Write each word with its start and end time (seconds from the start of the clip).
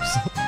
Whoops. 0.00 0.39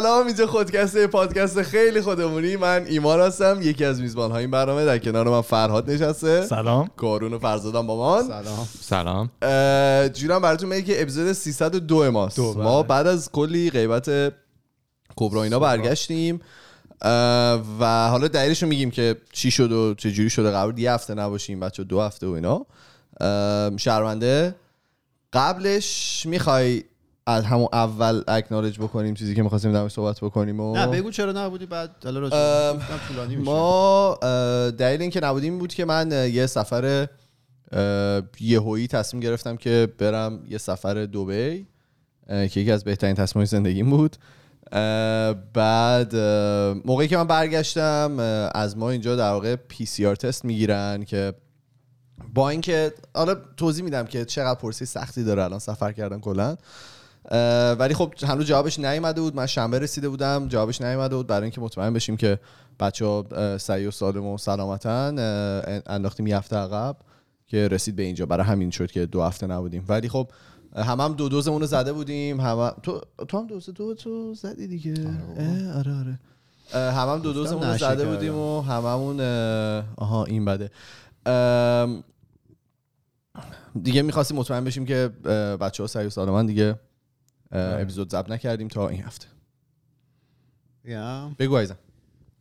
سلام 0.00 0.26
اینجا 0.26 0.46
خودکسته 0.46 1.06
پادکست 1.06 1.62
خیلی 1.62 2.00
خودمونی. 2.00 2.56
من 2.56 2.86
ایمان 2.86 3.20
هستم 3.20 3.58
یکی 3.62 3.84
از 3.84 4.00
میزبان 4.00 4.30
های 4.30 4.40
این 4.40 4.50
برنامه. 4.50 4.84
در 4.84 4.98
کنار 4.98 5.28
من 5.28 5.40
فرهاد 5.40 5.90
نشسته. 5.90 6.46
سلام. 6.46 6.90
کارون 6.96 7.34
و 7.34 7.38
فرزادم 7.38 7.86
با 7.86 8.16
من. 8.16 8.28
سلام. 8.28 8.68
سلام. 8.80 9.30
اه، 9.42 10.08
جونم 10.08 10.42
براتون 10.42 10.68
میگه 10.68 10.82
که 10.82 11.02
اپیزود 11.02 11.32
302 11.32 12.10
ماست. 12.10 12.36
دو، 12.36 12.54
بله. 12.54 12.64
ما 12.64 12.82
بعد 12.82 13.06
از 13.06 13.30
کلی 13.32 13.70
غیبت 13.70 14.32
کبرا 15.16 15.42
اینا 15.42 15.58
برگشتیم. 15.58 16.40
و 17.80 18.08
حالا 18.10 18.28
دلیلش 18.28 18.62
رو 18.62 18.68
میگیم 18.68 18.90
که 18.90 19.16
چی 19.32 19.50
شد 19.50 19.72
و 19.72 19.94
چه 19.94 20.10
جوری 20.10 20.30
شده. 20.30 20.64
بود 20.64 20.78
یه 20.78 20.92
هفته 20.92 21.14
نباشیم 21.14 21.60
بچه 21.60 21.84
دو 21.84 22.00
هفته 22.00 22.26
و 22.26 22.30
اینا. 22.30 22.66
شرمنده 23.76 24.54
قبلش 25.32 26.22
می‌خوای 26.26 26.84
از 27.26 27.44
همون 27.44 27.68
اول 27.72 28.22
اکنالج 28.28 28.78
بکنیم 28.78 29.14
چیزی 29.14 29.34
که 29.34 29.42
می‌خواستیم 29.42 29.72
در 29.72 29.88
صحبت 29.88 30.20
بکنیم 30.20 30.60
و 30.60 30.76
نه 30.76 30.86
بگو 30.86 31.10
چرا 31.10 31.32
نبودی 31.32 31.66
بعد 31.66 31.90
طولانی 32.00 33.36
میشه. 33.36 33.50
ما 33.50 34.18
دلیل 34.78 35.02
اینکه 35.02 35.20
نبودیم 35.20 35.52
این 35.52 35.58
بود 35.58 35.74
که 35.74 35.84
من 35.84 36.30
یه 36.32 36.46
سفر 36.46 37.06
یهویی 38.40 38.86
تصمیم 38.86 39.22
گرفتم 39.22 39.56
که 39.56 39.88
برم 39.98 40.40
یه 40.48 40.58
سفر 40.58 40.94
دبی 40.94 41.66
که 42.28 42.60
یکی 42.60 42.70
از 42.70 42.84
بهترین 42.84 43.14
تصمیمات 43.14 43.48
زندگیم 43.48 43.90
بود. 43.90 44.16
بعد 45.52 46.16
موقعی 46.86 47.08
که 47.08 47.16
من 47.16 47.26
برگشتم 47.26 48.18
از 48.54 48.76
ما 48.76 48.90
اینجا 48.90 49.16
در 49.16 49.30
واقع 49.30 49.56
پی 49.56 49.86
سی 49.86 50.06
آر 50.06 50.16
تست 50.16 50.44
می‌گیرن 50.44 51.04
که 51.04 51.34
با 52.34 52.50
اینکه 52.50 52.92
حالا 53.14 53.34
توضیح 53.56 53.84
میدم 53.84 54.06
که 54.06 54.24
چقدر 54.24 54.60
پرسی 54.60 54.86
سختی 54.86 55.24
داره 55.24 55.44
الان 55.44 55.58
سفر 55.58 55.92
کردن 55.92 56.20
کلا. 56.20 56.56
ولی 57.78 57.94
خب 57.94 58.14
هنوز 58.22 58.46
جوابش 58.46 58.78
نیومده 58.78 59.20
بود. 59.20 59.36
من 59.36 59.46
شنبه 59.46 59.78
رسیده 59.78 60.08
بودم 60.08 60.48
جوابش 60.48 60.80
نیومده 60.80 61.16
بود 61.16 61.26
برای 61.26 61.42
اینکه 61.42 61.60
مطمئن 61.60 61.92
بشیم 61.92 62.16
که 62.16 62.38
بچه 62.80 63.06
ها 63.06 63.58
سعی 63.58 63.86
و 63.86 63.90
سالم 63.90 64.26
و 64.26 64.38
سلامتن 64.38 65.18
انداختیم 65.86 66.26
یه 66.26 66.36
هفته 66.36 66.56
عقب 66.56 66.96
که 67.46 67.68
رسید 67.68 67.96
به 67.96 68.02
اینجا. 68.02 68.26
برای 68.26 68.46
همین 68.46 68.70
شد 68.70 68.90
که 68.90 69.06
دو 69.06 69.22
هفته 69.22 69.46
نبودیم. 69.46 69.84
ولی 69.88 70.08
خب 70.08 70.28
هم 70.76 71.00
هم 71.00 71.14
دو 71.14 71.28
دوزمون 71.28 71.60
رو 71.60 71.66
زده 71.66 71.92
بودیم. 71.92 72.40
هم 72.40 72.70
تو 72.82 73.00
تو 73.28 73.38
هم 73.38 73.46
دوز 73.46 73.70
دو 73.70 73.94
تو 73.94 74.34
زدی 74.34 74.66
دیگه. 74.66 74.94
آره 75.76 75.98
آره 75.98 76.18
هم 76.72 77.08
هم 77.08 77.18
دو 77.18 77.32
دوزمون 77.32 77.62
رو 77.62 77.78
زده. 77.78 78.06
بودیم 78.06 78.34
و 78.34 78.60
هممون 78.60 79.20
آها 79.96 80.24
این 80.24 80.44
بده. 80.44 80.70
دیگه 83.82 84.02
می‌خواستیم 84.02 84.36
مطمئن 84.36 84.64
بشیم 84.64 84.86
که 84.86 85.08
بچه 85.60 85.82
ها 85.82 85.86
سعی 85.86 86.06
و 86.06 86.10
سالمن 86.10 86.46
دیگه. 86.46 86.74
اپیزود 87.54 88.10
ضبط 88.10 88.30
نکردیم 88.30 88.68
تا 88.68 88.88
این 88.88 89.02
هفته. 89.02 89.26
یا. 90.84 91.30
بگو 91.38 91.56
عزیزم. 91.56 91.76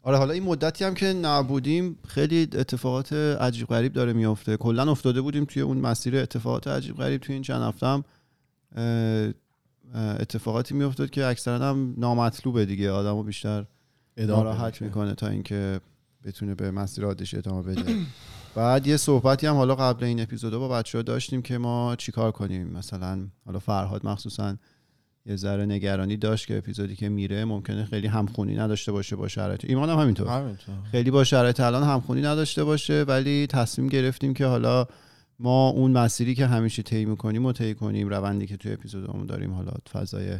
آره 0.02 0.18
حالا 0.18 0.34
این 0.34 0.44
مدتی 0.44 0.86
هم 0.86 0.94
که 0.94 1.06
نبودیم 1.06 2.00
خیلی 2.08 2.42
اتفاقات 2.42 3.14
عجیب 3.14 3.68
غریب 3.68 3.94
داره 3.94 4.14
میافته. 4.14 4.58
کلا 4.58 4.92
افتاده 4.92 5.22
بودیم 5.22 5.46
توی 5.46 5.62
اون 5.62 5.78
مسیر 5.78 6.18
اتفاقات 6.18 6.68
عجیب 6.68 6.96
غریب 6.96 7.22
توی 7.22 7.34
این 7.34 7.42
چند 7.42 7.62
هفته 7.62 7.88
هم 7.88 8.04
اتفاقاتی 9.96 10.74
میافتاد 10.74 11.10
که 11.10 11.26
اکثرا 11.26 11.70
هم 11.70 11.94
نامطلوبه 11.98 12.66
دیگه. 12.66 12.92
آدمو 12.92 13.24
بیشتر 13.24 13.66
ناراحت 14.18 14.82
می‌کنه 14.82 15.14
تا 15.14 15.28
اینکه 15.28 15.80
بتونه 16.24 16.56
به 16.56 16.72
مسیر 16.72 17.06
عادیش 17.06 17.34
ادامه 17.34 17.62
بده. 17.62 17.96
بعد 18.56 18.88
یه 18.88 18.98
صحبتی 18.98 19.48
هم 19.48 19.56
حالا 19.56 19.76
قبل 19.76 20.04
این 20.04 20.22
اپیزودا 20.22 20.60
با 20.60 20.68
بچه 20.68 20.98
ها 20.98 21.02
داشتیم 21.02 21.42
که 21.42 21.58
ما 21.58 21.96
چیکار 21.96 22.32
کنیم؟ 22.32 22.68
مثلا 22.68 23.28
حالا 23.46 23.60
فرهاد 23.60 24.06
مخصوصا 24.06 24.56
یه 25.26 25.36
ذره 25.36 25.66
نگرانی 25.66 26.18
داشت 26.18 26.48
که 26.48 26.58
اپیزودی 26.58 26.96
که 26.96 27.10
میره 27.10 27.46
ممکنه 27.46 27.86
خیلی 27.86 28.08
همخونی 28.08 28.56
نداشته 28.56 28.92
باشه 28.92 29.16
با 29.16 29.28
شرایط. 29.28 29.66
ایمان 29.66 29.90
هم 29.90 30.00
همینطور. 30.00 30.56
خیلی 30.92 31.12
با 31.12 31.24
شرایط 31.24 31.60
الان 31.60 31.84
همخونی 31.84 32.22
نداشته 32.22 32.64
باشه 32.64 33.04
ولی 33.08 33.48
تصمیم 33.48 33.88
گرفتیم 33.88 34.34
که 34.34 34.46
حالا 34.46 34.86
ما 35.40 35.70
اون 35.70 35.92
مسیری 35.92 36.36
که 36.36 36.46
همیشه 36.48 36.84
طی 36.84 37.06
می‌کنیم 37.06 37.46
و 37.46 37.52
طی 37.52 37.74
کنیم 37.74 38.10
روندی 38.10 38.48
که 38.48 38.58
توی 38.58 38.74
اپیزودمون 38.74 39.26
داریم 39.26 39.54
حالا 39.54 39.72
فضای 39.92 40.38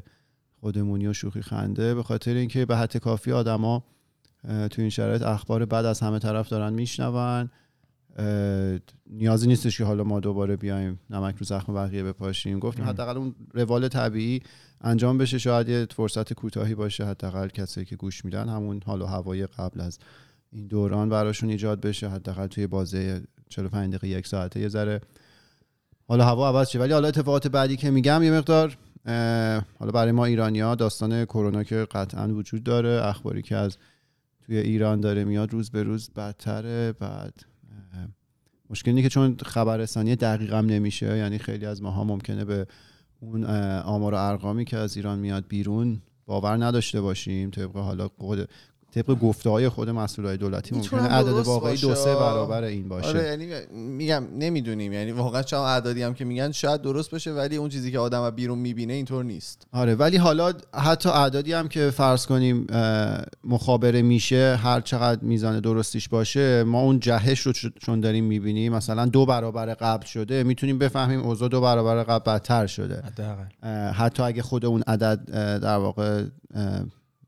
خودمونی 0.60 1.08
و 1.08 1.14
شوخی 1.14 1.42
خنده. 1.42 1.96
به 1.96 2.04
خاطر 2.04 2.34
اینکه 2.34 2.66
به 2.66 2.78
حد 2.78 2.98
کافی 2.98 3.32
آدما 3.32 3.84
تو 4.44 4.82
این 4.82 4.90
شرایط 4.90 5.22
اخبار 5.22 5.66
بعد 5.66 5.86
از 5.86 6.00
همه 6.00 6.20
طرف 6.20 6.50
دارن 6.50 6.74
میشنون. 6.74 7.50
نیازی 9.10 9.48
نیستش 9.48 9.78
که 9.78 9.84
حالا 9.84 10.04
ما 10.04 10.20
دوباره 10.20 10.56
بیایم 10.56 11.00
نمک 11.10 11.36
رو 11.36 11.46
زخم 11.46 11.74
بقیه 11.74 12.04
بپاشیم. 12.04 12.60
گفتیم 12.60 12.86
حداقل 12.86 13.18
اون 13.18 13.36
روال 13.54 13.88
طبیعی 13.88 14.42
انجام 14.84 15.18
بشه 15.18 15.38
شاید 15.38 15.70
یه 15.70 15.88
فرصت 15.96 16.34
کوتاهی 16.34 16.76
باشه 16.76 17.06
حداقل 17.06 17.48
کسایی 17.48 17.86
که 17.86 17.96
گوش 17.96 18.26
میدن 18.26 18.50
همون 18.50 18.82
حال 18.86 19.02
و 19.02 19.06
هوای 19.06 19.48
قبل 19.48 19.82
از 19.82 20.00
این 20.52 20.68
دوران 20.68 21.10
براشون 21.10 21.50
ایجاد 21.50 21.82
بشه 21.82 22.10
حداقل 22.10 22.48
توی 22.48 22.68
بازه 22.68 23.24
45 23.50 23.96
دقیقه 23.96 24.08
یک 24.08 24.28
ساعته 24.28 24.60
یه 24.60 24.68
ذره. 24.68 25.02
حالا 26.08 26.26
هوا 26.26 26.48
عوض 26.48 26.70
شه 26.70 26.80
ولی 26.80 26.94
حالا 26.94 27.08
اتفاقات 27.08 27.48
بعدی 27.48 27.78
که 27.78 27.92
میگم 27.92 28.24
یه 28.24 28.32
مقدار 28.32 28.78
حالا 29.80 29.92
برای 29.94 30.12
ما 30.12 30.26
ایرانیا 30.26 30.76
داستان 30.76 31.26
کرونا 31.26 31.64
که 31.64 31.88
قطعا 31.92 32.28
وجود 32.28 32.64
داره 32.64 33.08
اخباری 33.08 33.42
که 33.42 33.56
از 33.56 33.78
توی 34.46 34.58
ایران 34.58 35.02
داره 35.02 35.24
میاد 35.24 35.54
روز 35.54 35.72
به 35.72 35.84
روز 35.84 36.10
بدتره 36.10 36.92
بعد 36.92 37.34
اه، 37.94 38.08
مشکل 38.70 38.92
اینه 38.92 39.02
که 39.02 39.10
چون 39.10 39.38
خبررسانی 39.46 40.16
دقیقم 40.16 40.66
نمیشه 40.66 41.18
یعنی 41.18 41.38
خیلی 41.38 41.66
از 41.66 41.82
ماها 41.82 42.04
ممکنه 42.04 42.46
به 42.46 42.68
اون 43.24 43.44
آمار 43.84 44.14
و 44.14 44.18
ارقامی 44.18 44.66
که 44.66 44.78
از 44.78 44.96
ایران 44.96 45.20
میاد 45.20 45.48
بیرون 45.48 46.02
باور 46.26 46.66
نداشته 46.66 47.02
باشیم 47.02 47.50
طبق 47.50 47.78
حالا 47.78 48.08
طبق 48.96 49.20
گفته 49.20 49.50
های 49.50 49.70
خود 49.70 49.90
مسئولای 49.90 50.38
دولتی 50.38 50.76
ممکنه 50.76 51.02
عدد 51.02 51.28
واقعی 51.28 51.78
دو. 51.78 51.96
سه 51.96 52.16
برابر 52.16 52.64
این 52.64 52.90
باشه. 52.90 53.08
آره 53.08 53.24
یعنی 53.24 53.48
میگم 53.72 54.24
نمی‌دونیم 54.40 54.94
یعنی 54.94 55.12
واقعا 55.12 55.44
چون 55.44 55.60
اعدادی 55.60 56.04
هم 56.04 56.14
که 56.14 56.26
میگن 56.26 56.52
شاید 56.52 56.82
درست 56.82 57.12
باشه 57.12 57.32
ولی 57.32 57.56
اون 57.56 57.70
چیزی 57.70 57.92
که 57.92 58.00
آدم 58.00 58.22
از 58.22 58.36
بیرون 58.36 58.60
می‌بینه 58.60 58.94
اینطور 58.94 59.24
نیست. 59.24 59.68
آره 59.72 59.96
ولی 59.96 60.18
حالا 60.18 60.54
حتی 60.74 61.10
اعدادی 61.10 61.54
هم 61.54 61.68
که 61.68 61.90
فرض 61.90 62.26
کنیم 62.26 62.68
مخابره 63.44 64.02
میشه 64.02 64.60
هر 64.64 64.82
چقدر 64.82 65.24
میزان 65.24 65.60
درستیش 65.60 66.10
باشه 66.10 66.64
ما 66.64 66.82
اون 66.82 67.00
جهش 67.00 67.40
رو 67.40 67.54
چون 67.80 68.00
داریم 68.00 68.24
می‌بینیم 68.24 68.74
مثلا 68.74 69.06
دو 69.06 69.26
برابر 69.26 69.74
قبل 69.74 70.06
شده 70.06 70.44
می‌تونیم 70.44 70.78
بفهمیم 70.78 71.20
اوضاع 71.22 71.50
دو 71.50 71.62
برابر 71.62 72.04
قبل 72.04 72.32
بدتر 72.32 72.68
شده. 72.68 73.04
حتی 73.94 74.24
اگه 74.24 74.42
خود 74.42 74.66
اون 74.66 74.84
عدد 74.88 75.20
در 75.60 75.78
واقع 75.78 76.24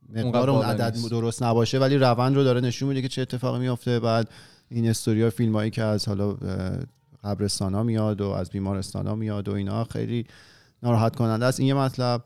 مقدار 0.09 0.49
اون 0.49 0.65
عدد 0.65 0.95
نیست. 0.95 1.09
درست 1.09 1.43
نباشه 1.43 1.79
ولی 1.79 1.97
روند 1.97 2.35
رو 2.35 2.43
داره 2.43 2.61
نشون 2.61 2.89
میده 2.89 3.01
که 3.01 3.07
چه 3.07 3.21
اتفاقی 3.21 3.59
میفته 3.59 3.99
بعد 3.99 4.29
این 4.69 4.89
استوریا 4.89 5.29
فیلم 5.29 5.55
هایی 5.55 5.71
که 5.71 5.83
از 5.83 6.07
حالا 6.07 6.37
قبرستان 7.23 7.73
ها 7.73 7.83
میاد 7.83 8.21
و 8.21 8.29
از 8.29 8.49
بیمارستان 8.49 9.07
ها 9.07 9.15
میاد 9.15 9.47
و 9.47 9.53
اینا 9.53 9.83
خیلی 9.83 10.25
ناراحت 10.83 11.15
کننده 11.15 11.45
است. 11.45 11.59
این 11.59 11.67
یه 11.67 11.73
مطلب. 11.73 12.23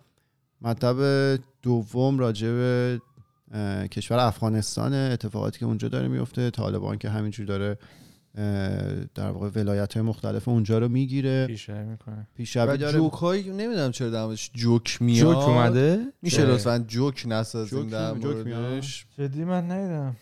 مطلب 0.62 1.40
دوم 1.62 2.20
راجع 2.20 2.48
به 2.48 3.00
کشور 3.92 4.18
افغانستان 4.18 4.94
اتفاقاتی 4.94 5.60
که 5.60 5.66
اونجا 5.66 5.88
داره 5.88 6.08
میفته 6.08 6.50
طالبان 6.50 6.98
که 6.98 7.10
همینجور 7.10 7.46
داره 7.46 7.78
در 9.16 9.32
واقع 9.32 9.50
ولایت 9.56 9.94
های 9.94 10.04
مختلف 10.04 10.48
اونجا 10.48 10.80
رو 10.80 10.88
می‌گیره. 10.90 11.48
پیشرفت 11.48 11.88
می‌کنه. 11.90 12.28
پیشروی 12.36 12.74
و 12.74 12.78
داره. 12.78 12.98
جوک 12.98 13.14
های 13.14 13.50
نمی‌دونم 13.50 13.92
چرا 13.92 14.10
در 14.10 14.26
موردش 14.26 14.52
جوک 14.54 15.02
میاد. 15.02 15.20
جوک 15.20 15.38
اومده؟ 15.38 16.06
میشه. 16.22 16.46
لطفا 16.46 16.80
جوک 16.88 17.24
نسازیم 17.28 17.84
جوک- 17.84 17.92
در 17.92 18.14
موردش. 18.14 19.06
جدی 19.18 19.44
من 19.44 19.72
ندیدم 19.72 20.16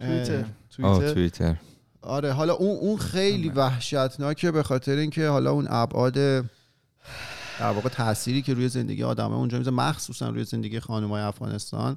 توییتر. 0.00 0.44
آه 0.82 0.98
توییتر. 0.98 1.14
توییتر 1.14 1.56
آره 2.02 2.32
حالا 2.32 2.54
اون 2.54 2.78
اون 2.78 2.96
خیلی 2.96 3.48
وحشتناکه 3.48 4.50
به 4.50 4.62
خاطر 4.62 4.96
اینکه 4.96 5.28
حالا 5.28 5.52
اون 5.52 5.66
ابعاد 5.70 6.14
در 7.58 7.70
واقع 7.72 7.88
تأثیری 7.88 8.42
که 8.42 8.54
روی 8.54 8.68
زندگی 8.68 9.02
آدمه 9.02 9.34
اونجا 9.34 9.58
می‌ذاره 9.58 9.76
مخصوصا 9.76 10.28
روی 10.28 10.44
زندگی 10.44 10.80
خانمای 10.80 11.22
افغانستان 11.22 11.96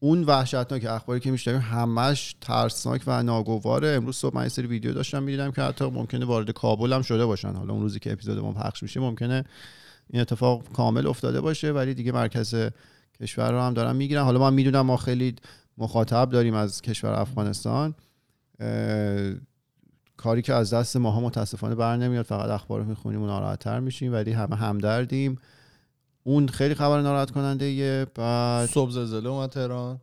اون 0.00 0.24
وحشتناک 0.24 0.84
اخباری 0.84 1.20
که 1.20 1.30
میشنویم 1.30 1.60
همش 1.60 2.36
ترسناک 2.40 3.02
و 3.06 3.22
ناگواره 3.22 3.88
امروز 3.88 4.16
صبح 4.16 4.34
من 4.34 4.42
یه 4.42 4.48
سری 4.48 4.66
ویدیو 4.66 4.92
داشتم 4.92 5.22
می‌دیدم 5.22 5.50
که 5.50 5.62
حتی 5.62 5.84
ممکنه 5.84 6.24
وارد 6.24 6.50
کابل 6.50 6.92
هم 6.92 7.02
شده 7.02 7.26
باشن. 7.26 7.52
حالا 7.52 7.72
اون 7.72 7.82
روزی 7.82 7.98
که 7.98 8.12
اپیزود 8.12 8.38
ما 8.38 8.52
پخش 8.52 8.82
میشه 8.82 9.00
ممکنه 9.00 9.44
این 10.10 10.22
اتفاق 10.22 10.72
کامل 10.72 11.06
افتاده 11.06 11.40
باشه 11.40 11.72
ولی 11.72 11.94
دیگه 11.94 12.12
مرکز 12.12 12.54
کشور 13.20 13.52
رو 13.52 13.60
هم 13.60 13.74
دارن 13.74 13.96
می‌گیرن. 13.96 14.22
حالا 14.22 14.40
من 14.40 14.54
می‌دونم 14.54 14.80
ما 14.80 14.96
خیلی 14.96 15.34
مخاطب 15.78 16.30
داریم 16.30 16.54
از 16.54 16.82
کشور 16.82 17.12
افغانستان. 17.12 17.94
کاری 20.16 20.42
که 20.42 20.54
از 20.54 20.74
دست 20.74 20.96
ماها 20.96 21.20
متاسفانه 21.20 21.74
بر 21.74 21.96
نمیاد. 21.96 22.24
فقط 22.24 22.50
اخبار 22.50 22.80
رو 22.80 22.86
می‌خونیم 22.86 23.22
و 23.22 23.26
ناراحتتر 23.26 23.80
میشیم 23.80 24.12
ولی 24.12 24.32
همه 24.32 24.56
همدردیم. 24.56 25.38
اون 26.26 26.48
خیلی 26.48 26.74
خبر 26.74 27.00
ناراحت 27.00 27.30
کننده 27.30 27.64
یه 27.64 28.06
بعد 28.14 28.68
صبح 28.68 28.90
زلزله 28.90 29.28
اومد 29.28 29.50
تهران. 29.50 30.00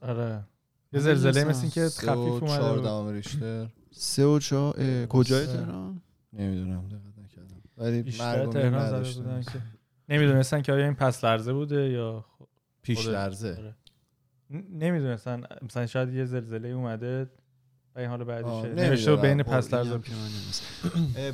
آره. 0.00 0.44
یه 0.92 1.00
زلزله 1.00 1.44
مثل 1.44 1.68
که 1.68 1.88
خفیف 1.88 2.42
اومده 2.42 2.90
بود. 2.90 3.14
ریشتر. 3.14 3.66
سه 3.90 4.24
و 4.24 4.38
چهار 4.38 5.06
کجای 5.06 5.46
تهران؟ 5.46 6.00
نمی‌دونم 6.32 6.88
دقیق 6.88 7.24
نکردم. 7.24 7.62
ولی 7.78 8.02
بیشتر 8.02 8.46
تهران 8.46 9.02
زده 9.02 9.22
بودن 9.22 9.42
که. 9.42 9.62
نمی‌دونستن 10.08 10.62
که 10.62 10.72
آیا 10.72 10.84
این 10.84 10.94
پس 10.94 11.24
لرزه 11.24 11.52
بوده 11.52 11.90
یا 11.90 12.24
پیش 12.82 13.06
لرزه. 13.06 13.56
آره. 13.58 13.76
نمی‌دونستن. 14.70 15.42
مثلا 15.62 15.86
شاید 15.86 16.14
یه 16.14 16.24
زلزله 16.24 16.68
اومده 16.68 17.30
و 17.96 17.98
این 17.98 18.08
حال 18.08 18.24
بعدیشه. 18.24 18.74
نوشته 18.74 19.16
بین 19.16 19.42
پس 19.42 19.74
لرزه 19.74 20.00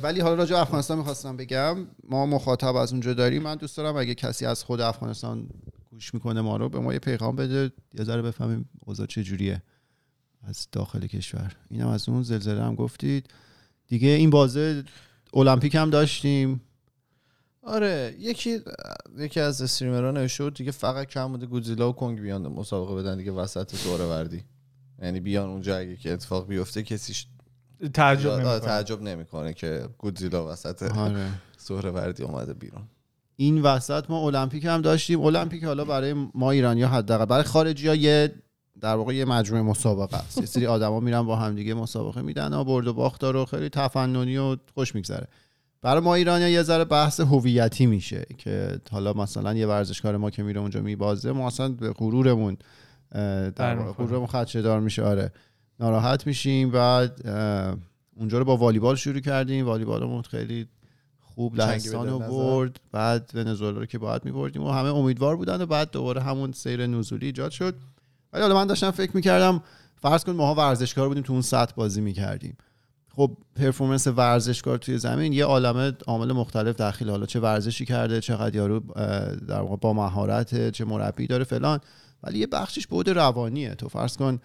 ولی 0.03 0.19
حالا 0.19 0.35
راجع 0.35 0.57
افغانستان 0.57 0.97
می‌خواستم 0.97 1.37
بگم 1.37 1.87
ما 2.09 2.25
مخاطب 2.25 2.75
از 2.75 2.91
اونجا 2.91 3.13
داریم. 3.13 3.41
من 3.41 3.55
دوست 3.55 3.77
دارم 3.77 3.97
اگه 3.97 4.15
کسی 4.15 4.45
از 4.45 4.63
خود 4.63 4.81
افغانستان 4.81 5.47
گوش 5.91 6.13
می‌کنه 6.13 6.41
ما 6.41 6.57
رو 6.57 6.69
به 6.69 6.79
ما 6.79 6.93
یه 6.93 6.99
پیغام 6.99 7.35
بده. 7.35 7.71
یه 7.93 8.03
ذره 8.03 8.21
بفهمیم 8.21 8.69
اوضاع 8.85 9.05
چه 9.05 9.23
جوریه 9.23 9.61
از 10.43 10.67
داخل 10.71 11.07
کشور. 11.07 11.55
اینم 11.69 11.87
از 11.87 12.09
اون 12.09 12.23
زلزله 12.23 12.63
هم 12.63 12.75
گفتید. 12.75 13.29
دیگه 13.87 14.07
این 14.07 14.29
بازه 14.29 14.83
المپیک 15.33 15.75
هم 15.75 15.89
داشتیم. 15.89 16.61
آره 17.63 18.15
یکی 18.19 18.59
یکی 19.17 19.39
از 19.39 19.61
استریمرها 19.61 20.11
نوشته 20.11 20.43
بود 20.43 20.53
دیگه 20.53 20.71
فقط 20.71 21.07
کم 21.07 21.31
بوده 21.31 21.45
گودزیلا 21.45 21.89
و 21.89 21.93
کنگ 21.93 22.19
بیان 22.21 22.47
مسابقه 22.47 22.95
بدن 22.95 23.17
دیگه 23.17 23.31
وسط 23.31 23.83
دوره 23.83 24.05
وردی. 24.05 24.43
یعنی 25.01 25.19
بیان 25.19 25.49
اونجا 25.49 25.77
اگه 25.77 25.95
که 25.95 26.13
اتفاق 26.13 26.47
بیفته 26.47 26.83
کسی 26.83 27.13
تعجب 27.93 28.31
نمی‌کنه. 28.31 28.59
تعجب 28.59 29.01
نمی‌کنه 29.01 29.53
که 29.53 29.87
گودزیلا 29.97 30.51
وسط 30.51 30.83
آره. 30.83 31.91
وردی 31.91 32.23
اومده 32.23 32.53
بیرون. 32.53 32.81
این 33.35 33.61
وسط 33.61 34.09
ما 34.09 34.27
المپیک 34.27 34.65
هم 34.65 34.81
داشتیم. 34.81 35.21
المپیک 35.21 35.63
حالا 35.63 35.85
برای 35.85 36.13
ما 36.35 36.51
ایرانی 36.51 36.81
ها 36.81 36.89
حداقل 36.97 37.25
برای 37.25 37.43
خارجی 37.43 37.87
ها 37.87 37.95
یه 37.95 38.33
در 38.81 38.95
واقع 38.95 39.15
یه 39.15 39.25
مجموعه 39.25 39.63
مسابقه 39.63 40.17
است. 40.17 40.37
یه 40.37 40.45
سری 40.45 40.65
آدما 40.65 40.99
میرن 40.99 41.21
با 41.21 41.35
همدیگه 41.35 41.73
مسابقه 41.73 42.21
میدن. 42.21 42.53
و 42.53 42.63
برد 42.63 42.87
و 42.87 42.93
باخت 42.93 43.23
رو 43.23 43.45
خیلی 43.45 43.69
تفننی 43.69 44.37
و 44.37 44.57
خوش 44.73 44.95
میگذره. 44.95 45.27
برای 45.81 46.01
ما 46.01 46.15
ایرانی 46.15 46.49
یه 46.49 46.63
ذره 46.63 46.85
بحث 46.85 47.19
هویتی 47.19 47.85
میشه 47.85 48.25
که 48.37 48.79
حالا 48.91 49.13
مثلا 49.13 49.53
یه 49.53 49.67
ورزشکار 49.67 50.17
ما 50.17 50.29
که 50.29 50.43
میره 50.43 50.61
اونجا 50.61 50.81
میبازه 50.81 51.31
ما 51.31 51.47
اصلا 51.47 51.69
به 51.69 51.93
غرورمون 51.93 52.57
در 53.55 53.75
غرورمون 53.75 54.27
خدشه 54.27 54.61
دار 54.61 54.79
میشه 54.79 55.03
آره. 55.03 55.31
ناراحت 55.79 56.27
میشیم 56.27 56.71
بعد 56.71 57.27
اونجا 58.15 58.37
رو 58.37 58.45
با 58.45 58.57
والیبال 58.57 58.95
شروع 58.95 59.19
کردیم. 59.19 59.65
والیبالمون 59.65 60.21
خیلی 60.21 60.67
خوب 61.19 61.55
لهستان 61.55 62.09
رو 62.09 62.19
برد. 62.19 62.79
بعد 62.91 63.31
ونزوئلا 63.33 63.79
رو 63.79 63.85
که 63.85 63.97
باید 63.97 64.25
میبردیم 64.25 64.63
و 64.63 64.71
همه 64.71 64.89
امیدوار 64.89 65.35
بودن 65.35 65.61
و 65.61 65.65
بعد 65.65 65.91
دوباره 65.91 66.21
همون 66.21 66.51
سیر 66.51 66.87
نزولی 66.87 67.25
ایجاد 67.25 67.51
شد. 67.51 67.75
ولی 68.33 68.41
حالا 68.41 68.55
من 68.55 68.67
داشتم 68.67 68.91
فکر 68.91 69.11
می‌کردم 69.15 69.63
فرض 70.01 70.23
کن 70.23 70.31
ماها 70.31 70.55
ورزشکار 70.55 71.07
بودیم 71.07 71.23
تو 71.23 71.33
اون 71.33 71.41
سطح 71.41 71.73
بازی 71.75 72.01
می‌کردیم. 72.01 72.57
خب 73.15 73.37
پرفورمنس 73.55 74.07
ورزشکار 74.07 74.77
توی 74.77 74.97
زمین 74.97 75.33
یه 75.33 75.45
عالمه 75.45 75.93
عامل 76.07 76.31
مختلف 76.31 76.75
داخل 76.75 77.09
حالا 77.09 77.25
چه 77.25 77.39
ورزشی 77.39 77.85
کرده 77.85 78.21
چقدر 78.21 78.55
یارو 78.55 78.79
در 79.47 79.61
واقع 79.61 79.75
با 79.75 79.93
مهارت 79.93 80.69
چه 80.69 80.85
مربی 80.85 81.27
داره 81.27 81.43
فلان. 81.43 81.79
ولی 82.23 82.39
یه 82.39 82.47
بخشش 82.47 82.87
بود 82.87 83.09
روانیه. 83.09 83.75
تو 83.75 83.87
فرض 83.89 84.17
کن 84.17 84.39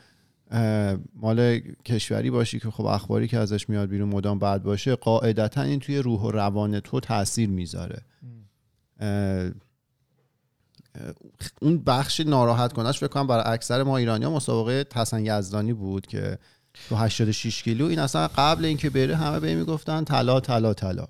مال 1.15 1.61
کشوری 1.85 2.31
باشی 2.31 2.61
که 2.61 2.71
خب 2.71 2.85
اخباری 2.85 3.29
که 3.29 3.39
ازش 3.39 3.69
میاد 3.69 3.89
بیرون 3.89 4.09
مدام 4.09 4.39
بعد 4.39 4.63
باشه 4.63 4.95
قاعدتا 4.95 5.63
این 5.63 5.81
توی 5.81 5.99
روح 5.99 6.21
و 6.21 6.31
روان 6.31 6.81
تو 6.81 7.01
تاثیر 7.01 7.49
می‌ذاره. 7.49 8.03
اون 11.61 11.79
بخش 11.79 12.21
ناراحت 12.21 12.73
کنش 12.73 12.99
فکر 12.99 13.09
کنم 13.09 13.27
برای 13.27 13.55
اکثر 13.55 13.83
ما 13.83 13.97
ایرانی 13.97 14.25
ها 14.25 14.31
مسابقه 14.31 14.87
حسن 14.95 15.27
یزدانی 15.27 15.73
بود 15.73 16.07
که 16.07 16.39
تو 16.89 16.97
86 16.97 17.63
کیلو 17.63 17.87
این 17.87 17.99
اصلا 17.99 18.29
قبل 18.29 18.65
اینکه 18.65 18.91
بره 18.91 19.17
همه 19.17 19.41
به 19.41 19.55
می‌گفتن 19.55 20.05
طلا 20.05 20.41
طلا 20.41 20.75
طلا. 20.75 21.07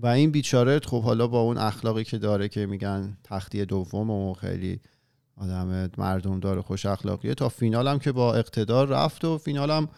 و 0.00 0.06
این 0.06 0.30
بیچاره 0.30 0.78
خب 0.78 1.02
حالا 1.02 1.26
با 1.26 1.40
اون 1.40 1.58
اخلاقی 1.58 2.04
که 2.04 2.18
داره 2.18 2.48
که 2.48 2.66
میگن 2.66 3.16
تختی 3.24 3.64
دوم 3.64 4.10
و 4.10 4.34
خیلی 4.34 4.80
آدم 5.40 5.90
مردم 5.98 6.40
داره 6.40 6.62
خوش 6.62 6.86
اخلاقیه 6.86 7.34
تا 7.34 7.48
فینال 7.48 7.88
هم 7.88 7.98
که 7.98 8.12
با 8.12 8.34
اقتدار 8.34 8.88
رفت 8.88 9.24
و 9.24 9.38
فینال 9.38 9.70
هم 9.70 9.88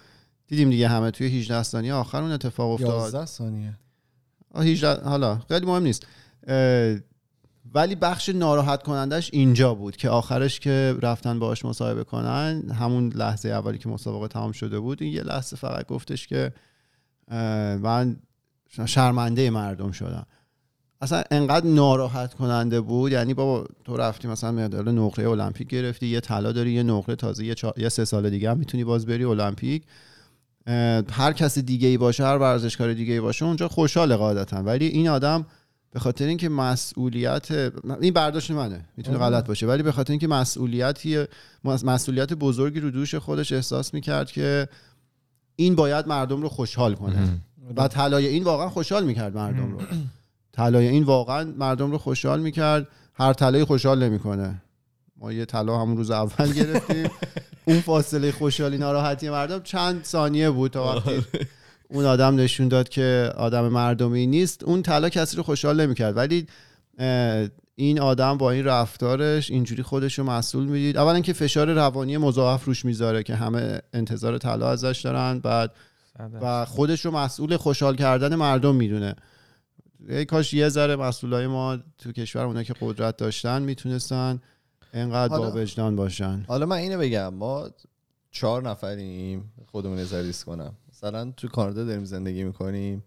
دیدیم 0.46 0.70
دیگه 0.70 0.88
همه 0.88 1.10
توی 1.10 1.26
18 1.26 1.62
ثانیه 1.62 1.94
آخر 1.94 2.22
اون 2.22 2.30
اتفاق 2.30 2.70
افتاد. 2.70 3.00
11 3.00 3.26
ثانیه. 3.26 3.78
18 4.54 5.08
حالا 5.08 5.38
خیلی 5.48 5.66
مهم 5.66 5.82
نیست. 5.82 6.06
ولی 7.74 7.94
بخش 7.94 8.28
ناراحت 8.28 8.82
کنندش 8.82 9.30
اینجا 9.32 9.74
بود 9.74 9.96
که 9.96 10.10
آخرش 10.10 10.60
که 10.60 10.96
رفتن 11.02 11.38
باهاش 11.38 11.64
مصاحبه 11.64 12.04
کنن 12.04 12.62
همون 12.78 13.08
لحظه 13.08 13.48
اولی 13.48 13.78
که 13.78 13.88
مسابقه 13.88 14.28
تمام 14.28 14.52
شده 14.52 14.80
بود 14.80 15.02
این 15.02 15.12
یه 15.12 15.22
لحظه 15.22 15.56
فقط 15.56 15.86
گفتش 15.86 16.26
که 16.26 16.52
من 17.80 18.16
شرمنده 18.86 19.50
مردم 19.50 19.92
شدم. 19.92 20.26
اصلا 21.02 21.22
انقدر 21.30 21.66
ناراحت 21.66 22.34
کننده 22.34 22.80
بود. 22.80 23.12
یعنی 23.12 23.34
بابا 23.34 23.66
تو 23.84 23.96
رفتی 23.96 24.28
مثلا 24.28 24.52
مدال 24.52 24.92
نقره 24.92 25.28
المپیک 25.28 25.68
گرفتی 25.68 26.06
یه 26.06 26.20
طلا 26.20 26.52
داری 26.52 26.72
یه 26.72 26.82
نقره 26.82 27.16
تازه 27.16 27.44
یه, 27.44 27.54
چا... 27.54 27.74
یه 27.76 27.88
سه 27.88 28.04
سال 28.04 28.30
دیگه 28.30 28.50
هم 28.50 28.58
می‌تونی 28.58 28.84
باز 28.84 29.06
بری 29.06 29.24
المپیک. 29.24 29.82
هر 31.10 31.32
کس 31.32 31.58
دیگه 31.58 31.88
ای 31.88 31.96
باشه 31.96 32.24
هر 32.24 32.38
ورزشکار 32.38 32.92
دیگه 32.92 33.12
ای 33.12 33.20
باشه 33.20 33.44
اونجا 33.44 33.68
خوشحال 33.68 34.16
قاعدتا. 34.16 34.62
ولی 34.62 34.86
این 34.86 35.08
آدم 35.08 35.46
به 35.90 36.00
خاطر 36.00 36.26
اینکه 36.26 36.48
مسئولیت 36.48 37.48
این 38.00 38.14
برداشت 38.14 38.50
منه. 38.50 38.84
می‌تونه 38.96 39.18
غلط 39.18 39.46
باشه. 39.46 39.66
ولی 39.66 39.82
به 39.82 39.92
خاطر 39.92 40.12
اینکه 40.12 40.28
مسئولیتی 40.28 41.24
مسئولیت 41.64 42.32
بزرگی 42.32 42.80
رو 42.80 42.90
دوش 42.90 43.14
خودش 43.14 43.52
احساس 43.52 43.94
می‌کرد 43.94 44.30
که 44.30 44.68
این 45.56 45.74
باید 45.74 46.08
مردم 46.08 46.42
رو 46.42 46.48
خوشحال 46.48 46.94
کنه. 46.94 47.40
و 47.76 47.88
طلای 47.88 48.26
این 48.26 48.44
واقعا 48.44 48.68
خوشحال 48.68 49.04
می‌کرد 49.04 49.36
مردم 49.36 49.72
رو. 49.72 49.80
طلای 50.52 50.88
این 50.88 51.02
واقعا 51.02 51.52
مردم 51.58 51.90
رو 51.90 51.98
خوشحال 51.98 52.40
می‌کرد. 52.40 52.88
هر 53.14 53.32
طلای 53.32 53.64
خوشحال 53.64 54.02
نمی‌کنه. 54.02 54.62
ما 55.16 55.32
یه 55.32 55.44
طلا 55.44 55.78
همون 55.78 55.96
روز 55.96 56.10
اول 56.10 56.52
گرفتیم. 56.62 57.10
اون 57.64 57.80
فاصله 57.80 58.32
خوشحالی 58.32 58.78
ناراحتی 58.78 59.30
مردم 59.30 59.60
چند 59.60 60.04
ثانیه 60.04 60.50
بود 60.50 60.70
تا 60.70 60.96
وقتی 60.96 61.10
آره. 61.10 61.24
اون 61.90 62.04
آدم 62.04 62.36
نشون 62.36 62.68
داد 62.68 62.88
که 62.88 63.32
آدم 63.36 63.68
مردمی 63.68 64.26
نیست. 64.26 64.64
اون 64.64 64.82
طلا 64.82 65.08
کسی 65.08 65.36
رو 65.36 65.42
خوشحال 65.42 65.80
نمی‌کرد. 65.80 66.16
ولی 66.16 66.46
این 67.74 68.00
آدم 68.00 68.38
با 68.38 68.50
این 68.50 68.64
رفتارش 68.64 69.50
اینجوری 69.50 69.82
خودش 69.82 70.18
رو 70.18 70.24
مسئول 70.24 70.64
می‌دید. 70.64 70.96
اولا 70.96 71.20
که 71.20 71.32
فشار 71.32 71.72
روانی 71.72 72.16
مضاعف 72.16 72.64
روش 72.64 72.84
می‌ذاره 72.84 73.22
که 73.22 73.34
همه 73.34 73.80
انتظار 73.92 74.38
طلا 74.38 74.70
ازش 74.70 75.00
دارن. 75.04 75.38
بعد 75.38 75.74
و 76.42 76.64
خودش 76.64 77.04
رو 77.04 77.10
مسئول 77.10 77.56
خوشحال 77.56 77.96
کردن 77.96 78.34
مردم 78.34 78.74
می‌دونه. 78.74 79.14
ای 80.08 80.24
کاش 80.24 80.54
یه 80.54 80.68
ذره 80.68 80.96
مسئولای 80.96 81.46
ما 81.46 81.78
تو 81.98 82.12
کشور 82.12 82.44
اونا 82.44 82.62
که 82.62 82.74
قدرت 82.80 83.16
داشتن 83.16 83.62
می‌تونستن 83.62 84.40
انقدر 84.92 85.38
با 85.38 85.52
وجدان 85.54 85.96
باشن. 85.96 86.44
حالا 86.48 86.66
من 86.66 86.76
اینو 86.76 86.98
بگم 86.98 87.34
ما 87.34 87.70
چهار 88.30 88.62
نفریم 88.68 89.52
خودمون 89.66 89.98
نظریست 89.98 90.44
کنم. 90.44 90.74
مثلا 90.92 91.32
تو 91.36 91.48
کانادا 91.48 91.84
داریم 91.84 92.04
زندگی 92.04 92.44
می‌کنیم 92.44 93.04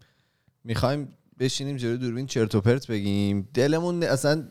می‌خوایم 0.64 1.08
بشینیم 1.38 1.76
جلوی 1.76 1.96
دوربین 1.96 2.26
چرت 2.26 2.54
و 2.54 2.60
پرت 2.60 2.86
بگیم. 2.86 3.48
دلمون 3.54 4.02
اصلا 4.02 4.48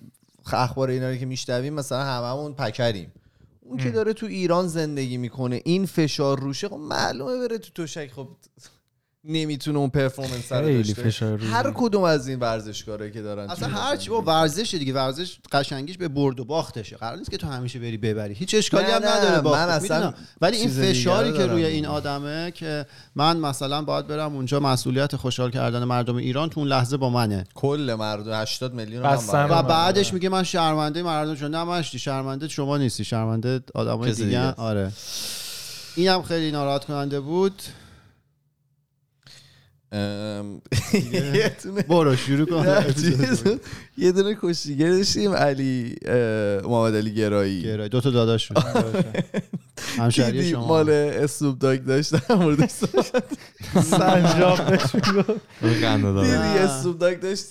اخبار 0.53 0.89
اینا 0.89 1.09
رو 1.09 1.15
که 1.15 1.25
میشنویم 1.25 1.73
مثلا 1.73 2.03
هممون 2.03 2.53
پکریم. 2.53 3.11
اون 3.61 3.77
که 3.77 3.91
داره 3.91 4.13
تو 4.13 4.25
ایران 4.25 4.67
زندگی 4.67 5.17
می‌کنه 5.17 5.61
این 5.65 5.85
فشار 5.85 6.39
روشه 6.39 6.69
خب 6.69 6.75
معلومه 6.75 7.47
بره 7.47 7.57
تو 7.57 7.69
توشک 7.75 8.11
خب 8.11 8.27
نمی‌تونه 9.27 9.79
اون 9.79 9.89
پرفورمنس 9.89 10.51
رو 10.51 10.83
داشته. 10.83 11.37
هر 11.51 11.71
کدوم 11.75 12.03
از 12.03 12.27
این 12.27 12.39
ورزشکاره 12.39 13.11
که 13.11 13.21
دارن 13.21 13.49
اصلا 13.49 13.67
هر 13.69 13.95
چی 13.95 14.09
با 14.09 14.21
ورزش 14.21 14.73
دیگه 14.73 14.93
ورزش 14.93 15.37
قشنگیش 15.51 15.97
به 15.97 16.07
برد 16.07 16.39
و 16.39 16.45
باختشه. 16.45 16.97
قرار 16.97 17.17
نیست 17.17 17.31
که 17.31 17.37
تو 17.37 17.47
همیشه 17.47 17.79
بری 17.79 17.97
ببری. 17.97 18.33
هیچ 18.33 18.55
اشکالی 18.55 18.91
هم 18.91 19.05
نداره 19.05 19.41
باخت 19.41 19.59
من 19.59 19.69
اصلا 19.69 19.97
می‌دونم. 19.97 20.13
ولی 20.41 20.57
این 20.57 20.69
فشاری 20.69 21.33
که 21.33 21.45
روی. 21.45 21.65
این 21.65 21.85
آدمه 21.85 22.51
که 22.51 22.85
من 23.15 23.37
مثلا 23.37 23.81
باید 23.81 24.07
برم 24.07 24.35
اونجا 24.35 24.59
مسئولیت 24.59 25.15
خوشحال 25.15 25.51
کردن 25.51 25.83
مردم 25.83 26.15
ایران 26.15 26.49
تو 26.49 26.59
اون 26.59 26.69
لحظه 26.69 26.97
با 26.97 27.09
منه. 27.09 27.43
کل 27.55 27.95
مردم 27.99 28.41
80 28.41 28.73
میلیون 28.73 29.03
و 29.03 29.07
آره. 29.07 29.61
بعدش 29.61 30.13
میگه 30.13 30.29
من 30.29 30.43
شرمنده 30.43 31.03
مردم 31.03 31.35
شدم. 31.35 31.71
نه 31.71 31.81
شرمنده 31.81 32.47
شما 32.47 32.77
نیستی. 32.77 33.03
شرمنده 33.03 33.59
آدمای 33.75 34.11
دیگه. 34.11 34.51
آره. 34.51 34.91
این 35.95 36.07
هم 36.07 36.23
خیلی 36.23 36.51
ناراحت 36.51 36.85
کننده 36.85 37.19
بود. 37.19 37.61
برو 41.89 42.15
شروع 42.15 42.45
کن. 42.45 42.65
یه 43.97 44.11
دونه 44.11 44.37
کشتیگر 44.41 44.89
داشتیم 44.89 45.33
علی 45.33 45.95
محمد 46.63 46.95
علی 46.95 47.13
گرایی. 47.13 47.61
گرای 47.63 47.89
دو 47.89 48.01
تا 48.01 48.09
داداش 48.09 48.51
بود 48.51 48.63
همشهری 49.97 50.49
شما. 50.49 50.67
مال 50.67 50.89
اسنوب 50.89 51.59
داگ 51.59 51.83
داشتم 51.83 52.35
مورد 52.35 52.69
سنجاب. 53.83 54.75
دیدی 55.61 55.81
نه. 55.81 56.59
اسنوب 56.59 56.99
داگ 56.99 57.19
داشت 57.19 57.45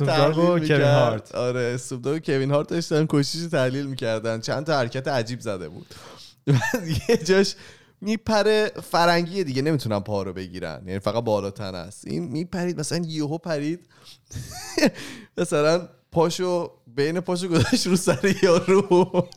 و 0.00 0.06
تحلیل 0.06 0.60
می‌کرد. 0.60 1.30
آره 1.34 1.60
اسنوب 1.60 2.02
داگ 2.02 2.16
و 2.16 2.18
کوین 2.18 2.50
هارت 2.50 2.68
داشتن 2.68 3.06
کشتیشو 3.08 3.48
تحلیل 3.48 3.86
می‌کردن. 3.86 4.40
چند 4.40 4.66
تا 4.66 4.78
حرکت 4.78 5.08
عجیب 5.08 5.40
زده 5.40 5.68
بود. 5.68 5.86
یه 7.08 7.16
جاش 7.16 7.54
میپره 8.00 8.70
فرنگیه 8.90 9.44
دیگه 9.44 9.62
نمی‌تونن 9.62 10.00
پا 10.00 10.22
رو 10.22 10.32
بگیرن. 10.32 10.82
یعنی 10.86 10.98
فقط 10.98 11.24
بالا 11.24 11.50
تن 11.50 11.74
است. 11.74 12.06
این 12.06 12.24
میپرید 12.24 12.80
مثلا 12.80 12.98
یهو 13.06 13.38
پرید. 13.38 13.86
مثلا 15.38 15.88
پاشو 16.12 16.70
بین 16.86 17.20
پاشو 17.20 17.48
گذاشت 17.48 17.86
رو 17.86 17.96
سر 17.96 18.34
یارو 18.42 19.28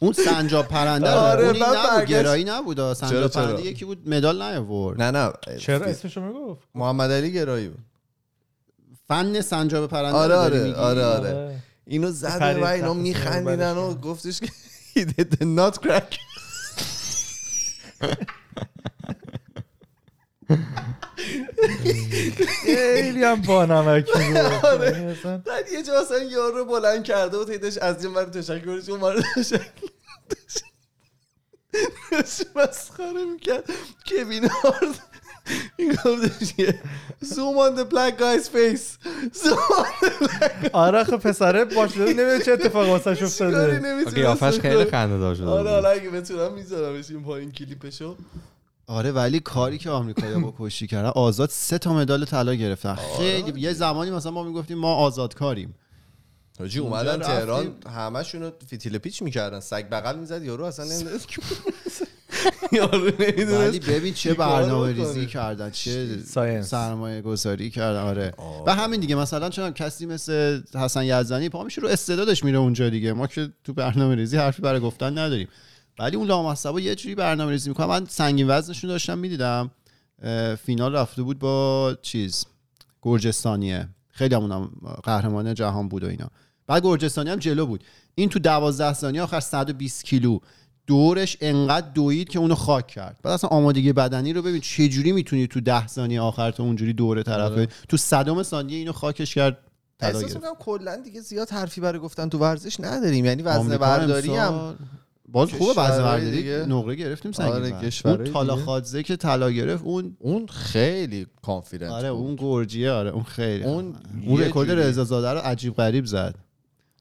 اون 0.00 0.12
سنجاب 0.12 0.68
پرنده 0.68 1.10
آره، 1.30 1.46
اون 1.46 1.56
نبود 1.56 2.04
گرایی 2.08 2.44
نبود. 2.44 2.92
سنجاب 2.92 3.30
چرا؟ 3.30 3.46
پرنده 3.46 3.62
یکی 3.62 3.84
بود 3.84 4.08
مدال 4.08 4.42
نیاورد. 4.42 5.02
نه 5.02 5.10
نه. 5.10 5.32
چرا؟ 5.58 5.86
اسمشو 5.86 6.20
می‌گفت؟ 6.20 6.68
محمد 6.74 7.10
علی 7.10 7.32
گرایی 7.32 7.68
بود. 7.68 7.84
فن 9.08 9.40
سنجاب 9.40 9.90
پرنده 9.90 10.16
آره 10.16 10.34
آره 10.34 10.62
میگی؟ 10.62 10.74
آره 10.74 11.04
آره. 11.04 11.56
اینو 11.86 12.12
پرید 12.12 12.62
و 12.62 12.66
اینا 12.66 12.94
میخندیدن 12.94 13.76
و 13.76 13.94
گفتش 13.94 14.40
که 14.40 14.46
he 14.96 15.00
did 15.00 15.42
not 15.42 15.78
crack. 15.86 16.18
خیلی 22.64 23.24
هم 23.24 23.42
با 23.42 23.64
نمکی 23.64 24.12
بود 24.12 24.36
آره. 24.64 25.16
اصلا 25.18 25.38
بعد 25.38 25.72
یه 25.72 25.82
جا 25.82 26.18
یارو 26.30 26.56
رو 26.56 26.64
بلند 26.64 27.04
کرده 27.04 27.36
و 27.36 27.44
تیدش 27.44 27.78
از 27.78 28.04
این 28.04 28.14
ور 28.14 28.24
تشکرش 28.24 28.88
اون 28.88 29.00
ور 29.00 29.24
تشکر 29.36 29.60
مسخره 32.56 33.24
می‌کرد. 33.24 33.70
کوین 34.06 34.48
هارد 34.48 35.13
the 37.76 37.84
black 37.84 38.18
guy's 38.18 38.48
face. 38.48 38.86
Zoom 39.42 39.58
on 39.80 39.94
the 40.04 40.14
black 40.24 40.70
آره 40.72 41.04
خب 41.04 41.16
پسره 41.16 41.64
باشه 41.64 42.00
نمی‌دونه 42.00 42.38
چه 42.44 42.52
اتفاقی 42.52 42.90
واسش 42.90 43.22
کاری 43.22 43.24
افتاده 43.24 44.04
قیافش 44.04 44.58
خیلی. 44.60 44.84
خنده 44.84 45.18
دار 45.18 45.34
شده 45.34 45.46
آره. 45.46 45.70
حالا 45.70 45.88
اگه 45.88 46.10
بتونم 46.10 46.54
میذارمش 46.54 47.10
این 47.10 47.22
پایین 47.22 47.52
کلیپشو. 47.52 48.16
آره 48.86 49.12
ولی 49.12 49.40
کاری 49.40 49.78
که 49.78 49.90
آمریکایی‌ها 49.90 50.40
با 50.40 50.54
کشتی 50.66 50.86
کردن 50.86 51.08
آزاد 51.08 51.48
سه 51.48 51.78
تا 51.78 51.92
مدال 51.94 52.24
طلا 52.24 52.54
گرفتن. 52.54 52.98
خیلی 53.18 53.60
یه 53.60 53.72
زمانی 53.72 54.10
مثلا 54.10 54.32
ما 54.32 54.42
می‌گفتیم 54.42 54.78
ما 54.78 54.94
آزادکاریم 54.94 55.74
حاجی 56.58 56.78
اونجا 56.78 56.96
اومدن. 56.98 57.18
تهران 57.26 57.74
همشون 57.96 58.42
رو 58.42 58.52
فیتیل 58.68 58.98
پیچ 58.98 59.22
می‌کردن. 59.22 59.60
سگ 59.60 59.88
بغل 59.90 60.16
می‌زد 60.18 60.42
یارو 60.44 60.64
اصلا 60.64 60.86
نمی‌دونست 62.72 62.72
یارو 62.72 63.04
ولی 63.04 63.32
نمی‌دونست 63.32 63.90
ببین 63.90 64.14
چه 64.14 64.34
برنامه؟ 64.34 64.92
ریزی 64.92 65.26
کردن 65.26 65.70
چه. 65.70 66.18
سرمایه 66.62 67.22
گذاری 67.22 67.70
کردن. 67.70 68.00
آره. 68.00 68.32
و 68.66 68.74
همین 68.74 69.00
دیگه 69.00 69.14
مثلا 69.14 69.50
چون 69.50 69.70
کسی 69.70 70.06
مثل 70.06 70.60
حسن 70.74 71.04
یزدانی 71.04 71.48
پا 71.48 71.64
میشه 71.64 71.80
رو 71.80 71.88
استعدادش 71.88 72.44
میره 72.44 72.58
اونجا 72.58 72.90
دیگه. 72.90 73.12
ما 73.12 73.26
که 73.26 73.48
تو 73.64 73.72
برنامه 73.72 74.14
ریزی 74.14 74.36
حرفی 74.36 74.62
برای 74.62 74.80
گفتن 74.80 75.18
نداریم. 75.18 75.48
ولی 75.98 76.16
اون 76.16 76.26
لامصبا 76.26 76.80
یه 76.80 76.94
جوری 76.94 77.14
برنامه 77.14 77.50
ریزی 77.52 77.68
می‌کنه. 77.68 77.86
من 77.86 78.06
سنگین 78.08 78.50
وزنشون 78.50 78.90
داشتم 78.90 79.18
می‌دیدم. 79.18 79.70
فینال 80.64 80.94
رفته 80.94 81.22
بود 81.22 81.38
با 81.38 81.96
چیز؟ 82.02 82.46
گرجستانیه. 83.02 83.88
خیلی 84.10 84.34
همونم 84.34 84.70
قهرمان 85.02 85.54
جهان 85.54 85.88
بود 85.88 86.04
و 86.04 86.06
اینا. 86.06 86.30
بعد 86.66 86.82
گرجستانی 86.82 87.30
هم 87.30 87.38
جلو 87.38 87.66
بود. 87.66 87.84
این 88.14 88.28
تو 88.28 88.38
12 88.38 88.92
ثانیه 88.92 89.22
آخر 89.22 89.40
120 89.40 90.04
کیلو. 90.04 90.38
دورش 90.86 91.36
انقدر 91.40 91.86
دوید 91.94 92.28
که 92.28 92.38
اونو 92.38 92.54
خاک 92.54 92.86
کرد. 92.86 93.16
بعد 93.22 93.32
اصلا 93.32 93.50
آمادگی 93.50 93.92
بدنی 93.92 94.32
رو 94.32 94.42
ببین 94.42 94.60
چه 94.60 94.88
جوری 94.88 95.12
می‌تونی 95.12 95.46
تو 95.46 95.60
10 95.60 95.86
ثانیه 95.86 96.20
آخر 96.20 96.50
تو 96.50 96.62
اونجوری 96.62 96.92
دوره 96.92 97.22
طرف 97.22 97.52
آره. 97.52 97.68
تو 97.88 97.96
صدم 97.96 98.42
ثانیه 98.42 98.78
اینو 98.78 98.92
خاکش 98.92 99.34
کرد 99.34 99.58
احساس. 100.00 100.34
می‌کنم 100.34 100.54
کلا 100.58 100.96
دیگه 100.96 101.20
زیاد 101.20 101.50
حرفی 101.50 101.80
برای 101.80 101.98
گفتن 101.98 102.28
تو 102.28 102.38
ورزش 102.38 102.80
نداریم. 102.80 103.24
یعنی 103.24 103.42
وزن 103.42 103.58
آمریکا 103.58 103.78
برداری 103.78 104.36
هم 104.36 104.74
باز 105.28 105.52
خوبه 105.52 105.70
وزن 105.70 105.94
کشورهای 105.94 106.42
برداری. 106.42 106.72
نقره 106.72 106.94
گرفتیم 106.94 107.32
سنگین 107.32 107.74
آره، 108.04 108.20
اون 108.20 108.24
تالا. 108.24 108.56
خادزه 108.56 109.02
که 109.02 109.16
طلا 109.16 109.50
گرفت 109.50 109.84
اون 109.84 110.16
اون 110.18 110.46
خیلی 110.46 111.26
کانفیدنت 111.42 111.90
آره 111.90 112.08
اون 112.08 112.36
گرجیه 112.36 112.90
آره 112.90 113.10
اون 113.10 113.22
خیلی 113.22 113.64
اون 113.64 113.94
اون 114.26 114.40
رکورد 114.40 114.70
رضا 114.70 115.04
زاده 115.04 115.30
رو 115.30 115.38
عجیب 115.38 115.74
غریب 115.74 116.04
زد. 116.04 116.34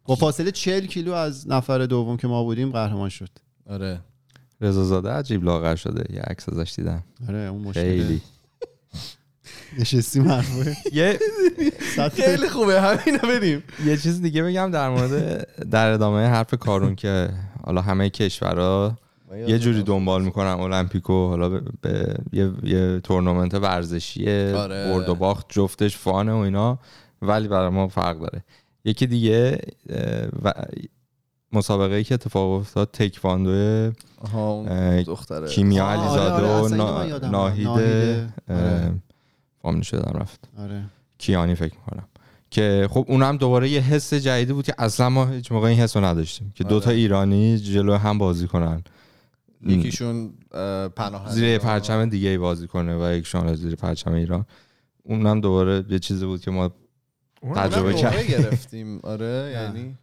با 0.06 0.16
فاصله 0.16 0.52
40 0.52 0.86
کیلو 0.86 1.14
از 1.14 1.48
نفر 1.48 1.86
دوم 1.86 2.18
که 2.18 2.28
ما 2.28 2.44
بودیم 2.44 2.72
قهرمان 2.72 3.10
شد. 3.10 3.30
آره. 3.70 4.00
رضا 4.62 4.84
زاده 4.84 5.10
عجیب 5.10 5.44
لاغر 5.44 5.76
شده. 5.76 6.16
یه 6.16 6.22
عکس 6.22 6.50
ازش 6.50 6.74
دیدم. 6.76 7.04
آره 7.30 7.38
اون 7.40 7.62
مشکل. 7.62 7.82
خیلی. 7.82 8.22
نشستیم 9.80 10.28
حرفه 10.28 10.76
یه 10.94 11.20
خیلی 12.16 12.50
خوبه. 12.50 12.82
همینو 12.82 13.18
بریم 13.18 13.64
یه 13.86 13.98
چیز 13.98 14.22
دیگه 14.22 14.44
بگم 14.44 14.72
در 14.72 14.90
مورد 14.90 15.70
در 15.70 15.90
ادامه 15.90 16.28
حرف 16.28 16.54
کارون 16.54 16.96
که 16.96 17.30
حالا 17.64 17.82
همه 17.82 18.10
کشورها 18.10 18.98
یه 19.48 19.60
جوری 19.60 19.84
دنبال 19.84 20.24
می‌کنن. 20.24 20.48
المپیکو 20.48 21.28
حالا 21.28 21.50
به, 21.50 21.62
به 21.82 22.16
یه, 22.34 22.52
یه 22.64 23.00
تورنمنت 23.00 23.54
ورزشیه 23.54 24.56
آره. 24.56 24.94
برد 24.94 25.10
و 25.10 25.16
باخت 25.16 25.46
جفتش 25.50 25.98
فانه 25.98 26.34
و 26.34 26.38
اینا. 26.38 26.80
ولی 27.22 27.48
برای 27.48 27.70
ما 27.70 27.88
فرق 27.88 28.20
داره. 28.20 28.44
یکی 28.86 29.08
دیگه 29.08 29.60
و 30.44 30.54
مسابقه 31.54 31.96
ای 31.96 32.04
که 32.04 32.14
اتفاق 32.14 32.52
افتاد 32.52 32.90
تکواندو 32.94 33.92
دختره 35.06 35.48
کیمیا 35.48 35.84
آه، 35.86 35.90
آره، 35.92 36.02
علیزاده 36.02 36.34
آره، 36.34 36.48
و 36.48 36.50
اصلا 36.66 36.76
اینو 36.76 36.92
نا- 36.92 36.98
من 37.00 37.08
یادمه. 37.10 37.32
ناهیده 37.32 37.70
ناهیده. 37.70 38.34
آره. 38.50 38.94
فاملی 39.62 39.84
شدم 39.84 40.20
رفت 40.20 40.40
آره 40.58 40.84
کیانی 41.18 41.56
فکر 41.56 41.74
می‌کنم 41.76 42.08
که 42.52 42.88
خب 42.92 43.06
اونم 43.08 43.38
دوباره 43.38 43.70
یه 43.70 43.80
حس 43.82 44.14
جدیدی 44.14 44.54
بود 44.54 44.66
که 44.66 44.74
اصلا 44.78 45.10
ما 45.10 45.26
هیچ 45.26 45.52
موقع 45.52 45.68
این 45.68 45.80
حس 45.80 45.98
رو 45.98 46.06
نداشتیم 46.06 46.54
که 46.56 46.64
دوتا 46.64 46.90
آره. 46.90 46.98
ایرانی 47.00 47.58
جلو 47.58 47.98
هم 47.98 48.18
بازی 48.18 48.48
کنن 48.48 48.84
یکیشون 49.66 50.34
اه، 50.52 50.88
پناهنده 50.88 51.32
زیر 51.32 51.58
پرچم 51.58 52.06
دیگه 52.10 52.30
ای 52.30 52.38
بازی 52.38 52.68
کنه 52.68 52.96
و 53.10 53.14
یکشون 53.14 53.56
زیر 53.56 53.76
پرچم 53.76 54.14
ایران 54.14 54.46
اونم 55.04 55.42
دوباره 55.42 55.86
یه 55.90 56.00
چیزی 56.00 56.26
بود 56.26 56.42
که 56.42 56.52
ما 56.52 56.72
تجربه 57.56 57.78
اونم 57.90 57.98
کرد. 58.02 58.14
نمره 58.14 58.28
گرفتیم 58.28 59.00
آره 59.04 59.52
یعنی 59.54 59.98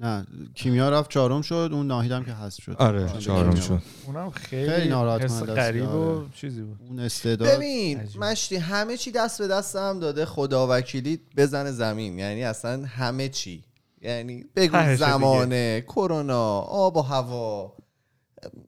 نه 0.00 0.26
کیمیا 0.54 0.90
رفت 0.90 1.10
چهارم 1.10 1.42
شد 1.42 1.70
اون 1.72 1.86
ناهیدم 1.86 2.24
که 2.24 2.32
حذف 2.32 2.62
شد 2.62 2.76
آره 2.78 3.10
آره، 3.10 3.18
چهارم 3.18 3.54
شد. 3.54 3.82
اونم 4.06 4.30
خیلی, 4.30 4.70
خیلی 4.70 4.88
ناراحت 4.88 5.24
حس 5.24 5.40
کننده 5.40 5.52
است. 5.52 5.60
غریب 5.60 5.94
و 5.94 6.18
آره. 6.18 6.26
چیزی 6.34 6.62
بود 6.62 6.76
اون 6.88 6.98
استعداد 7.00 7.48
ببین 7.48 8.00
عجیب. 8.00 8.24
مشتی 8.24 8.56
همه 8.56 8.96
چی 8.96 9.10
دست 9.10 9.38
به 9.42 9.48
دست 9.48 9.76
هم 9.76 10.00
داده 10.00 10.24
خدا 10.24 10.66
وکیلی 10.70 11.20
بزنه 11.36 11.72
زمین 11.72 12.18
یعنی 12.18 12.44
اصلا 12.44 12.84
همه 12.86 13.28
چی 13.28 13.64
یعنی 14.02 14.44
بگو 14.56 14.96
زمانه 14.96 15.80
کرونا 15.80 16.58
آب 16.58 16.96
و 16.96 17.02
هوا 17.02 17.72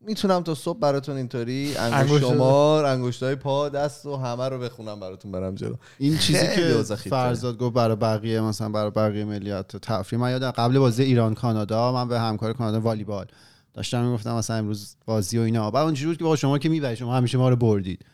می‌تونم 0.01 0.43
تا 0.43 0.55
صبح 0.55 0.79
براتون 0.79 1.17
اینطوری 1.17 1.77
انگشت 1.77 2.13
انگشت- 2.13 2.29
شمار 2.29 2.85
انگشتای 2.85 3.35
پا 3.35 3.69
دست 3.69 4.07
و 4.07 4.17
همه 4.17 4.49
رو 4.49 4.59
بخونم 4.59 5.01
براتون 5.01 5.33
برم 5.33 5.55
جلو. 5.55 5.75
این 5.99 6.19
چیزی 6.19 6.47
که. 6.57 6.83
فرزاد 6.97 7.59
گفت 7.59 7.75
برای 7.75 7.97
بقیه 7.97 8.41
مثلا 8.41 8.69
برای 8.69 8.91
بقیه 8.91 9.25
ملیت 9.25 9.77
تفریح. 9.77 10.21
من 10.21 10.31
یادم 10.31 10.51
قبل 10.51 10.79
بازی 10.79 11.03
ایران 11.03 11.35
کانادا 11.35 11.93
من 11.93 12.09
به 12.09 12.21
همکار 12.21 12.53
کانادا 12.53 12.81
والیبال 12.81 13.27
داشتم 13.75 14.05
می‌گفتم 14.05 14.35
مثلا 14.35 14.57
امروز 14.57 14.97
بازی 15.07 15.39
و 15.39 15.43
اینا. 15.43 15.71
بعد 15.71 15.85
اونجوری 15.85 16.07
بود 16.11 16.19
که 16.19 16.25
با 16.25 16.37
شما 16.37 16.59
که 16.59 16.69
می‌برید 16.69 16.99
شما 16.99 17.17
همیشه 17.17 17.39
ما 17.39 17.49
رو 17.49 17.57
بردید. 17.57 18.05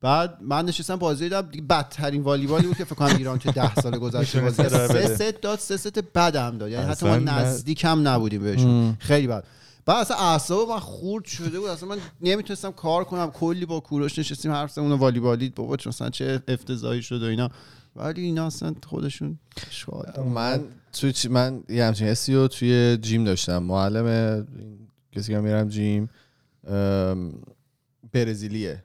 بعد 0.00 0.38
من 0.40 0.64
نشستم 0.64 0.96
بازی 0.96 1.24
دیدم 1.24 1.48
بدترین 1.70 2.22
والیبالی 2.22 2.66
بود 2.66 2.76
که 2.76 2.84
فکر 2.84 2.94
کنم 2.94 3.16
ایران 3.16 3.38
تو 3.38 3.52
10 3.52 3.74
سال 3.74 3.98
گذشته 3.98 4.40
بازی 4.40 4.62
سه. 4.68 5.14
ست 5.16 5.40
داد 5.40 5.58
سه 5.58 5.76
ست 5.76 5.98
بدم 6.14 6.58
داد. 6.58 6.70
یعنی 6.70 6.84
حتی 6.90 7.06
ما 7.06 7.12
اصلا 7.12 7.24
نه. 7.24 7.40
نزدیک 7.40 7.84
هم 7.84 8.08
نبودیم 8.08 8.42
بهشون. 8.42 8.96
خیلی 8.98 9.26
بد. 9.26 9.44
بعد 9.88 10.00
اصلا 10.00 10.16
اعصاب 10.16 10.68
من 10.68 10.78
خورد 10.78 11.24
شده 11.24 11.60
بود. 11.60 11.68
اصلا 11.68 11.88
من 11.88 11.98
نمی‌تونستم 12.20 12.70
کار 12.70 13.04
کنم. 13.04 13.30
کلی 13.30 13.66
با 13.66 13.80
کوروش 13.80 14.18
نشستیم 14.18 14.52
حرف 14.52 14.72
زدیم 14.72 14.92
والیبالی 14.92 15.48
بابا 15.48 15.76
مثلا 15.86 16.10
چه 16.10 16.42
افتضاحی 16.48 17.02
شد 17.02 17.22
و 17.22 17.26
اینا. 17.26 17.50
ولی 17.96 18.22
اینا 18.22 18.46
اصلا 18.46 18.74
خودشون 18.86 19.38
من 20.34 20.64
تو 20.92 21.12
من 21.30 21.62
یه 21.68 21.84
همچین 21.84 22.06
حسی 22.06 22.34
رو 22.34 22.48
توی 22.48 22.98
جیم 23.02 23.24
داشتم. 23.24 23.58
معلم 23.58 24.46
کسی 25.12 25.32
که 25.32 25.40
میرم 25.40 25.68
جیم 25.68 26.10
برزیلیه. 28.12 28.82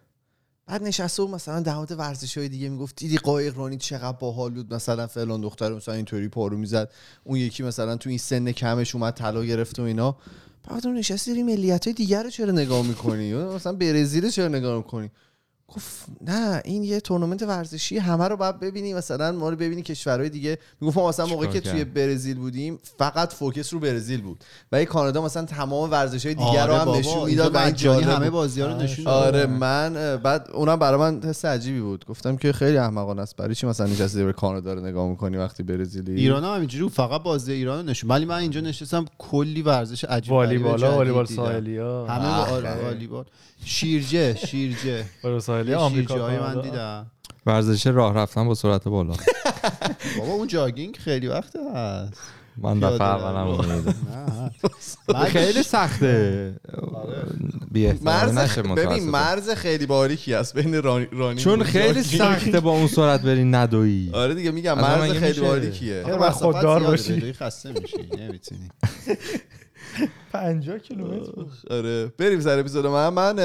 بعد 0.68 0.84
نشسته 0.84 1.24
و 1.24 1.28
مثلا 1.28 1.76
مورد 1.76 1.92
ورزش 1.92 2.38
های 2.38 2.50
دیگه 2.50 2.70
می‌گفت 2.70 2.96
دیدی 2.96 3.18
قایق 3.18 3.58
رانی 3.58 3.78
چقدر 3.78 4.18
باحال 4.18 4.52
بود. 4.52 4.74
مثلا 4.74 5.08
فلان 5.08 5.42
دختر 5.42 5.74
مثلا 5.74 5.96
اینطوری 5.96 6.28
پارو 6.28 6.58
می‌زد. 6.58 6.92
اون 7.24 7.38
یکی 7.38 7.64
مثلا 7.64 7.98
تو 7.98 8.10
این 8.10 8.18
سن 8.18 8.52
کمش 8.52 8.96
اومد 8.96 9.14
طلا 9.14 9.44
گرفت 9.44 9.80
و 9.80 9.82
اینا. 9.82 10.18
بعد 10.68 10.88
نشستی 10.88 11.44
ملیت 11.44 11.88
های 11.88 11.94
دیگر 11.94 12.24
رو 12.24 12.30
چرا 12.30 12.52
نگاه 12.52 12.88
می‌کنی؟ 12.88 13.34
مثلا 13.34 13.74
برزیل 13.74 14.30
چرا 14.30 14.48
نگاه 14.48 14.78
می‌کنی؟ 14.78 15.12
گفت 15.68 16.06
نه 16.22 16.62
این 16.66 16.84
یه 16.84 17.00
تورنمنت 17.00 17.44
ورزشی 17.44 17.98
همه 17.98 18.28
رو 18.28 18.38
باید 18.38 18.60
ببینی 18.60 18.94
مثلا 18.94 19.32
ما 19.32 19.50
رو 19.50 19.56
ببینی 19.56 19.82
کشورهای 19.82 20.30
دیگه. 20.30 20.58
می‌گفت 20.82 20.98
ما 20.98 21.10
مثلا 21.10 21.26
موقعی 21.26 21.50
که 21.50 21.60
توی 21.60 21.84
برزیل 21.84 22.38
بودیم 22.38 22.80
فقط 22.98 23.34
فوکس 23.34 23.74
رو 23.74 23.80
برزیل 23.80 24.22
بود. 24.22 24.44
و 24.72 24.86
کانادا 24.86 25.22
مثلا 25.22 25.46
تمام 25.46 25.92
ورزش 25.92 26.26
های 26.26 26.36
دیگر 26.36 26.68
رو 26.68 26.74
هم 26.74 26.90
نشون 26.90 27.26
می‌داد 27.26 27.56
و 27.56 27.58
این 27.58 28.04
همه 28.04 28.30
بازی 28.30 28.62
ها 28.62 28.68
رو 28.68 28.78
نشون 28.78 29.08
آره 29.08 29.46
من 29.46 30.18
بعد 30.18 30.50
اونم 30.54 30.76
برای 30.76 31.00
من 31.00 31.24
حس 31.24 31.46
عجیبی 31.46 31.82
بود. 31.82 32.06
گفتم 32.06 32.38
که 32.38 32.52
خیلی 32.54 32.78
احمقانه 32.78 33.22
است. 33.22 33.36
برای 33.36 33.56
چی 33.56 33.68
مثلا 33.68 33.88
نشستی 33.88 34.24
به 34.24 34.34
کانادا 34.34 34.74
رو 34.74 34.86
نگاه 34.86 35.10
می‌کنی 35.10 35.38
وقتی 35.38 35.64
برزیلی؟ 35.64 36.16
ایران 36.16 36.44
هم 36.44 36.52
اینجوری 36.52 36.90
فقط 36.90 37.24
بازی 37.24 37.54
ایران 37.54 37.80
رو 37.80 37.90
نشون. 37.90 38.10
ولی 38.10 38.26
من 38.26 38.38
اینجا 38.38 38.62
نشستم 38.62 39.06
کلی 39.18 39.62
ورزش 39.62 40.04
عجیب 40.04 40.32
والیبال 40.32 40.84
والیبال 40.84 41.26
ساحلی 41.26 41.78
همه 41.78 42.84
والیبال. 42.84 43.26
شیرجه 43.66 44.36
شیرجه. 44.36 45.06
ساحلی 45.54 45.74
آمریکا 45.74 46.16
من 46.28 46.62
دیدم. 46.62 47.06
ورزش 47.46 47.88
راه 47.88 48.14
رفتن 48.16 48.48
با 48.48 48.54
سرعت 48.56 48.88
بالا. 48.88 49.14
بابا 50.18 50.32
اون 50.34 50.48
جاگینگ 50.48 50.96
خیلی 50.98 51.28
وقته 51.28 51.60
هست. 51.76 52.14
من 52.58 52.80
دفعه 52.80 53.02
اولم 53.02 53.62
خیلی 55.34 55.64
سخته. 55.64 56.56
مرز 58.02 58.38
ببین 58.60 59.10
مرز 59.10 59.50
خیلی 59.50 59.86
باریکی 59.86 60.34
است 60.34 60.54
بین 60.58 60.82
رانی 60.84 61.36
چون 61.36 61.64
خیلی 61.64 62.04
سخته 62.04 62.60
با 62.60 62.72
اون 62.72 62.88
سرعت 62.88 63.22
بری 63.22 63.44
ندوی 63.44 64.10
آره 64.14 64.34
دیگه 64.34 64.52
میگم 64.52 64.74
مرز 64.80 65.12
خیلی 65.12 65.40
باریکیه. 65.42 66.04
خوددار 66.32 66.84
باشی. 66.84 67.34
خسته 67.34 67.72
میشی 67.72 67.98
نمی‌تونی. 68.18 68.70
50 70.32 70.80
کیلومتر 70.80 71.32
آره. 71.70 72.14
بریم 72.18 72.40
سر 72.40 72.60
اپیزود 72.60 72.86
من. 72.86 73.10
من 73.10 73.36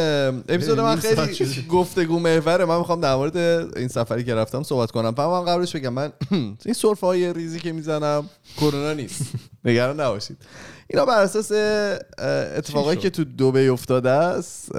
اپیزود 0.48 0.80
من 0.80 0.96
خیلی 0.96 1.66
گفتگو 1.68 2.18
محوره. 2.18 2.64
من 2.64 2.78
می‌خوام 2.78 3.00
در 3.00 3.14
مورد 3.14 3.36
این 3.76 3.88
سفری 3.88 4.24
که 4.24 4.34
رفتم 4.34 4.62
صحبت 4.62 4.90
کنم. 4.90 5.14
من 5.16 5.44
قبلش 5.44 5.76
بگم 5.76 5.92
من 5.92 6.12
این 6.64 6.74
سرفه 6.74 7.06
های 7.06 7.32
ریزی 7.32 7.60
که 7.60 7.72
می‌زنم 7.72 8.28
کرونا 8.56 8.92
نیست. 8.92 9.22
نگران 9.64 10.00
نباشید. 10.00 10.36
اینا 10.88 11.06
بر 11.06 11.22
اساس 11.22 11.52
اتفاقایی 12.56 12.98
که 12.98 13.10
تو 13.10 13.24
دبی 13.24 13.68
افتاده 13.68 14.10
است 14.10 14.72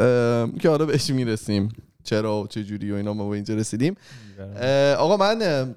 که 0.60 0.70
حالا 0.70 0.86
بهش 0.86 1.10
می‌رسیم. 1.10 1.70
چرا 2.04 2.42
و 2.42 2.48
چه 2.48 2.64
جوری 2.64 2.92
و 2.92 2.96
اینا 2.96 3.14
ما 3.14 3.30
به 3.30 3.36
اینجا 3.36 3.56
رسیدیم. 3.56 3.96
آقا 4.98 5.18
من 5.18 5.76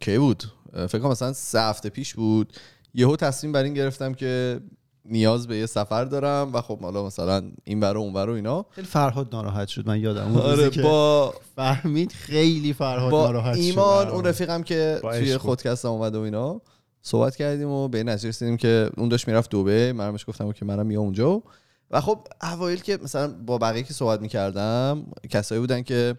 کی 0.00 0.18
بود؟ 0.18 0.44
فکر 0.72 0.98
کنم 0.98 1.10
مثلا 1.10 1.32
سه 1.32 1.60
هفته 1.60 1.88
پیش 1.88 2.14
بود. 2.14 2.52
یهو 2.96 3.16
تصمیم 3.16 3.52
بر 3.52 3.62
این 3.62 3.74
گرفتم 3.74 4.14
که 4.14 4.60
نیاز 5.04 5.48
به 5.48 5.56
یه 5.56 5.66
سفر 5.66 6.04
دارم 6.04 6.50
و 6.52 6.60
خب 6.60 6.80
حالا 6.80 7.06
مثلا 7.06 7.42
این 7.64 7.80
برو 7.80 8.00
اون 8.00 8.12
برو 8.12 8.32
اینا. 8.32 8.66
خیلی 8.70 8.86
فرهاد 8.86 9.28
ناراحت 9.32 9.68
شد 9.68 9.88
من 9.88 10.00
یادم 10.00 10.36
آره 10.36 10.70
با 10.70 11.34
فهمید 11.56 12.12
خیلی 12.12 12.72
فرهاد 12.72 13.10
با 13.10 13.24
ناراحت 13.24 13.56
ایمان 13.56 14.08
اون 14.08 14.24
رفیقم 14.24 14.62
که 14.62 14.98
توی 15.02 15.36
خودکست 15.36 15.84
اومده 15.84 16.18
و 16.18 16.20
اینا 16.20 16.60
صحبت 17.02 17.36
کردیم 17.36 17.68
و 17.68 17.88
به 17.88 18.04
نتیجه 18.04 18.28
رسیدیم 18.28 18.56
که 18.56 18.90
اون 18.96 19.08
داشت 19.08 19.28
می‌رفت 19.28 19.50
دوبه 19.50 19.92
منمش 19.92 20.24
گفتم 20.28 20.52
که 20.52 20.64
منم 20.64 20.86
میام 20.86 21.02
اونجا. 21.02 21.42
و 21.90 22.00
خب 22.00 22.18
اوایل 22.42 22.80
که 22.80 22.98
مثلا 23.02 23.34
با 23.46 23.58
بقیه 23.58 23.82
که 23.82 23.92
صحبت 23.92 24.20
می‌کردم 24.20 25.06
کسایی 25.30 25.60
بودن 25.60 25.82
که 25.82 26.16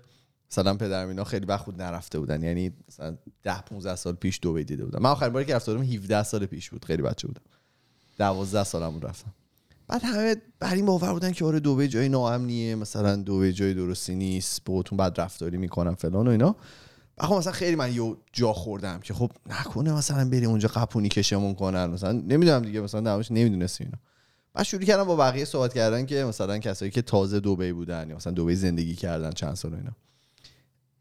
مثلا 0.52 0.74
پدرم 0.74 1.08
اینا 1.08 1.24
خیلی 1.24 1.46
وقت 1.46 1.62
خود 1.64 1.82
نرفته 1.82 2.20
بودن. 2.20 2.44
یعنی 2.44 2.72
مثلا 2.88 3.18
10 3.44 3.62
15 3.62 3.96
سال 3.96 4.14
پیش 4.14 4.40
دبی 4.40 4.64
دیده 4.64 4.86
بودم. 4.86 5.00
من 5.02 5.10
آخرین 5.10 5.34
باری 5.34 5.46
که 5.46 5.56
رفته 5.56 5.74
بودم 5.74 5.86
17 5.86 6.24
سال 6.24 6.46
پیش 6.46 6.70
بود. 6.70 6.86
خیلی 6.86 7.02
بچه 7.02 7.28
بودم. 7.28 7.42
12 8.18 8.64
سالم 8.64 9.00
رفتم. 9.00 9.34
بعد 9.88 10.04
همه 10.04 10.36
بر 10.60 10.74
این 10.74 10.86
باور 10.86 11.14
بودن 11.14 11.32
که 11.32 11.46
آره 11.46 11.60
دبی 11.60 11.88
جای 11.88 12.10
ناامنیه. 12.10 12.76
مثلا 12.76 13.16
دبی 13.16 13.54
جای 13.54 13.74
درستی 13.74 14.16
نیست. 14.16 14.64
بهتون 14.64 14.98
بد 14.98 15.22
رفتاری 15.22 15.58
می‌کنن 15.58 15.96
فلان 15.96 16.28
و 16.28 16.32
اینا. 16.32 16.56
خب 17.20 17.34
مثلا 17.34 17.54
خیلی 17.54 17.76
من 17.76 17.94
یه 17.94 18.16
جا 18.34 18.54
خوردم 18.54 19.00
که 19.00 19.14
خب 19.14 19.32
نکنه 19.50 19.94
مثلا 19.94 20.30
بریم 20.30 20.50
اونجا 20.50 20.68
قپونی 20.68 21.10
کشمون 21.10 21.54
کنن. 21.56 21.86
مثلا 21.86 22.12
نمی‌دونم 22.12 22.62
دیگه 22.62 22.82
مثلا 22.82 23.16
نمیش 23.16 23.32
نمی‌دونستم 23.32 23.84
اینا. 23.84 23.98
بعد 24.54 24.66
شروع 24.66 24.84
کردم 24.84 25.04
با 25.04 25.16
بقیه 25.16 25.46
صحبت 25.46 25.74
کردن 25.74 26.06
که 26.06 26.24
مثلا 26.24 26.58
کسایی 26.58 26.92
که 26.92 27.02
تازه 27.02 27.40
دبی 27.40 27.72
بودن 27.72 28.10
یا 28.10 28.16
مثلا 28.16 28.34
دبی 28.34 28.56
زندگی 28.56 28.96
کردن 28.96 29.32
چند 29.32 29.54
سال 29.54 29.74
اینا. 29.74 29.92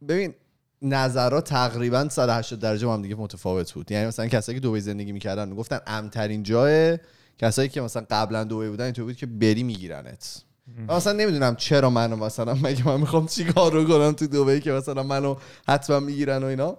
ببین 0.09 0.35
نظرات 0.83 1.49
تقریبا 1.49 2.09
180 2.09 2.61
درجه 2.61 2.89
هم 2.89 3.03
دیگه 3.03 3.15
متفاوت 3.15 3.73
بود. 3.73 3.91
یعنی 3.91 4.07
مثلا 4.07 4.27
کسایی 4.27 4.61
که 4.61 4.69
دبی 4.69 4.81
زندگی 4.81 5.13
می‌کردن 5.13 5.55
گفتن 5.55 5.81
امترین 5.87 6.43
جای 6.43 6.99
کسایی 7.39 7.69
که 7.69 7.81
مثلا 7.81 8.07
قبلا 8.11 8.45
دبی 8.45 8.69
بودن 8.69 8.85
اینطور 8.85 9.05
بود 9.05 9.17
که 9.17 9.27
بری 9.27 9.63
میگیرنت. 9.63 10.43
مثلا 10.89 11.13
نمی‌دونم 11.13 11.57
چرا 11.57 11.91
منو 11.91 12.17
مثلا 12.17 12.55
مگه 12.55 12.89
من 12.89 13.01
می‌خوام 13.01 13.27
چیکار 13.27 13.73
رو 13.73 13.85
کنم 13.85 14.13
تو 14.13 14.27
دبی 14.27 14.61
که 14.61 14.73
مثلا 14.73 15.03
منو 15.03 15.37
حتما 15.69 16.01
می‌گیرن 16.01 16.43
و 16.43 16.47
اینا. 16.47 16.79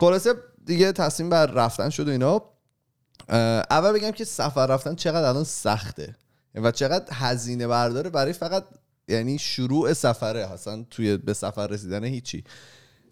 خلاصه 0.00 0.34
دیگه 0.66 0.92
تصمیم 0.92 1.30
بر 1.30 1.46
رفتن 1.46 1.90
شد 1.90 2.08
و 2.08 2.10
اینا. 2.10 2.42
اول 3.70 3.92
بگم 3.92 4.10
که 4.10 4.24
سفر 4.24 4.66
رفتن 4.66 4.94
چقدر 4.94 5.28
الان 5.28 5.44
سخته 5.44 6.16
و 6.54 6.70
چقدر 6.70 7.06
هزینه 7.12 7.66
برداره 7.66 8.10
برای 8.10 8.32
فقط 8.32 8.64
یعنی 9.12 9.38
شروع 9.38 9.92
سفره 9.92 10.52
اصلا 10.52 10.84
توی 10.90 11.16
به 11.16 11.32
سفر 11.32 11.66
رسیدن 11.66 12.04
هیچی. 12.04 12.44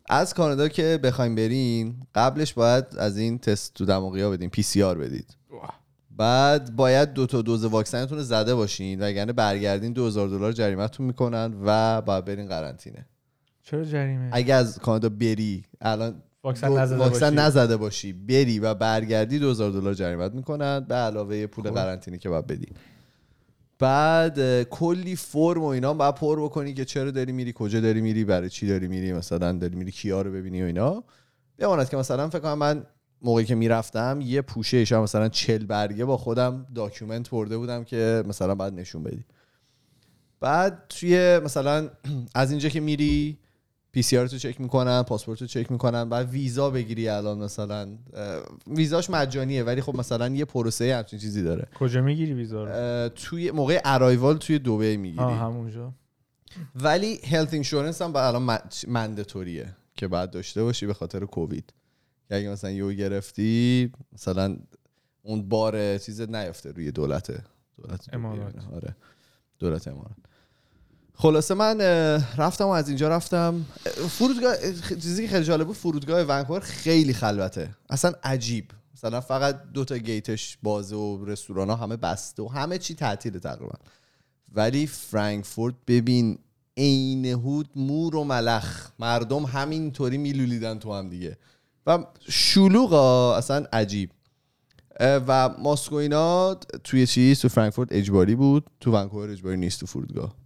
از 0.09 0.35
کانادا 0.35 0.69
که 0.69 1.01
بخوایم 1.03 1.35
برین 1.35 1.95
قبلش 2.15 2.53
باید 2.53 2.85
از 2.99 3.19
این 3.19 3.39
تست 3.39 3.75
تو 3.75 3.85
دماغی 3.85 4.31
بدین 4.31 4.51
پی 4.51 4.63
سی 4.63 4.83
آر 4.83 4.99
بدید. 4.99 5.37
بعد 6.17 6.77
باید 6.77 7.13
دو 7.13 7.27
تا 7.27 7.43
دوز 7.43 7.65
واکسنتون 7.65 8.19
رو 8.19 8.25
زده 8.25 8.55
باشین 8.55 9.01
وگرنه 9.03 9.33
برگردین 9.33 9.93
2000 9.93 10.29
دلار 10.29 10.53
جریمهتون 10.53 11.07
می‌کنن 11.07 11.55
و 11.65 12.01
باید 12.01 12.25
برین 12.25 12.49
قرنطینه. 12.49 13.07
چرا 13.63 13.85
جریمه؟ 13.85 14.31
اگه 14.33 14.55
از 14.55 14.79
کانادا 14.79 15.09
بری 15.09 15.65
الان 15.81 16.23
واکسن 16.45 16.73
نزده, 16.73 16.97
واکسن 16.97 17.39
نزده 17.39 17.77
باشی 17.77 18.13
بری 18.13 18.59
و 18.59 18.75
برگردی 18.75 19.39
2000 19.39 19.71
دلار 19.71 19.95
جریمت 19.95 20.35
می‌کنن 20.35 20.81
به 20.81 20.95
علاوه 20.95 21.47
پول 21.47 21.65
خب. 21.65 21.75
قرنطینه 21.75 22.19
که 22.19 22.29
باید 22.29 22.47
بدی. 22.47 22.67
بعد 23.81 24.63
کلی 24.63 25.17
فرم 25.17 25.63
و 25.63 25.67
اینا 25.67 25.95
باید 25.95 26.15
پر 26.15 26.43
بکنی 26.43 26.75
که 26.75 26.85
چرا 26.85 27.11
داری 27.11 27.33
میری 27.33 27.53
کجا 27.57 27.81
داری 27.81 28.01
میری 28.01 28.25
برای 28.25 28.51
چی 28.51 28.67
داری 28.67 28.89
میری 28.89 29.13
مثلا 29.13 29.53
داری 29.53 29.77
میری 29.77 29.91
کیا 29.91 30.23
رو 30.23 30.33
ببینی 30.33 30.63
و 30.63 30.65
اینا. 30.65 31.05
بماند 31.59 31.89
که 31.89 31.97
مثلا 31.97 32.29
فکر 32.29 32.39
کنم 32.39 32.59
من 32.59 32.87
موقعی 33.23 33.45
که 33.45 33.55
می‌رفتم 33.55 34.21
یه 34.23 34.43
پوشه 34.43 34.99
مثلا 34.99 35.29
چل 35.29 35.67
برگه 35.67 36.05
با 36.05 36.17
خودم 36.17 36.67
document 36.75 37.31
برده 37.31 37.59
بودم 37.59 37.85
که 37.85 38.23
مثلا 38.27 38.55
بعد 38.55 38.75
نشون 38.75 39.03
بدی. 39.03 39.25
بعد 40.41 40.83
توی 40.89 41.39
مثلا 41.39 41.91
از 42.35 42.51
اینجا 42.51 42.69
که 42.69 42.81
میری 42.81 43.39
PCR 43.93 44.27
تو 44.27 44.39
چک 44.39 44.61
می‌کنن 44.61 45.03
پاسپورت 45.03 45.41
رو 45.41 45.47
چک 45.47 45.73
می‌کنن 45.73 46.09
بعد 46.09 46.29
ویزا 46.29 46.71
بگیری 46.71 47.09
الان 47.09 47.39
مثلا. 47.39 47.99
ویزاش 48.67 49.11
مجانیه 49.11 49.63
ولی 49.63 49.81
خب 49.81 49.97
مثلا 49.97 50.29
یه 50.29 50.45
پروسه 50.45 50.97
همچین 50.97 51.19
چیزی 51.19 51.43
داره. 51.43 51.69
کجا 51.75 52.03
می‌گیری 52.03 52.33
ویزا 52.33 52.65
رو؟ 52.65 53.09
توی 53.09 53.51
موقع 53.51 53.81
ارایوال 53.85 54.37
توی 54.37 54.59
دبی 54.59 54.97
می‌گیری. 54.97 55.23
همونجا. 55.25 55.93
ولی 56.75 57.17
هلت 57.17 57.55
اینشورنس 57.55 58.03
هم 58.03 58.17
الان 58.17 58.59
مندتوریه 58.89 59.77
که 59.95 60.09
بعد 60.09 60.31
داشته 60.31 60.63
باشی 60.63 60.87
به 60.87 60.95
خاطر 60.95 61.25
کووید. 61.25 61.73
اگه 62.31 62.49
مثلا 62.49 62.71
یو 62.71 62.93
گرفتی 62.93 63.93
مثلا 64.13 64.57
اون 65.23 65.49
بار 65.49 65.99
چیز 65.99 66.21
نیفته 66.21 66.73
روی 66.73 66.93
دولت 66.93 67.31
دولت 67.77 68.15
امارات. 68.15 68.55
آره. 68.75 68.97
دولت 69.59 69.89
امارات. 69.89 70.17
خلاصه 71.21 71.55
من 71.55 71.81
رفتم 72.37 72.65
و 72.65 72.69
از 72.69 72.89
اینجا 72.89 73.09
رفتم. 73.09 73.67
فرودگاه 74.09 74.57
چیزی 74.89 75.23
که 75.23 75.29
خیلی 75.29 75.45
جالب 75.45 75.67
بود 75.67 75.77
فرودگاه 75.77 76.23
ونکوور 76.23 76.61
خیلی 76.61 77.13
خلوته. 77.13 77.71
اصلا 77.91 78.13
عجیب. 78.23 78.65
مثلا 78.95 79.21
فقط 79.21 79.63
دو 79.75 79.85
تا 79.85 79.99
گیتش 79.99 80.59
بازه 80.63 80.97
و 80.97 81.25
رستوران 81.25 81.71
ها 81.71 81.77
همه 81.77 81.97
بسته 81.97 82.43
و 82.43 82.49
همه 82.49 82.79
چی 82.79 82.95
تعطیله 82.95 83.39
تقریبا. 83.39 83.75
ولی 84.53 84.87
فرانکفورت 84.87 85.75
ببین 85.87 86.39
عین 86.77 87.27
هود 87.27 87.69
مور 87.77 88.17
و 88.17 88.25
ملخ. 88.25 88.91
مردم 88.99 89.45
همینطوری 89.45 90.19
میلولیدن 90.19 90.79
تو 90.79 90.95
هم 90.95 91.09
دیگه. 91.09 91.39
و 91.87 91.99
شلوغا 92.29 93.37
اصلا 93.37 93.67
عجیب. 93.73 94.11
و 95.01 95.49
ماسکو 95.59 95.95
اینا 95.95 96.55
توی 96.85 97.07
چیز؟ 97.07 97.41
تو 97.41 97.49
فرانکفورت 97.49 97.89
اجباری 97.91 98.35
بود. 98.35 98.67
تو 98.81 98.93
ونکوور 98.93 99.31
اجباری 99.31 99.57
نیست 99.57 99.81
تو 99.81 99.87
فرودگاه. 99.87 100.40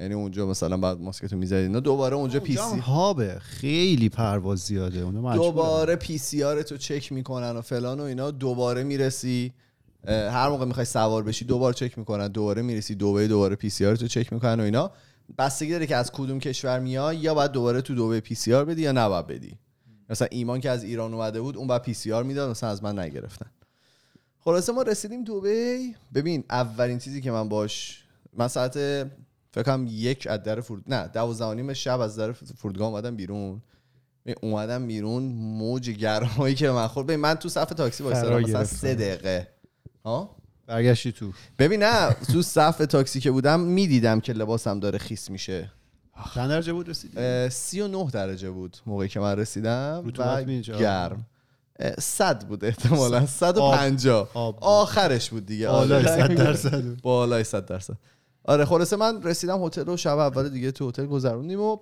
یعنی 0.00 0.14
اونجا 0.14 0.46
مثلا 0.46 0.76
بعد 0.76 1.00
ماسکتو 1.00 1.36
می‌زدی 1.36 1.62
اینا 1.62 1.80
دوباره 1.80 2.16
اونجا 2.16 2.40
PCR 2.40 2.78
هابه 2.78 3.38
خیلی 3.38 4.08
پرواز 4.08 4.58
زیاده. 4.58 5.00
اونها 5.00 5.36
دوباره 5.36 5.96
PCR 5.96 6.62
تو 6.62 6.76
چک 6.76 7.12
می‌کنن 7.12 7.50
و 7.50 7.60
فلان 7.60 8.00
و 8.00 8.02
اینا. 8.02 8.30
دوباره 8.30 8.82
می‌رسی. 8.82 9.52
هر 10.08 10.48
موقع 10.48 10.64
می‌خوای 10.64 10.86
سوار 10.86 11.22
بشی 11.22 11.44
دوباره 11.44 11.74
چک 11.74 11.98
می‌کنن. 11.98 12.28
دوباره 12.28 12.62
می‌رسی. 12.62 12.94
دوباره 12.94 13.28
دوباره 13.28 13.56
PCR 13.56 13.96
تو 13.96 14.08
چک 14.08 14.32
می‌کنن 14.32 14.60
و 14.60 14.62
اینا. 14.62 14.90
بستگی 15.38 15.70
داره 15.70 15.86
که 15.86 15.96
از 15.96 16.12
کدوم 16.12 16.40
کشور 16.40 16.80
میای 16.80 17.16
یا 17.16 17.34
باید 17.34 17.50
دوباره 17.50 17.80
تو 17.80 17.94
دوباره 17.94 18.20
PCR 18.20 18.64
بدی 18.64 18.82
یا 18.82 18.92
نباید 18.92 19.26
بدی. 19.26 19.58
مثلا 20.10 20.28
ایمان 20.30 20.60
که 20.60 20.70
از 20.70 20.84
ایران 20.84 21.14
اومده 21.14 21.40
بود 21.40 21.56
اون 21.56 21.68
بعد 21.68 21.82
PCR 21.82 22.22
می‌داد 22.22 22.50
مثلا 22.50 22.70
از 22.70 22.82
من 22.82 22.98
نگرفتن. 22.98 23.46
خلاصه 24.40 24.72
ما 24.72 24.82
رسیدیم 24.82 25.24
دبی 25.24 25.94
ببین 26.14 26.44
اولین 26.50 26.98
چیزی 26.98 27.20
که 27.20 27.30
من 27.30 27.48
باش 27.48 28.02
من 28.36 28.48
ساعت 28.48 28.76
فکرم 29.54 29.86
یک 29.90 30.26
از 30.30 30.42
در 30.42 30.60
فرود 30.60 30.84
نه 30.86 31.08
دوازده 31.08 31.74
شب 31.74 32.00
از 32.00 32.16
در 32.16 32.32
فرودگاه 32.32 32.88
اومدم 32.88 33.16
بیرون. 33.16 33.62
اومدم 34.42 34.86
بیرون 34.86 35.22
موج 35.32 35.90
گرمایی 35.90 36.54
که 36.54 36.70
من 36.70 36.86
خورد. 36.86 37.10
من 37.10 37.34
تو 37.34 37.48
صف 37.48 37.68
تاکسی 37.68 38.02
وایسادم 38.02 38.40
مثلا 38.40 38.64
سه 38.64 38.94
دقیقه. 38.94 39.48
ها؟ 40.04 40.36
برگشتی 40.66 41.12
تو. 41.12 41.32
ببین 41.58 41.82
نه 41.82 42.16
تو 42.32 42.42
صف 42.42 42.78
تاکسی 42.78 43.20
که 43.20 43.30
بودم 43.30 43.60
می‌دیدم 43.60 44.20
که 44.20 44.32
لباسم 44.32 44.80
داره 44.80 44.98
خیس 44.98 45.30
میشه. 45.30 45.70
چند 46.34 46.50
درجه 46.50 46.72
بود 46.72 46.88
رسیدی؟ 46.88 47.50
سی 47.50 47.80
و 47.80 47.88
نه 47.88 48.10
درجه 48.10 48.50
بود 48.50 48.76
موقعی 48.86 49.08
که 49.08 49.20
من 49.20 49.36
رسیدم 49.36 50.02
و 50.18 50.42
گرم. 50.60 51.26
صد 51.98 52.44
بود 52.46 52.64
احتمالا. 52.64 53.26
صد. 53.26 53.58
و 53.58 53.70
پنجا 53.70 54.28
آخرش 54.60 55.30
بود 55.30 55.46
دیگه. 55.46 55.68
بالای 55.68 56.04
صد 56.04 56.34
درصد. 56.34 57.00
بالای 57.02 57.44
صد 57.44 57.66
درصد. 57.66 57.96
آره 58.44 58.64
خلاصه 58.64 58.96
من 58.96 59.22
رسیدم 59.22 59.64
هتل 59.64 59.88
و 59.88 59.96
شب 59.96 60.18
اول 60.18 60.48
دیگه 60.48 60.72
تو 60.72 60.88
هتل 60.88 61.06
گذروندیم 61.06 61.60
و 61.60 61.78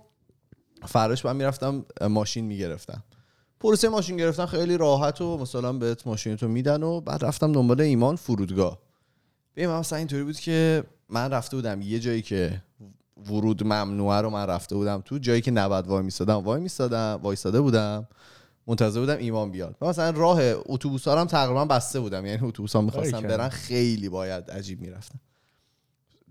فرش 0.87 1.25
من 1.25 1.37
می‌رفتم 1.37 1.85
ماشین 2.09 2.45
می‌گرفتم. 2.45 3.03
پروسه 3.61 3.89
ماشین 3.89 4.17
گرفتن 4.17 4.47
خیلی 4.47 4.77
راحت 4.77 5.21
و 5.21 5.39
مثلا 5.39 5.73
بهت 5.73 6.07
ماشین 6.07 6.37
تو 6.37 6.49
میدن 6.49 6.83
و 6.83 7.01
بعد 7.01 7.25
رفتم 7.25 7.53
دنبال 7.53 7.81
ایمان 7.81 8.17
فرودگاه. 8.17 8.79
ببین 9.57 9.71
مثلا 9.71 9.99
اینطوری 9.99 10.25
بود 10.25 10.41
که 10.41 10.85
من 11.09 11.31
رفته 11.31 11.57
بودم 11.57 11.83
یه 11.83 11.99
جایی 11.99 12.23
که 12.23 12.63
ورود 13.31 13.65
ممنوعه 13.65 14.21
رو 14.21 14.31
من 14.31 14.47
رفته 14.47 14.75
بودم 14.75 15.03
تو 15.05 15.19
جایی 15.19 15.41
که 15.41 15.51
نباید 15.51 15.87
وای 15.87 16.03
میستادم 16.03 16.35
وای 16.35 16.61
میستادم 16.61 17.21
وایساده 17.23 17.61
بودم 17.61 18.09
منتظر 18.67 19.01
بودم 19.01 19.17
ایمان 19.17 19.51
بیاد. 19.51 19.77
مثلا 19.81 20.11
راه 20.11 20.41
اتوبوس 20.43 21.09
هم 21.09 21.27
تقریبا 21.27 21.65
بسته 21.65 22.01
بودم 22.01 22.27
یعنی 22.27 22.49
اتوبوس 22.49 22.77
ها 22.77 22.83
می‌خواستم 22.83 23.21
برن 23.21 23.49
خیلی 23.49 24.09
باید 24.09 24.51
عجیب 24.51 24.81
می‌رفتم 24.81 25.21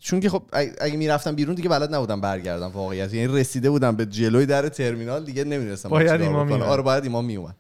چون 0.02 0.20
که 0.20 0.30
خب 0.30 0.44
اگه 0.82 0.98
می‌رفتم 0.98 1.36
بیرون 1.36 1.56
دیگه 1.56 1.70
بلد 1.70 1.96
نبودم 1.96 2.22
برگردم 2.22 2.68
واقعیت. 2.68 3.14
یعنی 3.14 3.40
رسیده 3.40 3.70
بودم 3.70 3.96
به 3.96 4.06
جلوی 4.06 4.46
در 4.46 4.70
ترمینال 4.70 5.26
دیگه 5.26 5.44
نمی‌رسم 5.44 5.90
باید 5.90 6.22
ایمان 6.22 6.48
میومد 6.48 6.62
آره 6.62 6.82
باید 6.82 7.04
ایمان 7.04 7.26
میومد 7.26 7.56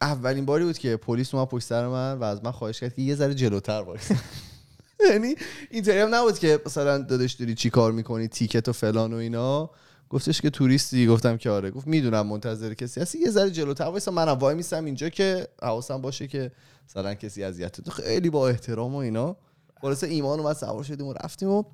اولین 0.00 0.44
باری 0.44 0.64
بود 0.64 0.78
که 0.78 0.96
پلیس 0.96 1.34
اومد 1.34 1.48
پشت 1.48 1.66
سر 1.66 1.88
من 1.88 2.18
و 2.18 2.24
از 2.24 2.44
من 2.44 2.50
خواهش 2.50 2.80
کرد 2.80 2.94
که 2.94 3.02
یه 3.02 3.14
ذره 3.14 3.34
جلوتر 3.34 3.80
وایس 3.80 4.10
یعنی 5.10 5.34
اینطوری 5.70 5.98
هم 5.98 6.14
نبود 6.14 6.38
که 6.38 6.60
مثلا 6.66 6.98
دادش 6.98 7.32
داری 7.32 7.54
چی 7.54 7.70
کار 7.70 7.92
می‌کنی 7.92 8.28
ticket 8.28 8.68
و 8.68 8.72
فلان 8.72 9.12
و 9.12 9.16
اینا. 9.16 9.70
گفتش 10.10 10.40
که 10.40 10.50
توریستی. 10.50 11.06
گفتم 11.06 11.36
که 11.36 11.50
آره. 11.50 11.70
گفت 11.70 11.86
می‌دونم 11.86 12.26
منتظر 12.26 12.74
کسی 12.74 13.00
هستی 13.00 13.18
یه 13.18 13.30
ذره 13.30 13.50
جلوتر 13.50 13.84
وایسا. 13.84 14.10
منم 14.10 14.28
وایمیسم 14.28 14.84
اینجا 14.84 15.08
که 15.08 15.48
حواسم 15.62 16.02
باشه 16.02 16.26
که 16.26 16.52
مثلا 16.88 17.14
کسی 17.14 17.44
اذیت 17.44 17.80
تو. 17.80 17.90
خیلی 17.90 18.30
با 18.30 18.48
احترام 18.48 18.94
و 18.94 18.98
اینا. 18.98 19.36
خلاصه 19.80 20.04
ایمان 20.04 20.40
اومد 20.40 20.56
سوار 20.56 20.84
شدیم 20.84 21.06
و 21.06 21.12
رفتیم 21.12 21.48
و 21.48 21.64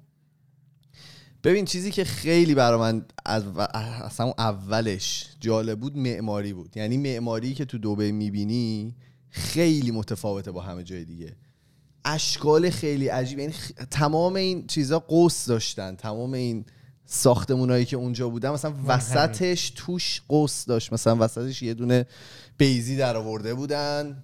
ببین 1.44 1.64
چیزی 1.64 1.90
که 1.90 2.04
خیلی 2.04 2.54
برای 2.54 2.80
من 2.80 3.04
از 3.26 3.42
اصلا 4.04 4.34
اولش 4.38 5.28
جالب 5.40 5.80
بود 5.80 5.96
معماری 5.96 6.52
بود. 6.52 6.76
یعنی 6.76 6.96
معماری 6.96 7.54
که 7.54 7.64
تو 7.64 7.78
دوبه 7.78 8.12
می‌بینی 8.12 8.96
خیلی 9.30 9.90
متفاوته 9.90 10.50
با 10.50 10.60
همه 10.60 10.82
جای 10.82 11.04
دیگه. 11.04 11.36
اشکال 12.04 12.70
خیلی 12.70 13.08
عجیب. 13.08 13.38
یعنی 13.38 13.54
تمام 13.90 14.34
این 14.34 14.66
چیزا 14.66 14.98
قوس 14.98 15.46
داشتن. 15.46 15.96
تمام 15.96 16.32
این 16.32 16.64
ساختمونایی 17.06 17.84
که 17.84 17.96
اونجا 17.96 18.28
بودن 18.28 18.50
مثلا 18.50 18.74
وسطش 18.86 19.72
توش 19.76 20.22
قوس 20.28 20.64
داشت. 20.64 20.92
مثلا 20.92 21.16
وسطش 21.20 21.62
یه 21.62 21.74
دونه 21.74 22.06
بیزی 22.58 22.96
در 22.96 23.16
آورده 23.16 23.54
بودن. 23.54 24.22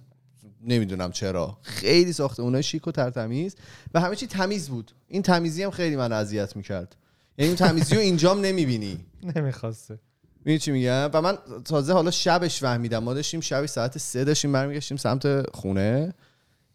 نمی‌دونم 0.63 1.11
چرا. 1.11 1.57
خیلی 1.61 2.13
ساختمونای 2.13 2.63
شیک 2.63 2.87
و 2.87 2.91
ترتمیز. 2.91 3.55
و 3.93 3.99
همه 3.99 4.15
چی 4.15 4.27
تمیز 4.27 4.69
بود. 4.69 4.91
این 5.07 5.21
تمیزی 5.21 5.63
هم 5.63 5.71
خیلی 5.71 5.95
من 5.95 6.11
اذیت 6.11 6.55
می‌کرد. 6.55 6.95
یعنی 7.37 7.47
این 7.47 7.57
تمیزی 7.57 7.95
رو 7.95 8.01
اینجام 8.01 8.41
نمی‌بینی. 8.41 9.05
نمی‌خواسته. 9.35 9.99
می‌دونی 10.39 10.59
چی 10.59 10.71
میگم؟ 10.71 11.09
و 11.13 11.21
من 11.21 11.37
تازه 11.65 11.93
حالا 11.93 12.11
شبش 12.11 12.59
فهمیدم. 12.59 12.99
ما 12.99 13.13
داشتیم 13.13 13.41
شبی 13.41 13.67
ساعت 13.67 13.97
سه 13.97 14.23
داشتیم 14.23 14.51
برمیگشتیم 14.51 14.97
سمت 14.97 15.55
خونه. 15.55 16.13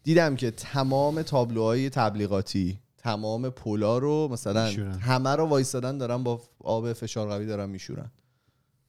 دیدم 0.03 0.35
که 0.35 0.51
تمام 0.51 1.21
تابلوهای 1.21 1.89
تبلیغاتی 1.89 2.79
تمام 2.97 3.49
پولا 3.49 3.97
رو 3.97 4.27
مثلا 4.31 4.65
همه 4.99 5.29
رو 5.29 5.45
وایستادن 5.45 5.97
دارن 5.97 6.23
با 6.23 6.41
آب 6.59 6.93
فشار 6.93 7.27
قوی 7.27 7.45
دارن 7.45 7.69
میشورن. 7.69 8.11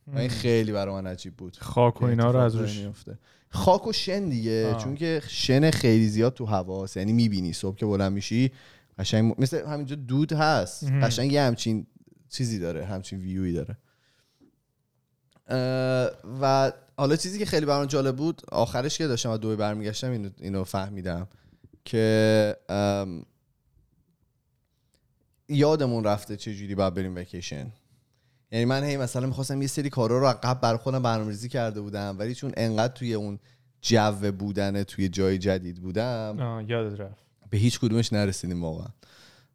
و 0.06 0.18
این 0.18 0.28
خیلی 0.28 0.72
برای 0.72 0.94
من 0.94 1.06
عجیب 1.06 1.36
بود. 1.36 1.56
خاک 1.60 2.02
و 2.02 2.04
اینا 2.04 2.30
رو 2.30 2.38
از 2.38 2.54
روش 2.54 2.78
میفته 2.78 3.18
خاک 3.50 3.86
و 3.86 3.92
شن 3.92 4.28
دیگه 4.28 4.74
چون 4.74 4.94
که 4.94 5.22
شن 5.28 5.70
خیلی 5.70 6.08
زیاد 6.08 6.34
تو 6.34 6.44
هواست 6.44 6.96
یعنی 6.96 7.12
می‌بینی 7.12 7.52
صبح 7.52 7.76
که 7.76 7.86
بلند 7.86 8.12
میشی 8.12 8.52
قشنگ 8.98 9.34
مثل 9.38 9.66
همینجا 9.66 9.96
دود 9.96 10.32
هست 10.32 10.84
قشنگ 10.84 11.32
یه 11.32 11.42
همچین 11.42 11.86
چیزی 12.28 12.58
داره 12.58 12.84
همچین 12.84 13.20
ویوی 13.20 13.52
داره. 13.52 13.76
و 16.40 16.72
حالا 16.96 17.16
چیزی 17.16 17.38
که 17.38 17.46
خیلی 17.46 17.66
برام 17.66 17.86
جالب 17.86 18.16
بود 18.16 18.42
آخرش 18.52 18.98
که 18.98 19.06
داشتم 19.06 19.30
از 19.30 19.40
دوی 19.40 19.56
برمیگشتم 19.56 20.10
اینو, 20.10 20.30
اینو 20.38 20.64
فهمیدم 20.64 21.28
که 21.84 22.56
یادمون 25.48 26.04
رفته 26.04 26.36
چه 26.36 26.54
جوری 26.54 26.74
باید 26.74 26.94
بریم 26.94 27.14
وکیشن 27.16 27.72
یعنی 28.52 28.64
من 28.64 28.84
هی 28.84 28.96
مثلا 28.96 29.26
می‌خواستم 29.26 29.62
یه 29.62 29.68
سری 29.68 29.90
کارا 29.90 30.18
رو 30.18 30.38
قبل 30.42 30.60
بر 30.60 30.76
خودم 30.76 31.02
برنامه‌ریزی 31.02 31.48
کرده 31.48 31.80
بودم 31.80 32.16
ولی 32.18 32.34
چون 32.34 32.52
انقدر 32.56 32.92
توی 32.92 33.14
اون 33.14 33.38
جو 33.82 34.32
بودن 34.32 34.82
توی 34.82 35.08
جای 35.08 35.38
جدید 35.38 35.82
بودم 35.82 36.64
یادت 36.68 37.00
رفت. 37.00 37.24
به 37.50 37.58
هیچ 37.58 37.80
کدومش 37.80 38.12
نرسیدیم 38.12 38.62
واقعا. 38.62 38.88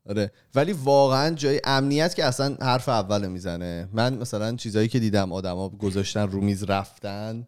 آره 0.10 0.32
ولی 0.56 0.74
واقعا 0.74 1.36
جای 1.36 1.62
امنیت 1.64 2.16
که 2.16 2.26
اصلا 2.26 2.58
حرف 2.62 2.90
اول 2.90 3.28
می‌زنه. 3.28 3.90
من 3.94 4.18
مثلا 4.18 4.56
چیزایی 4.56 4.88
که 4.88 5.00
دیدم 5.00 5.34
آدما 5.34 5.70
گذاشتن 5.70 6.28
رو 6.28 6.42
میز 6.42 6.64
رفتن 6.64 7.48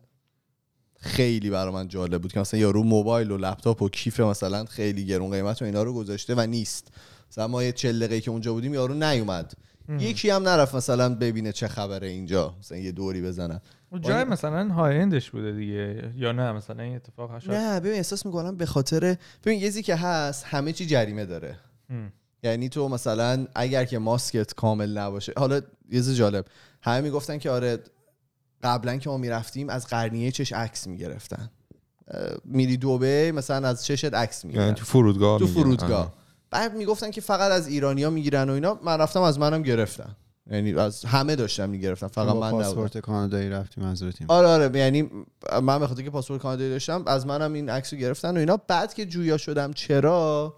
خیلی 0.99 1.49
برای 1.49 1.73
من 1.73 1.87
جالب 1.87 2.21
بود 2.21 2.33
که 2.33 2.39
مثلا 2.39 2.59
یارو 2.59 2.83
موبایل 2.83 3.31
و 3.31 3.37
لپتاپ 3.37 3.81
و 3.81 3.89
کیف 3.89 4.19
مثلا 4.19 4.65
خیلی 4.65 5.05
گرون 5.05 5.31
قیمت 5.31 5.61
و 5.61 5.65
اینا 5.65 5.83
رو 5.83 5.93
گذاشته 5.93 6.35
و 6.35 6.41
نیست. 6.41 6.87
مثلا 7.31 7.47
ما 7.47 7.63
یه 7.63 7.71
چل 7.71 8.19
که 8.19 8.31
اونجا 8.31 8.53
بودیم 8.53 8.73
یارو 8.73 8.93
نیومد. 8.93 9.53
یکی 9.89 10.29
هم 10.29 10.43
نرفت 10.43 10.75
مثلا 10.75 11.15
ببینه 11.15 11.51
چه 11.51 11.67
خبره 11.67 12.07
اینجا 12.07 12.55
مثلا 12.59 12.77
یه 12.77 12.91
دوری 12.91 13.21
بزنن 13.21 13.61
جای 14.01 14.23
مثلا 14.23 14.73
های 14.73 14.97
اندش 14.97 15.31
بوده 15.31 15.51
دیگه 15.51 16.13
یا 16.15 16.31
نه 16.31 16.51
مثلا 16.51 16.83
این 16.83 16.95
اتفاق 16.95 17.31
هست 17.31 17.49
نه 17.49 17.79
ببین 17.79 17.93
احساس 17.93 18.25
می‌کنم 18.25 18.55
به 18.57 18.65
خاطر 18.65 19.17
ببین 19.43 19.59
یه 19.59 19.81
که 19.81 19.95
هست 19.95 20.45
همه 20.45 20.73
چی 20.73 20.85
جریمه 20.85 21.25
داره. 21.25 21.57
یعنی 22.43 22.69
تو 22.69 22.89
مثلا 22.89 23.47
اگر 23.55 23.85
که 23.85 23.99
ماسکت 23.99 24.53
کامل 24.53 24.97
نباشه 24.97 25.33
حالا 25.37 25.61
یه 25.91 26.01
جالب. 26.01 26.45
همه 26.81 27.01
می‌گفتن 27.01 27.37
که 27.37 27.49
آره 27.49 27.79
قبلا 28.63 28.97
که 28.97 29.09
ما 29.09 29.17
می‌رفتیم 29.17 29.69
از 29.69 29.87
قرنیه 29.87 30.31
چش 30.31 30.53
عکس 30.53 30.87
می‌گرفتن. 30.87 31.49
میری 32.45 32.77
دوبه 32.77 33.31
مثلا 33.35 33.67
از 33.67 33.85
چشت 33.85 34.13
عکس 34.13 34.45
می‌گیرن 34.45 34.63
یعنی 34.63 34.75
تو 34.75 34.85
فرودگاه 34.85 35.39
تو 35.39 35.47
فرودگاه. 35.47 36.24
بعد 36.49 36.75
می‌گفتن 36.75 37.11
که 37.11 37.21
فقط 37.21 37.51
از 37.51 37.67
ایرانیا 37.67 38.09
می‌گیرن 38.09 38.49
و 38.49 38.53
اینا. 38.53 38.79
من 38.83 38.97
رفتم 38.97 39.21
از 39.21 39.39
منم 39.39 39.61
گرفتن. 39.63 40.15
یعنی 40.51 40.73
از 40.73 41.05
همه 41.05 41.35
داشتم 41.35 41.69
می‌گرفتم 41.69 42.07
فقط 42.07 42.35
من 42.35 42.51
پاسپورت 42.51 42.97
کانادایی 42.97 43.49
رفتیم 43.49 43.83
منظورتیم 43.83 44.27
آره 44.29 44.47
آره. 44.47 44.79
یعنی 44.79 45.09
من 45.63 45.79
به 45.79 46.03
که 46.03 46.09
پاسپورت 46.09 46.41
کانادایی 46.41 46.69
داشتم 46.69 47.03
از 47.07 47.27
منم 47.27 47.53
این 47.53 47.69
عکس 47.69 47.93
رو 47.93 47.99
گرفتن 47.99 48.37
و 48.37 48.39
اینا. 48.39 48.57
بعد 48.57 48.93
که 48.93 49.05
جویا 49.05 49.37
شدم 49.37 49.73
چرا 49.73 50.55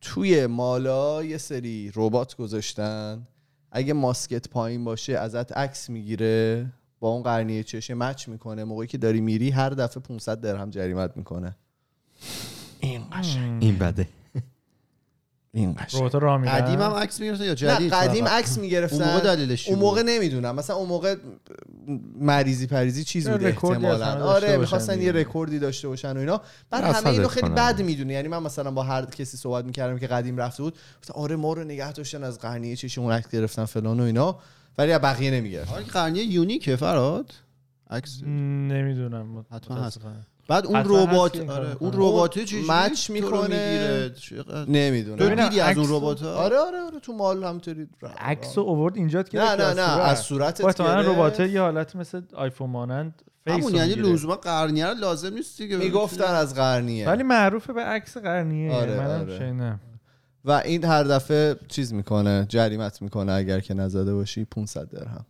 توی 0.00 0.46
مالا 0.46 1.24
یه 1.24 1.38
سری 1.38 1.92
ربات 1.94 2.36
گذاشتن. 2.36 3.26
اگه 3.72 3.92
ماسکت 3.92 4.48
پایین 4.48 4.84
باشه 4.84 5.12
ازت 5.12 5.52
عکس 5.52 5.90
می‌گیره 5.90 6.66
با 7.00 7.08
اون 7.08 7.22
قرنیه 7.22 7.62
چشه 7.62 7.94
مچ 7.94 8.28
می‌کنه. 8.28 8.64
موقعی 8.64 8.86
که 8.86 8.98
داری 8.98 9.20
میری 9.20 9.50
هر 9.50 9.70
دفعه 9.70 10.02
500 10.02 10.40
درهم 10.40 10.70
جریمت 10.70 11.16
می‌کنه. 11.16 11.56
این 12.80 13.02
قشنگ. 13.12 13.62
این 13.62 13.78
بده. 13.78 14.08
این 15.54 15.74
قشنگ. 15.78 16.10
قدیم 16.48 16.80
هم 16.80 16.92
عکس 16.92 17.20
می‌گرفتن 17.20 17.44
یا 17.44 17.54
جدید؟ 17.54 17.94
نه 17.94 18.00
قدیم 18.00 18.28
عکس 18.28 18.58
می‌گرفتن. 18.58 19.02
اون 19.02 19.12
موقع 19.14 19.24
دلیلش 19.24 19.68
اون 19.68 19.78
موقع 19.78 20.02
نمی‌دونم. 20.02 20.54
مثلا 20.54 20.76
اون 20.76 20.88
موقع 20.88 21.16
مریضی 22.20 22.66
پریزی 22.66 23.04
چیز 23.04 23.28
بوده 23.28 23.46
احتمالا. 23.46 24.24
آره 24.24 24.56
می‌خواستن 24.56 25.02
یه 25.02 25.12
رکوردی 25.12 25.58
داشته 25.58 25.88
باشن 25.88 26.16
و 26.16 26.20
اینا. 26.20 26.40
بعد 26.70 26.84
همه 26.84 27.10
اینو 27.10 27.28
خیلی 27.28 27.48
بد 27.48 27.82
می‌دونه 27.82 28.12
یعنی 28.12 28.28
من 28.28 28.42
مثلا 28.42 28.70
با 28.70 28.82
هر 28.82 29.04
کسی 29.04 29.36
صحبت 29.36 29.64
می‌کردم 29.64 29.98
که 29.98 30.06
قدیم 30.06 30.36
رفته 30.36 30.62
بود 30.62 30.78
آره 31.14 31.36
ما 31.36 31.52
رو 31.52 31.64
نگه 31.64 31.92
داشتن 31.92 32.24
از 32.24 32.38
قرنیه 32.38 32.76
چشمون 32.76 33.12
عکس 33.12 33.30
گرفتن 33.30 33.64
فلان 33.64 34.00
و 34.00 34.02
اینا 34.02 34.38
ولی 34.78 34.98
بقیه 34.98 35.30
نمیگرد 35.30 35.68
آره 35.68 35.84
قرنیه 35.84 36.24
یونیکه 36.24 36.76
فراد. 36.76 37.34
عکس. 37.90 38.22
نمی‌دونم. 38.22 39.46
حتما 39.52 39.76
هست. 39.76 40.00
بعد 40.50 40.66
اون 40.66 40.82
ربات 40.84 41.50
آره 41.50 41.76
اون 41.78 41.92
ربات 41.94 42.38
چی 42.38 42.64
مچ 42.68 43.10
می‌کنه؟ 43.10 44.12
نمی‌دونم. 44.68 45.18
تو 45.18 45.42
دیدی 45.42 45.60
از 45.60 45.78
اون 45.78 45.86
ربات 45.88 46.22
آره 46.22 46.56
آره 46.58 46.80
آره 46.80 47.00
تو 47.02 47.12
مال 47.12 47.44
همطوری 47.44 47.88
عکس 48.18 48.58
اوورد 48.58 48.96
اینجا 48.96 49.22
که 49.22 49.38
نه 49.38 49.56
نه 49.56 49.74
نه 49.74 49.82
از 49.82 50.18
صورتت 50.18 50.62
گرفت. 50.62 50.80
ربات 50.80 51.40
یه 51.40 51.60
حالت 51.60 51.96
مثل 51.96 52.22
آیفون 52.34 52.70
مانند 52.70 53.22
همون 53.46 53.74
یعنی 53.74 53.94
لزوما 53.94 54.36
قرنیه 54.36 54.94
لازم 54.94 55.34
نیست 55.34 55.58
دیگه. 55.58 55.76
می‌گفتن 55.76 56.24
از 56.34 56.54
قرنیه. 56.54 57.06
ولی 57.08 57.22
معروفه 57.22 57.72
به 57.72 57.80
عکس 57.80 58.16
قرنیه. 58.16 58.72
آره 58.72 58.96
منم 58.96 59.20
آره. 59.20 59.80
و 60.44 60.52
این 60.52 60.84
هر 60.84 61.04
دفعه 61.04 61.56
چیز 61.68 61.92
می‌کنه 61.92 62.46
جریمت 62.48 63.02
می‌کنه 63.02 63.32
اگر 63.32 63.60
که 63.60 63.74
نزده 63.74 64.14
باشی 64.14 64.44
500 64.44 64.90
درهم. 64.90 65.26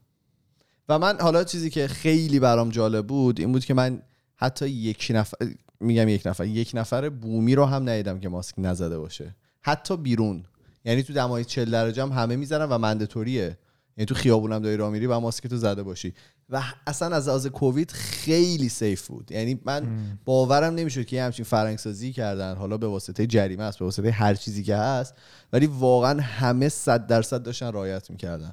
و 0.88 0.98
من 0.98 1.20
حالا 1.20 1.44
چیزی 1.44 1.70
که 1.70 1.88
خیلی 1.88 2.40
برام 2.40 2.70
جالب 2.70 3.06
بود 3.06 3.40
این 3.40 3.52
بود 3.52 3.64
که 3.64 3.74
من 3.74 4.02
حتی 4.40 4.68
یک 4.68 5.12
نفر 5.14 5.36
میگم 5.80 6.08
یک 6.08 6.22
نفر 6.26 6.44
یک 6.46 6.70
نفر 6.74 7.08
بومی 7.08 7.54
رو 7.54 7.64
هم 7.64 7.88
ندیدم 7.88 8.20
که 8.20 8.28
ماسک 8.28 8.54
نزده 8.58 8.98
باشه. 8.98 9.36
حتی 9.60 9.96
بیرون. 9.96 10.44
یعنی 10.84 11.02
تو 11.02 11.12
دمای 11.12 11.44
40 11.44 11.70
درجه 11.70 12.02
هم 12.02 12.12
همه 12.12 12.36
می‌زنن 12.36 12.64
و 12.64 12.78
مندتوریه 12.78 13.58
یعنی 13.96 14.06
تو 14.06 14.14
خیابونم 14.14 14.58
داری 14.58 14.76
راه 14.76 14.90
میری 14.90 15.06
و 15.06 15.20
ماسک 15.20 15.46
تو 15.46 15.56
زده 15.56 15.82
باشی. 15.82 16.14
و 16.50 16.62
اصلا 16.86 17.16
از 17.16 17.28
لحاظ 17.28 17.46
کووید 17.46 17.90
خیلی 17.90 18.68
سیف 18.68 19.06
بود. 19.06 19.32
یعنی 19.32 19.60
من 19.64 19.88
باورم 20.24 20.74
نمی‌شد 20.74 21.04
که 21.04 21.16
یه 21.16 21.24
همچین 21.24 21.44
فرنگسازی 21.44 22.12
کردن. 22.12 22.56
حالا 22.56 22.76
به 22.76 22.86
واسطه 22.86 23.26
جریمه 23.26 23.62
است 23.62 23.78
به 23.78 23.84
واسطه 23.84 24.10
هر 24.10 24.34
چیزی 24.34 24.62
که 24.62 24.76
هست. 24.76 25.14
ولی 25.52 25.66
واقعا 25.66 26.20
همه 26.20 26.68
صد 26.68 27.06
درصد 27.06 27.42
داشتن 27.42 27.66
رعایت 27.66 28.10
می‌کردن. 28.10 28.52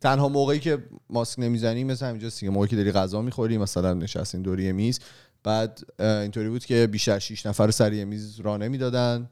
تنها 0.00 0.28
موقعی 0.28 0.58
که 0.58 0.78
ماسک 1.10 1.38
نمی‌زنی 1.38 1.84
مثل 1.84 2.06
همینجا 2.06 2.28
دیگه. 2.28 2.50
موقعی 2.50 2.68
که 2.68 2.76
داری 2.76 2.92
غذا 2.92 3.22
می‌خوری 3.22 3.58
مثلا 3.58 3.94
نشستین 3.94 4.42
دوری 4.42 4.72
میز. 4.72 5.00
بعد 5.42 5.80
اینطوری 5.98 6.48
بود 6.48 6.64
که 6.64 6.86
بیشتر 6.86 7.18
6 7.18 7.46
نفر 7.46 7.70
سری 7.70 8.04
میز 8.04 8.40
را 8.40 8.56
نمی‌دادن. 8.56 9.30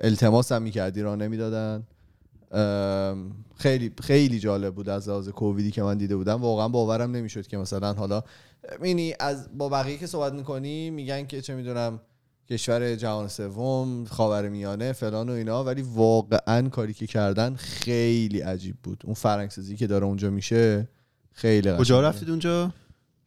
التماس 0.00 0.52
هم 0.52 0.62
می‌کردی 0.62 1.02
را 1.02 1.16
نمی‌دادن. 1.16 1.86
خیلی 3.56 3.92
خیلی 4.02 4.38
جالب 4.38 4.74
بود 4.74 4.88
از 4.88 5.08
لحاظ 5.08 5.28
کوویدی 5.28 5.70
که 5.70 5.82
من 5.82 5.98
دیده 5.98 6.16
بودم. 6.16 6.42
واقعا 6.42 6.68
باورم 6.68 7.10
نمی‌شد 7.16 7.46
که 7.46 7.56
مثلا 7.56 7.94
حالا 7.94 8.22
مینی 8.80 9.14
از 9.20 9.48
با 9.58 9.68
بقیه 9.68 9.98
که 9.98 10.06
صحبت 10.06 10.32
می‌کنی 10.32 10.90
میگن 10.90 11.26
که 11.26 11.40
چه 11.40 11.54
می‌دونم 11.54 12.00
کشور 12.50 12.94
جهان 12.94 13.28
سوم 13.28 14.04
خاور 14.04 14.48
میانه 14.48 14.92
فلان 14.92 15.28
و 15.28 15.32
اینا. 15.32 15.64
ولی 15.64 15.82
واقعا 15.82 16.68
کاری 16.68 16.94
که 16.94 17.06
کردن 17.06 17.54
خیلی 17.54 18.40
عجیب 18.40 18.76
بود. 18.82 19.02
اون 19.04 19.14
فرنگسازی 19.14 19.76
که 19.76 19.86
داره 19.86 20.04
اونجا 20.04 20.30
میشه 20.30 20.88
خیلی 21.32 21.76
کجا 21.76 22.00
رفتید 22.00 22.30
اونجا؟ 22.30 22.72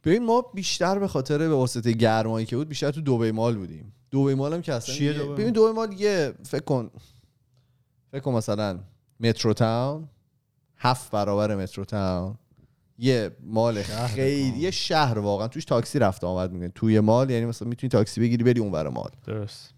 ببین 0.03 0.25
ما 0.25 0.41
بیشتر 0.53 0.99
به 0.99 1.07
خاطر 1.07 1.37
به 1.37 1.49
واسطه 1.49 1.91
گرمایی 1.91 2.45
که 2.45 2.55
بود 2.55 2.69
بیشتر 2.69 2.91
تو 2.91 3.01
دوبی 3.01 3.31
مال 3.31 3.55
بودیم. 3.55 3.93
دوبی 4.11 4.33
مال 4.33 4.53
هم 4.53 4.61
که 4.61 4.73
اصلا 4.73 4.95
ببین 5.35 5.49
دوبی 5.49 5.73
مال 5.73 5.93
یه 5.93 6.33
فکر 6.43 6.63
کن. 6.63 6.89
فکر 8.11 8.21
کن 8.21 8.33
مثلا 8.33 8.79
مترو 9.19 9.53
تاون 9.53 10.09
هفت 10.77 11.11
برابر 11.11 11.55
مترو 11.55 11.85
تاون 11.85 12.35
یه 13.01 13.31
مال 13.43 13.83
خیلی 13.83 14.59
یه 14.59 14.71
شهر 14.71 15.19
واقعا. 15.19 15.47
توش 15.47 15.65
تاکسی 15.65 15.99
رفته 15.99 16.27
آمد 16.27 16.51
می‌کنه. 16.51 16.71
توی 16.75 16.99
مال 16.99 17.29
یعنی 17.29 17.45
مثلا 17.45 17.67
می‌تونی 17.67 17.89
تاکسی 17.89 18.21
بگیری 18.21 18.43
بری 18.43 18.59
اونور 18.59 18.89
مال. 18.89 19.09
درست. 19.27 19.73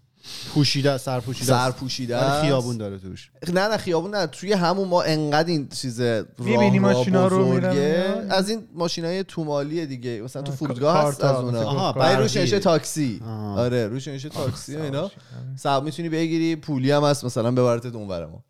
پوشیده 0.54 0.98
سر 0.98 1.20
پوشیده 1.20 1.46
سر 1.46 1.70
پوشیده 1.70 2.40
خیابون 2.40 2.76
داره 2.76 2.98
توش. 2.98 3.30
نه 3.48 3.68
نه 3.68 3.76
خیابون 3.76 4.14
نه. 4.14 4.26
توی 4.26 4.52
همون 4.52 4.88
ما 4.88 5.02
انقدر 5.02 5.48
این 5.48 5.68
چیز 5.68 6.00
می‌بینی 6.38 6.78
ماشینا 6.78 7.26
رو 7.28 7.52
میرن 7.52 8.30
از 8.30 8.48
این 8.48 8.62
ماشینای 8.74 9.24
تومالیه 9.24 9.86
دیگه. 9.86 10.20
مثلا 10.24 10.42
تو 10.42 10.52
فرودگاه 10.52 11.06
هست 11.06 11.24
از 11.24 11.36
اونها. 11.36 11.92
بعد 11.92 12.18
روش 12.18 12.36
نشه 12.36 12.58
تاکسی. 12.58 13.20
آره 13.56 13.88
روش 13.88 14.08
نشه 14.08 14.28
تاکسی 14.28 14.76
و 14.76 14.82
اینا. 14.82 15.10
صاحب 15.56 15.84
می‌تونی 15.84 16.08
بگیری 16.08 16.56
پولی 16.56 16.90
هم 16.90 17.04
هست 17.04 17.24
مثلا 17.24 17.50
ببرتت 17.50 17.94
اونور 17.94 18.26
ما. 18.26 18.44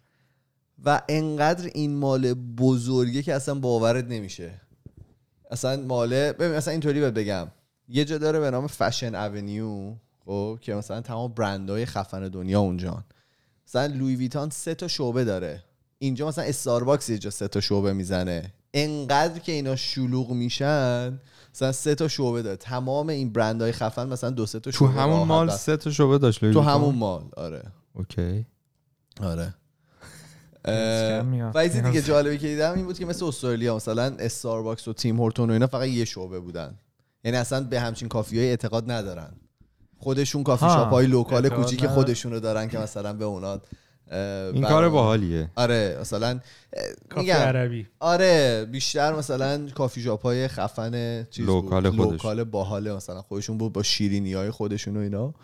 و 0.85 1.03
انقدر 1.09 1.71
این 1.75 1.97
mall 1.97 2.35
بزرگه 2.35 3.23
که 3.23 3.35
اصلا 3.35 3.55
باورت 3.55 4.05
نمیشه. 4.05 4.61
اصلا 5.51 5.83
mall 5.83 6.23
ـه 6.23 6.33
ببین 6.33 6.57
مثلا 6.57 6.73
اینطوری 6.73 7.01
بهت 7.01 7.15
بگم. 7.15 7.49
یه 7.89 8.05
جا 8.05 8.19
داره 8.19 8.41
به 8.41 8.51
نام 8.51 8.67
Fashion 8.67 9.15
Avenue 9.15 9.95
خب 10.25 10.59
که 10.61 10.75
مثلا 10.75 11.01
تمام 11.01 11.33
برندهای 11.33 11.87
خفن 11.87 12.29
دنیا 12.29 12.61
اونجا 12.61 13.05
مثلا 13.69 13.87
Louis 13.87 14.17
Vuitton 14.17 14.51
سه 14.51 14.75
تا 14.75 14.89
شعبه 14.89 15.25
داره. 15.25 15.65
اینجا 15.99 16.29
مثلا 16.29 16.45
Starbucks 16.45 17.11
یه 17.11 17.19
جا 17.19 17.31
سه 17.31 17.49
تا 17.49 17.61
شعبه 17.61 17.93
می‌زنه. 17.93 18.53
انقدر 18.75 19.39
که 19.39 19.53
اینا 19.53 19.77
شلوغ 19.77 20.31
میشن 20.31 21.21
مثلا 21.55 21.73
سه 21.73 21.95
تا 21.95 22.09
شعبه 22.09 22.43
داره. 22.43 22.57
تمام 22.57 23.09
این 23.09 23.33
برندهای 23.33 23.73
خفن 23.73 24.09
مثلا 24.09 24.31
دو 24.31 24.47
سه 24.47 24.61
تا 24.61 24.71
شعبه 24.71 24.93
تو 24.93 25.01
همون 25.01 25.29
mall 25.29 25.51
سه 25.51 25.77
تا 25.77 25.91
شعبه 25.91 26.19
داشت 26.19 26.41
تو 26.41 26.61
همون 26.61 26.95
mall 26.95 27.23
آره. 27.37 27.63
okay. 27.95 28.47
آره. 29.21 29.55
و 30.65 31.69
دیگه 31.69 32.03
جالبی 32.03 32.39
که 32.39 32.47
دیدم 32.47 32.75
این 32.75 32.85
بود 32.85 32.99
که 32.99 33.07
مثل 33.07 33.25
استرالیا 33.25 33.77
مثلا 33.77 34.17
Starbucks 34.19 34.89
و 34.89 34.93
Tim 34.93 35.17
Hortons 35.17 35.51
و 35.51 35.53
اینا 35.53 35.67
فقط 35.67 35.89
یه 35.89 36.05
شعبه 36.05 36.41
بودن. 36.41 36.79
یعنی 37.25 37.37
اصلا 37.37 37.61
به 37.61 37.81
همچین 37.81 38.09
coffee 38.09 38.39
های 38.39 38.49
اعتقاد 38.49 38.91
ندارن. 38.91 39.33
خودشون 39.99 40.43
کافی 40.43 40.67
شاپ 40.67 40.89
های 40.89 41.07
local 41.07 41.49
کوچیک 41.49 41.87
خودشون 41.87 42.33
رو 42.33 42.41
دارن 42.41 42.69
که 42.69 42.79
مثلا 42.79 43.13
به 43.13 43.25
اونا 43.25 43.61
این 44.53 44.63
کار 44.65 44.89
باحالیه. 44.89 45.51
آره 45.57 45.99
مثلا 46.01 46.41
coffee 47.09 47.31
عربی. 47.31 47.89
آره 48.01 48.65
بیشتر 48.73 49.15
مثلا 49.15 49.69
کافی 49.75 50.03
شاپ 50.03 50.23
های 50.23 50.49
خفن 50.49 51.25
چیز 51.31 51.47
local 51.47 51.91
بود. 51.91 52.13
local 52.13 52.45
باحاله 52.45 52.93
مثلا 52.93 53.23
خودشون 53.23 53.59
بود 53.59 53.73
با 53.73 53.83
شیرینی 53.83 54.33
های 54.33 54.51
خودشون 54.51 54.97
و 54.97 55.01
اینا. 55.01 55.35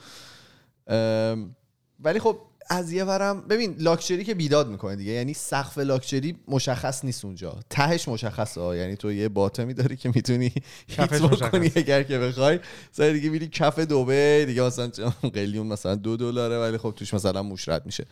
ولی 2.00 2.18
خب 2.18 2.38
از 2.70 2.92
یه 2.92 3.04
ورم 3.04 3.40
ببین 3.40 3.76
لاکچری 3.78 4.24
که 4.24 4.35
بیداد 4.35 4.68
می‌کنه 4.68 4.96
دیگه 4.96 5.12
یعنی 5.12 5.35
سقف 5.35 5.78
لاکچری 5.78 6.37
مشخص 6.48 7.04
نیست 7.04 7.24
اونجا. 7.24 7.61
تهش 7.70 8.09
مشخصه 8.09 8.61
ها 8.61 8.76
یعنی 8.76 8.96
تو 8.96 9.12
یه 9.12 9.28
bottom 9.28 9.68
ای 9.68 9.74
داری 9.74 9.96
که 9.96 10.12
می‌تونی 10.14 10.52
hit 10.88 11.22
بکنی 11.22 11.72
اگر 11.76 12.02
که 12.02 12.18
بخوای. 12.18 12.61
تهش 12.92 13.11
دیگه 13.11 13.31
میری 13.31 13.48
کف 13.48 13.78
دوبی 13.78 14.44
دیگه 14.46 14.62
مثلا 14.62 14.90
قلیون 15.35 15.66
مثلا 15.66 15.94
دو 15.94 16.16
دلاره 16.16 16.59
ولی 16.59 16.78
خب 16.78 16.94
توش 16.96 17.14
مثلا 17.14 17.42
موشرد 17.42 17.87
میشه. 17.87 18.07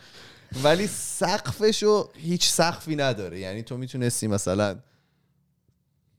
ولی 0.62 0.86
سقفشو 0.86 2.10
هیچ 2.14 2.48
سقفی 2.48 2.96
نداره. 2.96 3.38
یعنی 3.38 3.62
تو 3.62 3.76
می‌تونستی 3.76 4.26
مثلا 4.26 4.76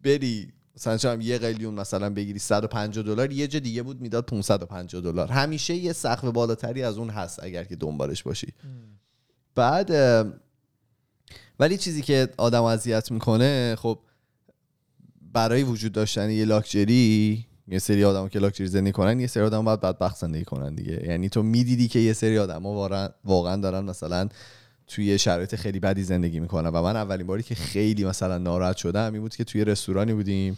بری 0.03 0.53
مثلا 0.77 1.11
هم 1.11 1.21
یه 1.21 1.37
قلیون 1.37 1.73
مثلا 1.73 2.09
بگیری 2.09 2.39
150 2.39 3.03
دلار 3.03 3.31
یه 3.31 3.47
جا 3.47 3.59
دیگه 3.59 3.83
بود 3.83 4.01
می‌داد 4.01 4.25
550 4.25 5.01
دلار. 5.01 5.27
همیشه 5.27 5.75
یه 5.75 5.93
سقف 5.93 6.25
بالاتری 6.25 6.83
از 6.83 6.97
اون 6.97 7.09
هست 7.09 7.43
اگر 7.43 7.63
که 7.63 7.75
دنبالش 7.75 8.23
باشی. 8.23 8.53
بعد 9.55 9.91
ولی 11.59 11.77
چیزی 11.77 12.01
که 12.01 12.29
آدم 12.37 12.63
اذیت 12.63 13.11
می‌کنه 13.11 13.75
خب 13.79 13.99
برای 15.33 15.63
وجود 15.63 15.91
داشتن 15.91 16.29
یه 16.29 16.45
لاکچری 16.45 17.45
یه 17.67 17.79
سری 17.79 18.03
آدم 18.03 18.27
که 18.27 18.39
لاکچری 18.39 18.67
زندگی 18.67 18.91
کنن 18.91 19.19
یه 19.19 19.27
سری 19.27 19.43
آدم 19.43 19.65
باید 19.65 19.81
بدبخت 19.81 20.17
زندگی 20.17 20.45
کنن 20.45 20.75
دیگه. 20.75 21.05
یعنی 21.07 21.29
تو 21.29 21.43
می‌دیدی 21.43 21.87
که 21.87 21.99
یه 21.99 22.13
سری 22.13 22.37
آدم 22.37 22.65
واقعا 23.25 23.55
دارن 23.55 23.83
مثلا 23.83 24.29
توی 24.87 25.19
شرایط 25.19 25.55
خیلی 25.55 25.79
بدی 25.79 26.03
زندگی 26.03 26.39
می‌کنم 26.39 26.71
و 26.73 26.81
من 26.81 26.95
اولین 26.95 27.27
باری 27.27 27.43
که 27.43 27.55
خیلی 27.55 28.05
مثلا 28.05 28.37
ناراحت 28.37 28.77
شدم 28.77 29.13
این 29.13 29.21
بود 29.21 29.35
که 29.35 29.43
توی 29.43 29.65
رستورانی 29.65 30.13
بودیم. 30.13 30.57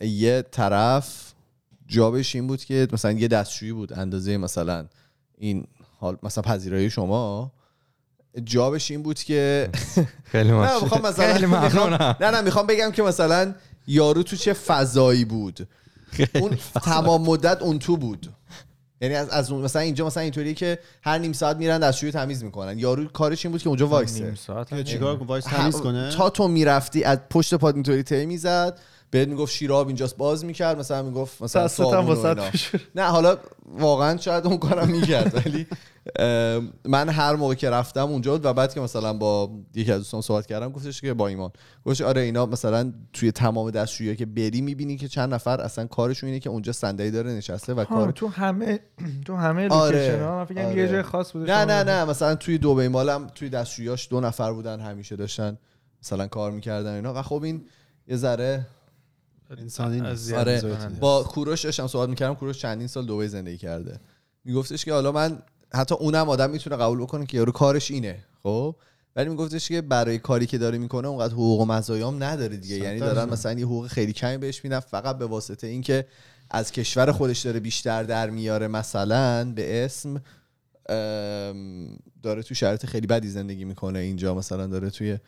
یه 0.00 0.44
طرف 0.50 1.32
جابش 1.86 2.34
این 2.34 2.46
بود 2.46 2.64
که 2.64 2.88
مثلا 2.92 3.12
یه 3.12 3.28
دستشویی 3.28 3.72
بود 3.72 3.92
اندازه 3.92 4.36
مثلا 4.36 4.86
این 5.38 5.66
حال 5.98 6.16
مثلا 6.22 6.42
پذیرایی 6.42 6.90
شما. 6.90 7.52
جابش 8.44 8.90
این 8.90 9.02
بود 9.02 9.18
که 9.18 9.70
خیلی 10.32 10.50
نه 10.50 10.82
می‌خوام 10.82 11.02
مثلا 11.06 12.14
نه 12.20 12.30
نه 12.30 12.40
می‌خوام 12.40 12.66
بگم 12.66 12.90
که 12.90 13.02
مثلا 13.02 13.54
یارو 13.86 14.22
تو 14.22 14.36
چه 14.36 14.52
فضایی 14.52 15.24
بود؟ 15.24 15.68
اون 16.34 16.56
تمام 16.82 17.22
مدت 17.22 17.62
اون 17.62 17.78
تو 17.78 17.96
بود. 17.96 18.32
یعنی 19.00 19.14
از, 19.14 19.28
از 19.28 19.50
اون 19.50 19.64
مثلا 19.64 19.82
اینجا 19.82 20.06
مثلا 20.06 20.22
اینطوریه 20.22 20.54
که 20.54 20.78
هر 21.02 21.18
نیم 21.18 21.32
ساعت 21.32 21.56
میرن 21.56 21.78
دستشویی 21.78 22.12
تمیز 22.12 22.44
می‌کنن. 22.44 22.78
یارو 22.78 23.04
کارش 23.04 23.44
این 23.44 23.52
بود 23.52 23.62
که 23.62 23.68
اونجا 23.68 23.86
وایسه. 23.86 24.24
نیم 24.24 24.34
ساعت 24.34 24.82
چیکار 24.82 25.22
وایس 25.22 25.44
تمیز 25.44 25.76
کنه؟ 25.76 26.10
تا 26.10 26.30
تو 26.30 26.48
می‌رفتی 26.48 27.04
از 27.04 27.18
پشت 27.30 27.54
پات 27.54 27.74
اینطوری 27.74 28.02
تی 28.02 28.26
می‌زد. 28.26 28.78
بهت 29.10 29.28
می‌گفت 29.28 29.52
شیر 29.52 29.75
آب 29.75 29.86
اینجاست 29.86 30.16
باز 30.16 30.44
می‌کرد 30.44 30.78
مثلا 30.78 31.02
می‌گفت 31.02 31.42
مثلا 31.42 31.68
صابون 31.68 32.36
نه 32.94 33.02
حالا 33.02 33.36
واقعا 33.66 34.16
شاید 34.16 34.46
اون 34.46 34.58
کارم 34.58 34.88
می‌کرد 34.88 35.34
ولی 35.34 35.66
من 36.84 37.08
هر 37.08 37.36
موقع 37.36 37.54
که 37.54 37.70
رفتم 37.70 38.06
اونجا 38.06 38.40
و 38.42 38.54
بعد 38.54 38.74
که 38.74 38.80
مثلا 38.80 39.12
با 39.12 39.50
یکی 39.74 39.92
از 39.92 39.98
دوستان 39.98 40.20
صحبت 40.20 40.46
کردم 40.46 40.72
گفتش 40.72 41.00
که 41.00 41.14
با 41.14 41.28
ایمان 41.28 41.50
گفتش 41.84 42.00
آره 42.00 42.20
اینا 42.20 42.46
مثلا 42.46 42.92
توی 43.12 43.32
تمام 43.32 43.70
دستشویی 43.70 44.16
که 44.16 44.26
بری 44.26 44.60
می‌بینی 44.60 44.96
که 44.96 45.08
چند 45.08 45.34
نفر 45.34 45.60
اصلا 45.60 45.86
کارشون 45.86 46.26
اینه 46.26 46.40
که 46.40 46.50
اونجا 46.50 46.72
صندلی 46.72 47.10
داره 47.10 47.30
نشسته 47.30 47.74
و 47.74 47.84
کار 47.84 48.10
تو 48.10 48.28
همه 48.28 48.80
تو 49.24 49.36
همه 49.36 49.68
آره. 49.68 50.24
ها 50.24 50.44
فکر 50.44 50.66
آره. 50.66 50.76
یه 50.76 50.88
جای 50.88 51.02
خاص 51.02 51.32
بوده 51.32 51.52
نه 51.52 51.64
نه 51.64 51.84
نه 51.84 52.04
مثلا 52.04 52.34
توی 52.34 52.58
دبی 52.58 52.88
مالم 52.88 53.26
توی 53.26 53.48
دستشوییاش 53.48 54.08
دو 54.10 54.20
نفر 54.20 54.52
بودن 54.52 54.80
همیشه 54.80 55.16
داشتن 55.16 55.58
مثلا 56.02 56.26
کار 56.26 56.50
می‌کردن 56.50 56.94
اینا 56.94 57.14
و 57.14 57.22
خب 57.22 57.42
این 57.42 57.64
یه 58.08 58.16
ذره 58.16 58.66
انسانی 59.58 60.00
آره. 60.36 60.60
با 61.00 61.22
کوروش 61.22 61.64
داشتم 61.64 61.86
صحبت 61.86 62.08
می‌کردم 62.08 62.34
کوروش 62.34 62.58
چندین 62.58 62.86
سال 62.86 63.06
دبی 63.06 63.28
زندگی 63.28 63.56
کرده. 63.56 64.00
میگفتش 64.44 64.84
که 64.84 64.92
حالا 64.92 65.12
من 65.12 65.42
حتی 65.74 65.94
اونم 65.94 66.28
آدم 66.28 66.50
می‌تونه 66.50 66.76
قبول 66.76 67.00
بکنه 67.00 67.26
که 67.26 67.36
یارو 67.36 67.52
کارش 67.52 67.90
اینه 67.90 68.24
خب؟ 68.42 68.76
ولی 69.16 69.28
میگفتش 69.28 69.68
که 69.68 69.80
برای 69.80 70.18
کاری 70.18 70.46
که 70.46 70.58
داره 70.58 70.78
می‌کنه 70.78 71.08
اونقدر 71.08 71.32
حقوق 71.32 71.60
و 71.60 71.64
مزایام 71.64 72.22
نداره 72.22 72.56
دیگه. 72.56 72.76
یعنی 72.76 73.00
دارن 73.00 73.30
مثلا 73.30 73.52
یه 73.52 73.66
حقوق 73.66 73.86
خیلی 73.86 74.12
کمی 74.12 74.36
بهش 74.36 74.64
میدن 74.64 74.80
فقط 74.80 75.18
به 75.18 75.26
واسطه 75.26 75.66
اینکه 75.66 76.06
از 76.50 76.72
کشور 76.72 77.12
خودش 77.12 77.40
داره 77.40 77.60
بیشتر 77.60 78.02
در 78.02 78.30
میاره. 78.30 78.68
مثلا 78.68 79.52
به 79.52 79.84
اسم 79.84 80.22
داره 82.22 82.42
تو 82.42 82.54
شرایط 82.54 82.86
خیلی 82.86 83.06
بدی 83.06 83.28
زندگی 83.28 83.64
می‌کنه 83.64 83.98
اینجا. 83.98 84.34
مثلا 84.34 84.66
داره 84.66 84.90
توی 84.90 85.18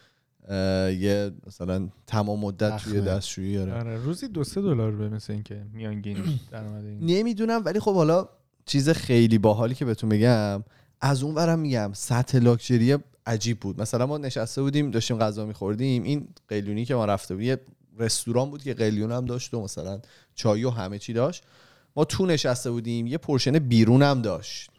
یه 0.49 1.31
مثلا 1.47 1.89
تمام 2.07 2.41
مدت 2.41 2.77
توی 2.77 3.01
دستشویی 3.01 3.59
آره. 3.59 3.73
آره 3.73 3.97
روزی 3.97 4.29
دو 4.29 4.45
سه 4.45 4.63
دلار 4.63 4.93
به 4.93 5.09
مثل 5.09 5.33
اینکه 5.33 5.63
میانگین 5.73 6.17
درآمد 6.51 6.85
نمی‌دونم 6.85 7.63
ولی 7.65 7.81
خب 7.81 7.95
حالا 7.95 8.29
چیز 8.67 8.89
خیلی 8.89 9.39
باحالی 9.39 9.75
که 9.75 9.85
بهتون 9.85 10.09
بگم 10.09 10.65
از 11.01 11.23
اون 11.23 11.35
ورم 11.35 11.59
میگم 11.59 11.91
سطح 11.95 12.39
لاکچری 12.39 12.99
عجیب 13.27 13.61
بود. 13.61 13.81
مثلا 13.81 14.07
ما 14.07 14.19
نشسته 14.19 14.63
بودیم 14.63 14.91
داشتیم 14.91 15.19
غذا 15.19 15.47
میخوردیم 15.47 16.03
این 16.03 16.29
قلیونی 16.49 16.85
که 16.85 16.95
ما 16.95 17.05
رفته 17.05 17.35
بودیم 17.35 17.49
یه 17.49 17.61
رستوران 17.99 18.51
بود 18.51 18.63
که 18.63 18.75
قلیون 18.75 19.13
هم 19.13 19.25
داشت 19.25 19.55
و 19.55 19.63
مثلا 19.63 20.01
چای 20.35 20.65
و 20.65 20.71
همه 20.71 20.99
چی 20.99 21.13
داشت. 21.13 21.45
ما 21.97 22.05
تو 22.05 22.27
نشسته 22.27 22.71
بودیم 22.71 23.07
یه 23.07 23.19
پرشن 23.19 23.59
بیرون 23.59 24.03
هم 24.03 24.23
داشت. 24.23 24.71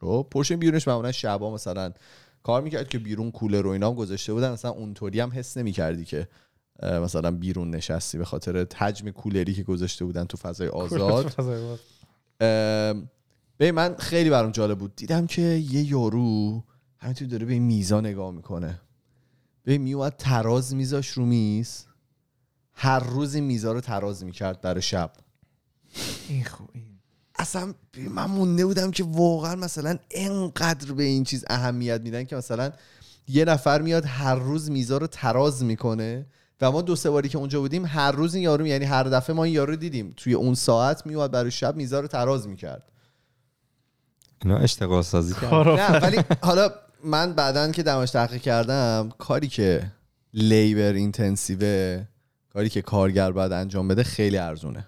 خب 0.00 0.26
پرشن 0.30 0.56
بیرونش 0.56 0.88
معمولا 0.88 1.12
شبا 1.12 1.54
مثلا 1.54 1.92
کار 2.44 2.62
می‌کرد 2.62 2.88
که 2.88 2.98
بیرون 2.98 3.30
کولر 3.30 3.66
و 3.66 3.70
اینا 3.70 3.88
هم 3.88 3.94
گذاشته 3.94 4.32
بودن. 4.32 4.52
مثلا 4.52 4.70
اونطوری 4.70 5.20
هم 5.20 5.30
حس 5.34 5.56
نمی‌کردی 5.56 6.04
که 6.04 6.28
مثلا 6.82 7.30
بیرون 7.30 7.70
نشستی 7.70 8.18
به 8.18 8.24
خاطر 8.24 8.66
حجم 8.76 9.10
کولری 9.10 9.54
که 9.54 9.62
گذاشته 9.62 10.04
بودن 10.04 10.24
تو 10.24 10.36
فضای 10.36 10.68
آزاد. 10.68 11.34
به 13.56 13.72
من 13.72 13.94
خیلی 13.98 14.30
برام 14.30 14.50
جالب 14.50 14.78
بود. 14.78 14.96
دیدم 14.96 15.26
که 15.26 15.42
یه 15.42 15.82
یارو 15.82 16.64
همینطور 16.98 17.28
داره 17.28 17.46
به 17.46 17.52
این 17.52 17.62
میزا 17.62 18.00
نگاه 18.00 18.30
می‌کنه. 18.30 18.80
به 19.62 19.78
میومد 19.78 20.14
تراز 20.18 20.74
میزاش 20.74 21.08
رو 21.08 21.26
میز. 21.26 21.84
هر 22.72 22.98
روز 22.98 23.34
این 23.34 23.44
میزا 23.44 23.72
رو 23.72 23.80
تراز 23.80 24.24
می‌کرد 24.24 24.60
در 24.60 24.80
شب. 24.80 25.12
این 26.28 26.44
خوب 26.44 26.70
این 26.72 26.93
اصلا 27.44 27.74
من 28.10 28.24
مونده 28.24 28.66
بودم 28.66 28.90
که 28.90 29.04
واقعا 29.04 29.54
مثلا 29.56 29.98
انقدر 30.10 30.92
به 30.92 31.02
این 31.02 31.24
چیز 31.24 31.44
اهمیت 31.50 32.00
میدن 32.00 32.24
که 32.24 32.36
مثلا 32.36 32.72
یه 33.28 33.44
نفر 33.44 33.82
میاد 33.82 34.04
هر 34.06 34.34
روز 34.34 34.70
میزا 34.70 34.98
رو 34.98 35.06
تراز 35.06 35.64
می‌کنه 35.64 36.26
و 36.60 36.70
ما 36.70 36.82
دو 36.82 36.96
سه 36.96 37.10
باری 37.10 37.28
که 37.28 37.38
اونجا 37.38 37.60
بودیم 37.60 37.86
هر 37.86 38.12
روز 38.12 38.34
این 38.34 38.44
یارو 38.44 38.66
یعنی 38.66 38.84
هر 38.84 39.04
دفعه 39.04 39.36
ما 39.36 39.44
این 39.44 39.54
یارو 39.54 39.76
دیدیم. 39.76 40.14
توی 40.16 40.34
اون 40.34 40.54
ساعت 40.54 41.06
میومد 41.06 41.30
برای 41.30 41.50
شب 41.50 41.76
میزا 41.76 42.00
رو 42.00 42.06
تراز 42.06 42.48
می‌کرد. 42.48 42.92
اینا 44.42 44.56
اشتغال 44.56 45.02
سازی 45.02 45.34
نه 45.52 46.00
ولی 46.00 46.20
حالا 46.42 46.70
من 47.04 47.32
بعدا 47.32 47.72
که 47.72 47.82
دمش 47.82 48.10
تحقیق 48.10 48.42
کردم 48.42 49.12
کاری 49.18 49.48
که 49.48 49.92
لیبر 50.34 50.92
اینتنسیوه 50.92 52.04
کاری 52.52 52.68
که 52.68 52.82
کارگر 52.82 53.32
باید 53.32 53.52
انجام 53.52 53.88
بده 53.88 54.02
خیلی 54.02 54.38
ارزونه. 54.38 54.86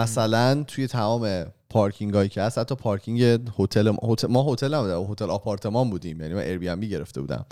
مثلا 0.00 0.62
توی 0.62 0.86
تمام 0.86 1.44
پارکینگ 1.70 2.14
هایی 2.14 2.28
که 2.28 2.42
هست 2.42 2.58
حتی 2.58 2.74
پارکینگ 2.74 3.22
هتل 3.58 3.90
ما 4.28 4.52
هتل 4.52 4.74
نبودم 4.74 5.12
هتل 5.12 5.30
آپارتمان 5.30 5.90
بودیم. 5.90 6.20
یعنی 6.20 6.34
من 6.34 6.40
ایربی 6.40 6.88
گرفته 6.88 7.20
بودم. 7.20 7.46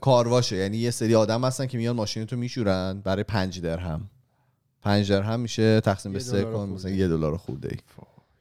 کارواشه 0.00 0.56
یعنی 0.56 0.76
یه 0.76 0.90
سری 0.90 1.14
آدم 1.14 1.44
هستن 1.44 1.66
که 1.66 1.78
میان 1.78 1.96
ماشینتو 1.96 2.36
میشورن 2.36 3.00
برای 3.04 3.24
پنج 3.24 3.60
درهم. 3.60 4.10
پنج 4.82 5.12
درهم 5.12 5.40
میشه 5.40 5.80
تقسیم 5.80 6.12
به 6.12 6.18
سه 6.18 6.44
کن 6.44 6.68
مثلا 6.68 6.90
یه 6.90 7.08
دلار 7.08 7.36
خورده 7.36 7.68
ای 7.72 7.78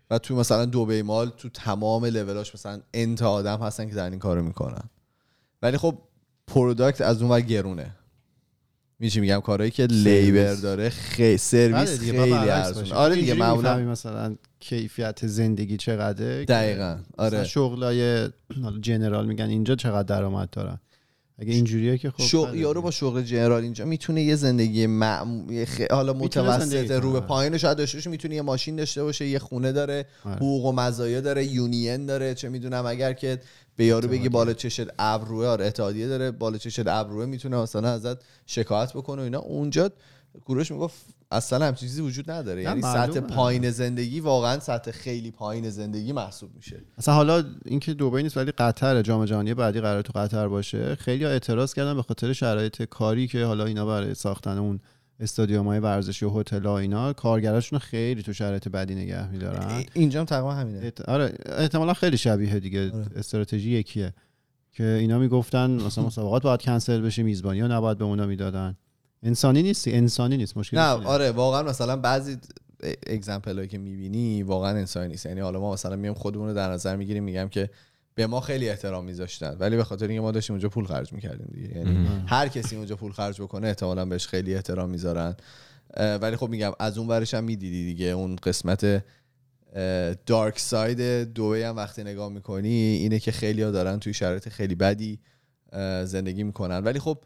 و 0.10 0.18
تو 0.18 0.36
مثلا 0.36 0.66
دبی 0.66 1.04
mall 1.04 1.30
تو 1.30 1.50
تمام 1.50 2.06
لولاش 2.06 2.56
مثلا 2.56 2.82
انت 2.94 3.22
آدم 3.22 3.60
هستن 3.60 3.90
که 3.90 3.96
در 3.96 4.10
این 4.10 4.20
کارو 4.20 4.44
می‌کنن. 4.44 4.84
ولی 5.62 5.78
خب 5.78 5.98
product 6.48 7.02
از 7.02 7.22
اون 7.22 7.40
گرونه. 7.40 7.96
میشه 9.00 9.22
میگم؟ 9.22 9.40
کارهایی 9.40 9.72
که 9.72 9.86
labor 9.86 10.54
داره 10.54 10.90
خیلی 10.90 11.38
سرویس 11.38 12.00
خیلی 12.00 12.34
ارزونه. 12.34 12.94
آره 12.94 13.16
دیگه 13.16 13.34
معمولا 13.34 13.78
مثلا 13.78 14.36
کیفیت 14.60 15.28
زندگی 15.28 15.78
چقدره 15.78 16.46
دقیقا 16.46 16.98
آره. 17.18 17.44
شغلای 17.44 18.30
general 18.82 19.28
میگن 19.28 19.46
اینجا 19.46 19.76
چقدر 19.76 20.04
درآمد 20.04 20.50
دارن. 20.50 20.80
اگه 21.40 21.54
اینجوریه 21.54 21.98
که 21.98 22.12
خب 22.12 22.24
شغل 22.24 22.56
یارو 22.56 22.82
با 22.82 22.92
شغل 22.92 23.22
general 23.22 23.64
اینجا 23.64 23.86
می‌تونه 23.86 24.24
یه 24.24 24.36
زندگی 24.36 24.88
معمولی 24.88 25.66
خ... 25.66 25.82
حالا 25.92 26.14
متوسط 26.14 26.92
رو 26.92 27.12
به 27.12 27.20
پایین 27.20 27.58
شاید 27.58 27.78
داشته 27.78 27.98
باشه 27.98 28.10
می‌تونه 28.10 28.36
یه 28.36 28.42
ماشین 28.42 28.76
داشته 28.76 29.04
باشه 29.04 29.28
یه 29.28 29.40
خونه 29.40 29.72
داره 29.72 30.06
آره. 30.26 30.36
حقوق 30.36 30.66
و 30.66 30.72
مزایا 30.72 31.22
داره 31.22 31.46
union 31.46 32.06
داره 32.06 32.36
چه 32.36 32.50
می‌دونم 32.50 32.86
اگر 32.86 33.14
که 33.14 33.40
به 33.76 33.86
یارو 33.86 34.10
بگی 34.10 34.30
بالا 34.30 34.54
چشت 34.54 34.88
ابروه 35.00 35.48
آره 35.48 35.66
اتحادیه 35.66 36.08
داره 36.08 36.32
بالا 36.32 36.58
چشت 36.58 36.88
ابروه 36.88 37.26
می‌تونه 37.26 37.58
مثلا 37.58 37.90
ازت 37.90 38.18
شکایت 38.46 38.94
بکنه 38.94 39.22
و 39.22 39.24
اینا. 39.24 39.40
اونجا 39.40 39.92
گروش 40.46 40.72
می‌گفت 40.72 41.17
اصلا 41.32 41.68
هم 41.68 41.76
چیزی 41.76 42.02
وجود 42.02 42.32
نداره. 42.32 42.64
یعنی 42.64 42.82
سطح 42.82 43.20
پایین 43.20 43.72
زندگی 43.72 44.20
واقعا 44.20 44.60
سطح 44.60 44.92
خیلی 44.92 45.32
پایین 45.32 45.70
زندگی 45.70 46.12
محسوب 46.12 46.56
میشه. 46.56 46.82
مثلا 46.98 47.14
حالا 47.14 47.44
اینکه 47.66 47.94
دبی 47.94 48.24
نیست 48.24 48.38
ولی 48.38 48.52
قطر 48.52 49.02
جام 49.02 49.26
جهانی 49.26 49.54
بعدی 49.54 49.82
قرار 49.82 50.02
تو 50.02 50.20
قطر 50.20 50.48
باشه 50.48 50.96
خیلی 50.96 51.26
اعتراض 51.26 51.74
کردن 51.74 51.96
به 51.96 52.04
خاطر 52.04 52.34
شرایط 52.34 52.84
کاری 52.84 53.28
که 53.28 53.46
حالا 53.46 53.66
اینا 53.66 53.86
برای 53.86 54.14
ساختن 54.14 54.58
اون 54.58 54.80
استادیوم 55.20 55.68
های 55.68 55.80
ورزشی 55.80 56.26
و 56.26 56.30
هتل 56.30 56.66
ها 56.66 56.78
اینا 56.78 57.14
کارگراشون 57.14 57.80
خیلی 57.80 58.24
تو 58.24 58.34
شرایط 58.34 58.68
بدی 58.68 58.96
نگه 58.96 59.32
میدارن. 59.32 59.84
اینجا 59.94 60.20
هم 60.20 60.26
تقریبا 60.26 60.54
همینه. 60.54 60.92
آره 61.08 61.34
احتمالا 61.46 61.94
خیلی 61.94 62.18
شبیه 62.18 62.60
دیگه 62.60 62.92
آره. 62.92 63.06
استراتژی 63.16 63.72
یکیه. 63.72 64.14
که 64.72 64.84
اینا 64.84 65.20
می‌گفتن 65.20 65.72
مثلا 65.72 66.04
مسابقات 66.04 66.44
باید 66.44 66.62
کنسل 66.62 67.02
بشه 67.02 67.24
میزبانی 67.24 67.60
ها 67.60 67.68
نباید 67.68 67.98
به 67.98 68.06
اونا 68.06 68.26
می‌دادن. 68.26 68.78
انسانی 69.24 69.64
نیستی 69.64 69.94
انسانی 69.94 70.38
نیست 70.38 70.58
مشکل 70.58 70.78
نه 70.78 70.84
آره 70.84 71.32
واقعا 71.32 71.64
مثلا 71.64 71.96
بعضی 71.96 72.38
اگزمپل 73.08 73.56
هایی 73.56 73.68
که 73.68 73.78
می‌بینی 73.78 74.44
واقعا 74.44 74.70
انسانی 74.70 75.08
نیست. 75.08 75.26
یعنی 75.26 75.40
حالا 75.40 75.60
ما 75.60 75.74
مثلا 75.74 75.96
میام 75.96 76.14
خودمون 76.14 76.48
رو 76.48 76.54
در 76.54 76.72
نظر 76.72 76.96
می‌گیریم 76.96 77.24
میگم 77.24 77.48
که 77.48 77.70
به 78.16 78.28
ما 78.28 78.42
خیلی 78.42 78.70
احترام 78.70 79.06
میذاشتن 79.06 79.58
ولی 79.60 79.76
به 79.76 79.84
خاطر 79.84 80.08
اینکه 80.08 80.22
ما 80.22 80.32
داشتیم 80.32 80.54
اونجا 80.54 80.70
پول 80.70 80.86
خرج 80.86 81.14
می‌کردیم 81.14 81.48
دیگه. 81.54 81.78
یعنی 81.78 82.08
هر 82.28 82.48
کسی 82.48 82.76
اونجا 82.76 82.96
پول 82.96 83.12
خرج 83.12 83.42
بکنه 83.42 83.68
احتمالا 83.68 84.06
بهش 84.06 84.28
خیلی 84.28 84.56
احترام 84.56 84.90
می‌ذارن. 84.90 85.36
ولی 85.98 86.36
خب 86.36 86.50
میگم 86.50 86.72
از 86.80 86.98
اون 86.98 87.08
ورش 87.08 87.34
هم 87.34 87.44
می‌دیدی 87.44 87.86
دیگه. 87.86 88.06
اون 88.06 88.36
قسمت 88.36 89.04
dark 90.26 90.60
side 90.60 91.24
دبی 91.34 91.64
هم 91.64 91.76
وقتی 91.76 92.04
نگاه 92.04 92.30
می‌کنی 92.30 92.70
اینه 92.70 93.20
که 93.20 93.32
خیلی 93.32 93.62
ها 93.62 93.72
دارن 93.72 94.00
توی 94.00 94.14
شرایط 94.14 94.50
خیلی 94.50 94.76
بدی 94.76 95.20
زندگی 96.04 96.44
می‌کنن. 96.44 96.78
ولی 96.78 97.00
خب 97.00 97.18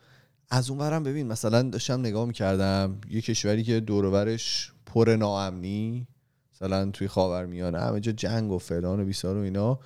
از 0.54 0.70
اون 0.70 0.80
ورم 0.80 1.04
ببین 1.04 1.28
مثلا 1.28 1.62
داشتم 1.62 2.00
نگاه 2.00 2.26
می‌کردم 2.26 3.02
یه 3.10 3.22
کشوری 3.22 3.64
که 3.64 3.80
دورورش 3.80 4.72
پر 4.86 5.16
ناامنی 5.20 6.08
مثلا 6.54 6.92
توی 6.92 7.08
خاورمیانه 7.08 7.80
همه 7.80 8.00
جا 8.00 8.12
جنگ 8.12 8.52
و 8.52 8.58
فلان 8.58 9.00
و 9.00 9.06
بیسار 9.06 9.38
و 9.38 9.42
اینا. 9.42 9.80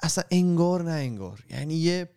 اصلا 0.00 0.24
انگار 0.30 0.82
نه 0.82 0.90
انگار. 0.90 1.44
یعنی 1.50 1.74
یه 1.74 2.08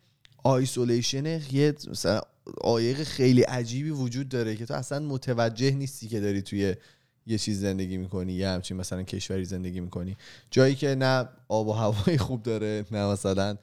isolation 0.44 1.40
یه 1.52 1.74
مثلا 1.90 2.20
آیق 2.60 3.02
خیلی 3.02 3.42
عجیبی 3.42 3.90
وجود 3.90 4.28
داره 4.28 4.56
که 4.56 4.66
تو 4.66 4.74
اصلا 4.74 4.98
متوجه 4.98 5.70
نیستی 5.70 6.08
که 6.08 6.20
داری 6.20 6.42
توی 6.42 6.74
یه 7.26 7.38
چیز 7.38 7.60
زندگی 7.60 7.96
می‌کنی 7.96 8.32
یه 8.32 8.48
همچین 8.48 8.76
مثلا 8.76 9.02
کشوری 9.02 9.44
زندگی 9.44 9.80
می‌کنی. 9.80 10.16
جایی 10.50 10.74
که 10.74 10.94
نه 10.94 11.28
آب 11.48 11.68
و 11.68 11.72
هوای 11.72 12.18
خوب 12.18 12.42
داره 12.42 12.84
نه 12.90 13.06
مثلا 13.06 13.56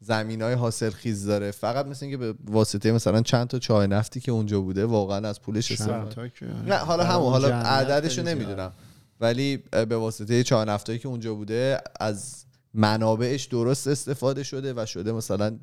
زمین 0.00 0.42
های 0.42 0.54
حاصل 0.54 0.90
خیز 0.90 1.26
داره. 1.26 1.50
فقط 1.50 1.86
مثل 1.86 2.06
اینکه 2.06 2.16
به 2.16 2.34
واسطه 2.44 2.92
مثلا 2.92 3.22
چند 3.22 3.46
تا 3.46 3.58
چای 3.58 3.86
نفتی 3.86 4.20
که 4.20 4.32
اونجا 4.32 4.60
بوده 4.60 4.84
واقعا 4.84 5.28
از 5.28 5.42
پولش 5.42 5.72
استفاده 5.72 6.32
نه 6.66 6.74
حالا 6.74 7.04
همون 7.04 7.30
حالا 7.32 7.56
عددش 7.56 8.18
رو 8.18 8.24
نمی‌دونم. 8.24 8.72
ولی 9.20 9.56
به 9.56 9.96
واسطه 9.96 10.42
چای 10.42 10.66
نفتایی 10.66 10.98
که 10.98 11.08
اونجا 11.08 11.34
بوده 11.34 11.80
از 12.00 12.44
منابعش 12.74 13.44
درست 13.44 13.88
استفاده 13.88 14.42
شده 14.42 14.74
و 14.76 14.86
شده 14.86 15.12
مثلا 15.12 15.58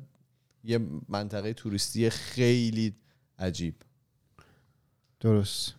یه 0.64 0.80
منطقه 1.08 1.52
توریستی 1.52 2.10
خیلی 2.10 2.94
عجیب. 3.38 3.74
درست. 5.20 5.74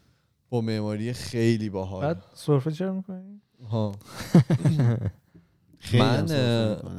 با 0.50 0.62
معماری 0.62 1.14
خیلی 1.14 1.70
باحال. 1.70 2.02
بعد 2.02 2.24
سرفه 2.34 2.72
چرا 2.72 2.94
می‌کنی؟ 2.94 3.42
ها. 3.70 3.92
خیلی 5.90 6.04
من. 6.04 6.26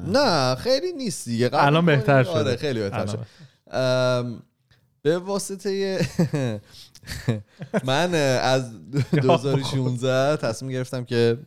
نه 0.07 0.55
خیلی 0.55 0.93
نیست 0.93 1.25
دیگه 1.25 1.51
الان 1.53 1.87
بهتر 1.87 2.25
کنی؟ 2.25 2.35
آره 2.35 2.45
شده. 2.45 2.57
خیلی 2.57 2.81
بهتر 2.81 2.97
الان. 3.01 3.17
شد 3.17 3.27
ام، 3.77 4.43
به 5.03 5.19
واسطه 5.19 6.01
من 7.85 8.15
از 8.43 8.91
2016 9.23 10.37
تصمیم 10.37 10.73
گرفتم 10.73 11.05
که 11.05 11.39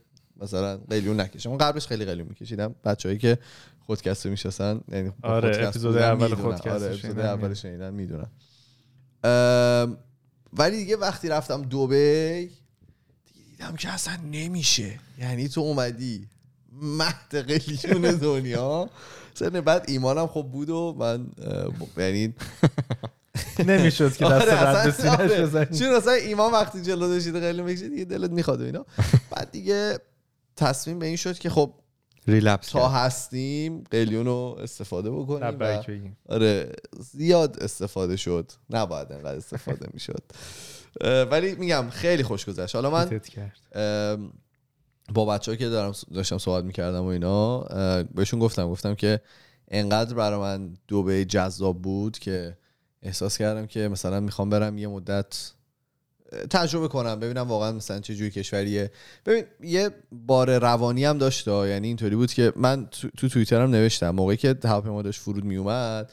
مثلا 0.42 0.78
قلیون 0.78 1.20
نکشم 1.22 1.58
قبلش 1.58 1.88
خیلی 1.88 2.06
قلیون 2.06 2.28
میکشیدم 2.28 2.76
بچه‌ای 2.86 3.18
که 3.18 3.38
خودکست 3.86 4.26
رو 4.26 4.32
می‌شناسن 4.32 4.82
یعنی 4.92 5.12
آره، 5.24 5.52
خودکست 5.52 5.68
اپیزود 5.68 5.98
اول 5.98 6.24
می‌دونن. 6.30 6.42
خودکست 6.42 6.68
آره 6.68 6.76
اپیزود 6.86 7.02
شنیدن، 7.02 7.26
اول 7.26 7.36
می‌دونن. 7.36 7.54
شنیدن 7.54 7.94
می‌دونن 7.94 8.28
ولی 10.54 10.78
دیگه 10.78 10.98
وقتی 10.98 11.30
رفتم 11.30 11.62
دبی 11.62 12.46
دیگه 13.26 13.46
دیدم 13.52 13.76
که 13.76 13.90
اصلا 13.90 14.16
نمیشه 14.32 15.00
یعنی 15.20 15.48
تو 15.50 15.62
اومدی 15.62 16.28
مهد 16.72 17.36
قلیون 17.36 18.12
دنیا. 18.12 18.90
سن 19.34 19.62
بعد 19.62 19.86
ایمانم 19.88 20.28
خب 20.28 20.44
بود 20.52 20.70
و 20.70 20.96
من 21.00 21.28
یعنی 21.98 22.34
نمی‌شد 23.60 24.14
که 24.14 24.26
دست 24.26 25.06
آره، 25.06 25.42
رد. 25.42 25.42
بزنی. 25.42 25.80
چون 25.80 25.88
اصلا 25.88 26.14
ایمان 26.14 26.52
وقتی 26.52 26.82
جلو 26.82 27.08
داشتید 27.08 27.36
قلیون 27.36 27.68
بکشید 27.68 27.90
دیگه 27.90 28.06
دلت 28.06 28.32
می‌خواد 28.32 28.62
و 28.62 28.64
اینا. 28.64 28.86
بعد 29.32 29.52
دیگه 29.52 30.00
تصمیم 30.56 31.00
به 31.00 31.06
این 31.06 31.16
شد 31.16 31.40
که 31.40 31.50
خب 31.50 31.74
ریلپس 32.28 32.70
تا. 32.70 32.90
هستیم 32.90 33.84
قلیون 33.92 34.26
رو 34.26 34.58
استفاده 34.62 35.12
بکنیم 35.12 35.58
و 35.60 35.84
آره 36.30 36.72
زیاد 37.00 37.64
استفاده 37.64 38.16
شد. 38.16 38.52
نباید 38.70 39.12
انقدر 39.12 39.36
استفاده 39.36 39.88
می‌شد. 39.94 40.24
ولی 41.32 41.56
میگم 41.56 41.90
خیلی 41.90 42.24
خوش 42.24 42.46
گذشت. 42.46 42.76
حالا 42.76 42.90
من 42.90 43.22
با 45.14 45.26
بچه 45.26 45.58
که 45.58 45.70
دارم 45.70 45.94
داشتم 46.14 46.38
صحبت 46.38 46.64
می‌کردم 46.64 47.04
و 47.04 47.06
اینا 47.06 47.60
بهشون 48.04 48.40
گفتم 48.40 48.70
گفتم 48.70 48.96
که 48.96 49.22
انقدر 49.68 50.14
برای 50.14 50.40
من 50.40 50.74
دوبه 50.88 51.26
جذاب 51.26 51.82
بود 51.82 52.20
که 52.20 52.58
احساس 53.04 53.38
کردم 53.38 53.68
که 53.68 53.88
مثلا 53.88 54.20
می‌خوام 54.20 54.50
برم 54.50 54.78
یه 54.78 54.88
مدت 54.88 55.52
تجربه 56.50 56.88
کنم 56.88 57.20
ببینم 57.20 57.48
واقعا 57.48 57.72
مثلا 57.72 58.00
چه 58.00 58.16
جوری 58.16 58.32
کشوریه. 58.32 58.92
ببین 59.26 59.44
یه 59.64 59.90
بار 60.12 60.58
روانی 60.58 61.06
هم 61.06 61.18
داشت. 61.18 61.48
یعنی 61.48 61.88
اینطوری 61.88 62.16
بود 62.16 62.34
که 62.34 62.54
من 62.56 62.86
تو, 62.86 63.10
تو 63.18 63.30
توییترم 63.30 63.72
نوشتم 63.72 64.10
موقعی 64.10 64.38
که 64.38 64.56
هواپیما 64.64 65.02
داشت 65.02 65.22
فرود 65.22 65.44
میومد 65.44 66.12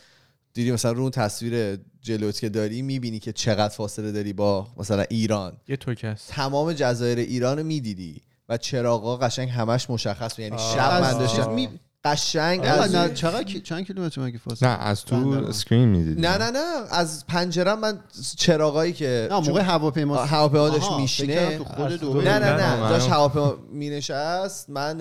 دیدی 0.53 0.73
مثلا 0.73 0.93
رو 0.93 1.03
اون 1.03 1.11
تصویر 1.11 1.79
جلوت 2.01 2.41
که 2.41 2.49
داری 2.49 2.83
می‌بینی 2.83 3.19
که 3.19 3.33
چقدر 3.33 3.75
فاصله 3.75 4.13
داری 4.13 4.33
با 4.33 4.69
مثلا 4.77 5.03
ایران. 5.03 5.57
یه 5.69 5.77
توکس. 5.77 6.27
تمام 6.29 6.73
جزایر 6.73 7.19
ایران 7.19 7.59
رو 7.59 7.65
می‌دیدی. 7.65 8.23
و 8.49 8.57
چراغا 8.57 9.17
قشنگ 9.17 9.49
همش 9.49 9.91
مشخص 9.91 10.31
بود. 10.35 10.41
یعنی. 10.41 10.59
شب 10.59 11.01
من 11.01 11.09
از 11.09 11.19
داشتم 11.19 11.53
می- 11.53 11.69
قشنگ 12.05 12.61
از 12.65 12.95
نه، 12.95 13.15
چقدر 13.15 13.43
کی- 13.43 13.61
چند 13.61 13.87
کیلومتر 13.87 14.21
مگه 14.21 14.39
فاصله 14.39 14.69
نه 14.69 14.79
از. 14.83 15.05
تو 15.05 15.45
screen 15.49 15.89
می‌دید 15.89 16.27
نه 16.27 16.39
نه 16.39 16.51
نه 16.51 16.59
از 16.91 17.27
پنجره 17.27 17.75
من 17.75 17.99
چراغایی 18.37 18.93
که 18.93 19.29
نه 19.31 19.41
موقع 19.41 19.61
هواپیما 19.61 20.17
هواپیما 20.17 20.69
داشت 20.69 20.93
میشینه. 20.93 21.59
نه 21.59 22.39
نه 22.39 22.53
نه، 22.57 22.89
داشت 22.89 23.09
هواپیما 23.09 23.55
می 23.73 23.91
نشست 23.91 24.71
من 24.71 24.99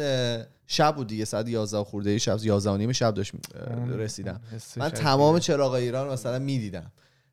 شب 0.68 0.95
بود 0.95 1.08
دیگه 1.08 1.26
ساعت 1.26 1.48
11 1.48 1.84
خورده 1.84 2.18
شب 2.18 2.38
11 2.43 2.72
و 2.72 2.78
نیم 2.78 2.91
شب 2.91 3.14
داشت 3.14 3.32
رسیدم 3.89 4.41
من 4.78 4.89
تمام 4.89 5.39
چراغ 5.39 5.72
ایران 5.74 6.08
مثلا 6.14 6.39
می‌دیدم 6.39 6.91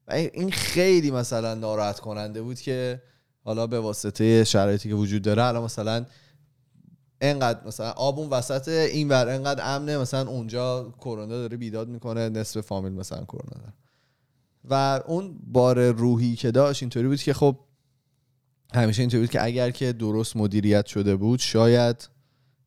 و 0.08 0.12
این 0.12 0.50
خیلی 0.50 1.10
مثلا 1.10 1.54
ناراحت 1.54 2.00
کننده 2.00 2.42
بود 2.42 2.60
که 2.60 3.02
حالا 3.44 3.66
به 3.66 3.80
واسطه 3.80 4.44
شرایطی 4.44 4.88
که 4.88 4.94
وجود 4.94 5.22
داره 5.22 5.44
الان 5.44 5.64
مثلا 5.64 6.06
انقدر 7.20 7.66
مثلا 7.66 7.90
آب 7.90 8.18
اون 8.18 8.28
وسط 8.28 8.68
این 8.68 9.08
ور 9.08 9.28
انقدر 9.28 9.76
امنه 9.76 9.98
مثلا 9.98 10.30
اونجا 10.30 10.94
کرونا 11.00 11.26
داره 11.26 11.56
بیداد 11.56 11.88
می‌کنه 11.88 12.28
نصف 12.28 12.60
فامیل 12.60 12.92
مثلا 12.92 13.24
کرونا 13.24 13.60
داره 13.60 13.72
و 14.64 15.02
اون 15.06 15.38
بار 15.46 15.90
روحی 15.90 16.36
که 16.36 16.50
داشت 16.50 16.82
اینطوری 16.82 17.08
بود 17.08 17.22
که 17.22 17.34
خب 17.34 17.56
همیشه 18.74 19.02
اینطوری 19.02 19.22
بود 19.22 19.30
که 19.30 19.44
اگر 19.44 19.70
که 19.70 19.92
درست 19.92 20.36
مدیریت 20.36 20.86
شده 20.86 21.16
بود 21.16 21.38
شاید 21.38 22.08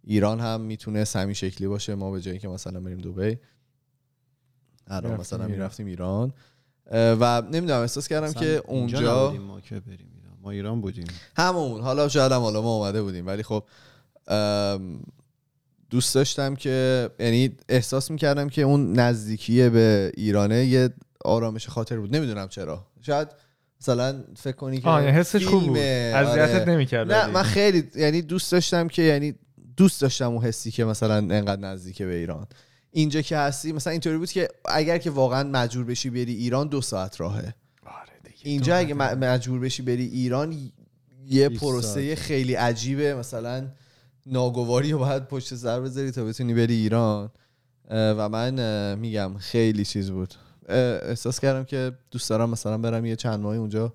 ایران 0.04 0.40
هم 0.40 0.62
می‌تونه 0.62 1.06
همین 1.16 1.34
شکلی 1.34 1.68
باشه 1.68 1.96
ما 1.96 2.12
به 2.12 2.22
جایی 2.22 2.40
که 2.40 2.48
مثلا 2.48 2.80
بریم 2.80 2.98
دبی 2.98 3.38
الان 4.88 5.20
مثلا. 5.20 5.48
می‌رفتیم 5.48 5.86
ایران 5.86 6.34
و 6.92 7.42
نمی‌دونم 7.42 7.82
احساس 7.82 8.08
کردم 8.08 8.34
که 8.34 8.64
اونجا 8.68 9.34
ما 9.34 9.62
که 9.62 9.80
بریم. 9.80 10.17
ما 10.42 10.52
ایران 10.52 10.82
بودیم. 10.82 11.08
همون. 11.38 11.82
حالا 11.82 12.08
شاید 12.08 12.32
هم 12.32 12.42
حالا 12.42 12.62
ما 12.62 12.76
اومده 12.76 13.02
بودیم 13.02 13.28
ولی 13.28 13.44
خب 13.44 13.64
دوست 15.90 16.16
داشتم 16.16 16.56
که 16.56 17.10
یعنی 17.20 17.52
احساس 17.70 18.12
می‌کردم 18.12 18.50
که 18.50 18.62
اون 18.62 18.94
نزدیکی 18.94 19.70
به 19.70 20.12
ایرانه 20.18 20.66
یه 20.66 20.90
آرامش 21.26 21.68
خاطر 21.68 22.00
بود. 22.00 22.16
نمی‌دونم 22.16 22.48
چرا. 22.48 22.88
شاید 23.02 23.28
مثلا 23.82 24.24
فکر 24.38 24.56
کنی 24.56 24.82
که 24.82 24.90
آه 24.90 25.02
حسش 25.02 25.46
خوب 25.46 25.64
بود. 25.68 25.78
اذیتت 25.78 26.62
آره. 26.62 26.66
نمی‌کرد 26.70 27.12
نه 27.12 27.28
من 27.28 27.44
خیلی 27.44 27.90
یعنی 27.96 28.22
دوست 28.22 28.52
داشتم 28.52 28.88
که 28.88 29.02
یعنی 29.02 29.36
دوست 29.78 30.02
داشتم 30.02 30.32
اون 30.32 30.44
حسی 30.44 30.72
که 30.72 30.86
مثلا 30.86 31.16
انقدر 31.16 31.62
نزدیکه 31.62 32.06
به 32.06 32.16
ایران. 32.16 32.48
اینجا 32.92 33.22
که 33.22 33.38
هستی 33.38 33.72
مثلا 33.72 33.92
اینطوری 33.92 34.18
بود 34.18 34.32
که 34.32 34.48
اگر 34.66 34.98
که 34.98 35.10
واقعا 35.10 35.44
مجبور 35.44 35.86
بشی 35.86 36.10
بری 36.10 36.34
ایران 36.34 36.68
دو 36.68 36.82
ساعت 36.82 37.22
راهه. 37.22 37.54
اینجا 38.44 38.76
اگه 38.76 38.94
مجبور 38.94 39.60
بشی 39.60 39.82
بری 39.82 40.06
ایران 40.06 40.72
یه 41.26 41.50
20 41.50 41.62
پروسه. 41.62 42.16
خیلی 42.16 42.54
عجیبه. 42.54 43.16
مثلا 43.16 43.68
ناگواری 44.26 44.92
رو 44.92 45.00
باید 45.00 45.28
پشت 45.28 45.56
سر 45.56 45.80
بذاری 45.80 46.12
تا 46.12 46.26
بتونی 46.26 46.54
بری 46.54 46.74
ایران. 46.74 47.30
و 47.90 48.30
من 48.30 48.96
میگم 48.96 49.38
خیلی 49.38 49.86
چیز 49.86 50.12
بود. 50.12 50.34
احساس 50.70 51.40
کردم 51.40 51.64
که 51.64 51.92
دوست 52.12 52.30
دارم 52.30 52.50
مثلا 52.50 52.78
برم 52.78 53.06
یه 53.06 53.16
چند 53.16 53.40
ماهی 53.40 53.58
اونجا 53.58 53.94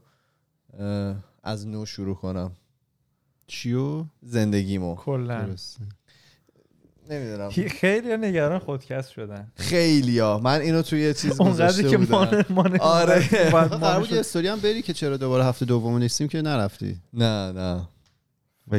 از 1.42 1.66
نو 1.66 1.86
شروع 1.86 2.14
کنم. 2.14 2.52
چیو؟ 3.46 4.04
زندگیمو. 4.22 4.94
کلا. 4.94 5.56
نمی‌دونم. 7.10 7.50
خیلی 7.50 8.16
نگران 8.16 8.58
خودکست 8.58 9.10
شدن. 9.10 9.52
خیلی 9.56 10.18
ها 10.18 10.40
من 10.44 10.60
اینو 10.60 10.82
توی 10.82 11.14
چیز 11.14 11.40
اونقدری 11.40 11.68
گذاشته 11.68 11.88
که 11.88 11.98
بودم. 11.98 12.44
ما 12.50 12.62
ما 12.62 12.78
آره. 12.80 13.20
قرار 13.50 14.00
بود 14.00 14.12
یه. 14.12 14.20
استوری 14.20 14.48
هم 14.48 14.60
بری 14.60 14.82
که 14.82 14.92
چرا 14.92 15.16
دوباره 15.16 15.44
هفته 15.44 15.64
دوم 15.64 15.98
نیستیم 15.98 16.28
که 16.28 16.42
نرفتی. 16.42 17.00
نه 17.12 17.52
نه. 17.52 17.88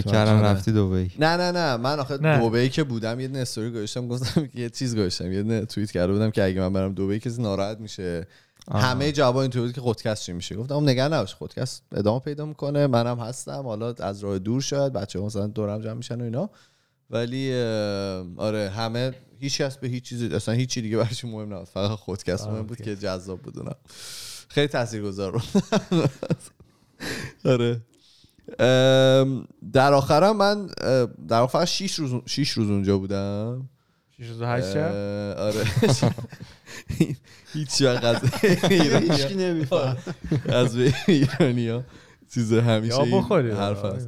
آره. 0.05 0.41
رفتی 0.41 0.71
دبی 0.71 1.11
نه 1.19 1.37
نه 1.37 1.51
نه. 1.51 1.77
من 1.77 1.99
آخه 1.99 2.17
نه. 2.17 2.49
دبی 2.49 2.69
که 2.69 2.83
بودم 2.83 3.19
یه 3.19 3.29
استوری 3.35 3.71
گذاشتم 3.71 4.07
گفتم 4.07 4.47
که 4.47 4.59
یه 4.59 4.69
چیز 4.69 4.95
گذاشتم. 4.95 5.31
یه 5.31 5.65
توییت 5.65 5.91
کرده 5.91 6.13
بودم 6.13 6.31
که 6.31 6.43
اگه 6.43 6.61
من 6.61 6.73
برم 6.73 6.93
دبی 6.93 7.19
کسی 7.19 7.41
ناراحت 7.41 7.79
میشه. 7.79 8.27
آها. 8.67 8.81
همه 8.81 9.11
جواب 9.11 9.37
اینطوری 9.37 9.65
بود 9.65 9.75
که 9.75 9.81
خودکست 9.81 10.23
چی 10.23 10.33
میشه؟ 10.33 10.55
گفتم 10.55 10.89
نگران 10.89 11.13
نباش 11.13 11.35
خودکست 11.35 11.83
ادامه 11.95 12.19
پیدا 12.19 12.45
می‌کنه. 12.45 12.87
منم 12.87 13.19
هستم. 13.19 13.63
حالا 13.63 13.93
از 13.99 14.23
راه 14.23 14.39
دور 14.39 14.61
شاید 14.61 14.93
بچه 14.93 15.19
مثلا 15.19 15.47
دورم 15.47 15.81
جمع 15.81 15.93
میشن 15.93 16.21
و 16.21 16.23
اینا. 16.23 16.49
ولی 17.09 17.55
آره 18.37 18.69
همه 18.69 19.13
هیچ 19.39 19.61
کس 19.61 19.77
به 19.77 19.87
هیچ 19.87 20.03
چیزی 20.03 20.27
اصلا 20.27 20.53
هیچی 20.55 20.81
دیگه 20.81 20.97
براشون 20.97 21.31
مهم 21.31 21.53
نبود. 21.53 21.67
فقط 21.67 21.89
خودکست 21.89 22.47
مهم 22.47 22.61
بود 22.61 22.81
که 22.81 22.95
جذاب 22.95 23.41
بدونم 23.41 23.75
خیلی 24.49 24.67
تاثیرگذار 24.67 25.31
بود. 25.31 25.43
آره. 27.45 27.81
ام، 28.59 29.47
در 29.73 29.93
آخرم 29.93 30.37
من 30.37 30.67
در 31.27 31.41
آخر 31.41 31.65
6 31.65 31.93
روز 31.93 32.21
6 32.25 32.49
روز 32.49 32.69
اونجا 32.69 32.97
بودم. 32.97 33.69
شیش 34.17 34.27
روز 34.27 34.41
و 34.41 34.45
هشت 34.45 34.73
شب؟ 34.73 34.77
اه، 34.77 35.33
آره. 35.33 35.63
هیچ 37.53 37.81
وقت 37.81 38.45
هیچکی 39.11 39.35
نمیفهم. 39.35 39.97
از 40.45 40.75
ایرانی 41.07 41.69
ها 41.69 41.83
چیز 42.33 42.53
همیشه 42.53 42.95
یا 42.95 43.03
این 43.03 43.17
بخوری. 43.17 43.51
حرف 43.51 43.85
هست. 43.85 44.07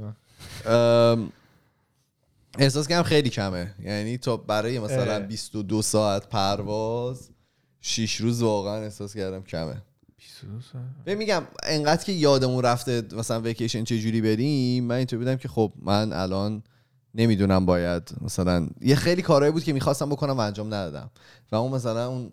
ام، 0.65 1.31
احساس 2.59 2.87
کنم 2.87 3.03
خیلی 3.03 3.29
کمه 3.29 3.75
یعنی 3.83 4.17
تا 4.17 4.37
برای 4.37 4.79
مثلا 4.79 5.13
اه. 5.13 5.19
22 5.19 5.81
ساعت 5.81 6.29
پرواز 6.29 7.29
6 7.81 8.15
روز 8.15 8.41
واقعا 8.41 8.83
احساس 8.83 9.13
کردم 9.15 9.43
کمه 9.43 9.81
22 10.17 10.61
ساعت. 10.73 10.85
ببین 11.05 11.17
میگم 11.17 11.43
انقدر 11.63 12.03
که 12.03 12.11
یادمون 12.11 12.63
رفته 12.63 13.03
مثلا 13.11 13.41
ویکیشن 13.41 13.83
چه 13.83 13.99
جوری 13.99 14.21
بریم 14.21 14.83
من 14.83 14.95
اینطور 14.95 15.19
بودم 15.19 15.35
که 15.35 15.47
خب 15.47 15.73
من 15.81 16.13
الان 16.13 16.63
نمی‌دونم 17.15 17.65
باید 17.65 18.11
مثلا 18.21 18.67
یه 18.81 18.95
خیلی 18.95 19.21
کارهایی 19.21 19.51
بود 19.51 19.63
که 19.63 19.73
می‌خواستم 19.73 20.09
بکنم 20.09 20.37
و 20.37 20.39
انجام 20.39 20.67
ندادم 20.67 21.11
و 21.51 21.55
اون 21.55 21.71
مثلا 21.71 22.07
اون 22.07 22.31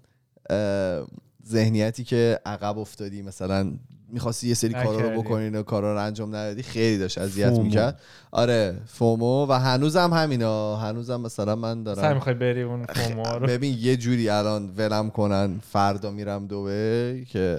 ذهنیتی 1.47 2.05
که 2.05 2.41
عقب 2.47 2.79
افتادی 2.79 3.23
مثلا 3.23 3.73
می‌خواستی 4.13 4.49
یه 4.49 4.55
سری 4.55 4.73
کارا 4.73 4.91
رو 4.91 4.99
نکردی. 4.99 5.23
بکنی 5.23 5.49
و 5.49 5.63
کارا 5.63 5.95
رو 5.95 6.01
انجام 6.01 6.29
ندادی 6.29 6.63
خیلی 6.63 6.99
داشت 6.99 7.19
اذیت 7.19 7.49
فومو. 7.51 7.63
می‌کرد. 7.63 8.01
آره 8.31 8.81
فومو 8.87 9.47
و 9.47 9.53
هنوزم 9.53 10.13
همینا 10.13 10.77
هنوزم 10.77 11.21
مثلا 11.21 11.57
من 11.57 11.75
سعی 11.75 11.85
دارم 11.85 12.15
می‌خوای 12.15 12.35
بری 12.35 12.63
اون 12.63 12.87
فوما 12.95 13.37
رو. 13.37 13.47
ببین 13.47 13.77
یه 13.79 13.97
جوری 13.97 14.29
الان 14.29 14.75
ولم 14.77 15.11
کنن 15.11 15.59
فردا 15.59 16.11
میرم 16.11 16.47
دوبه 16.47 17.25
که 17.29 17.59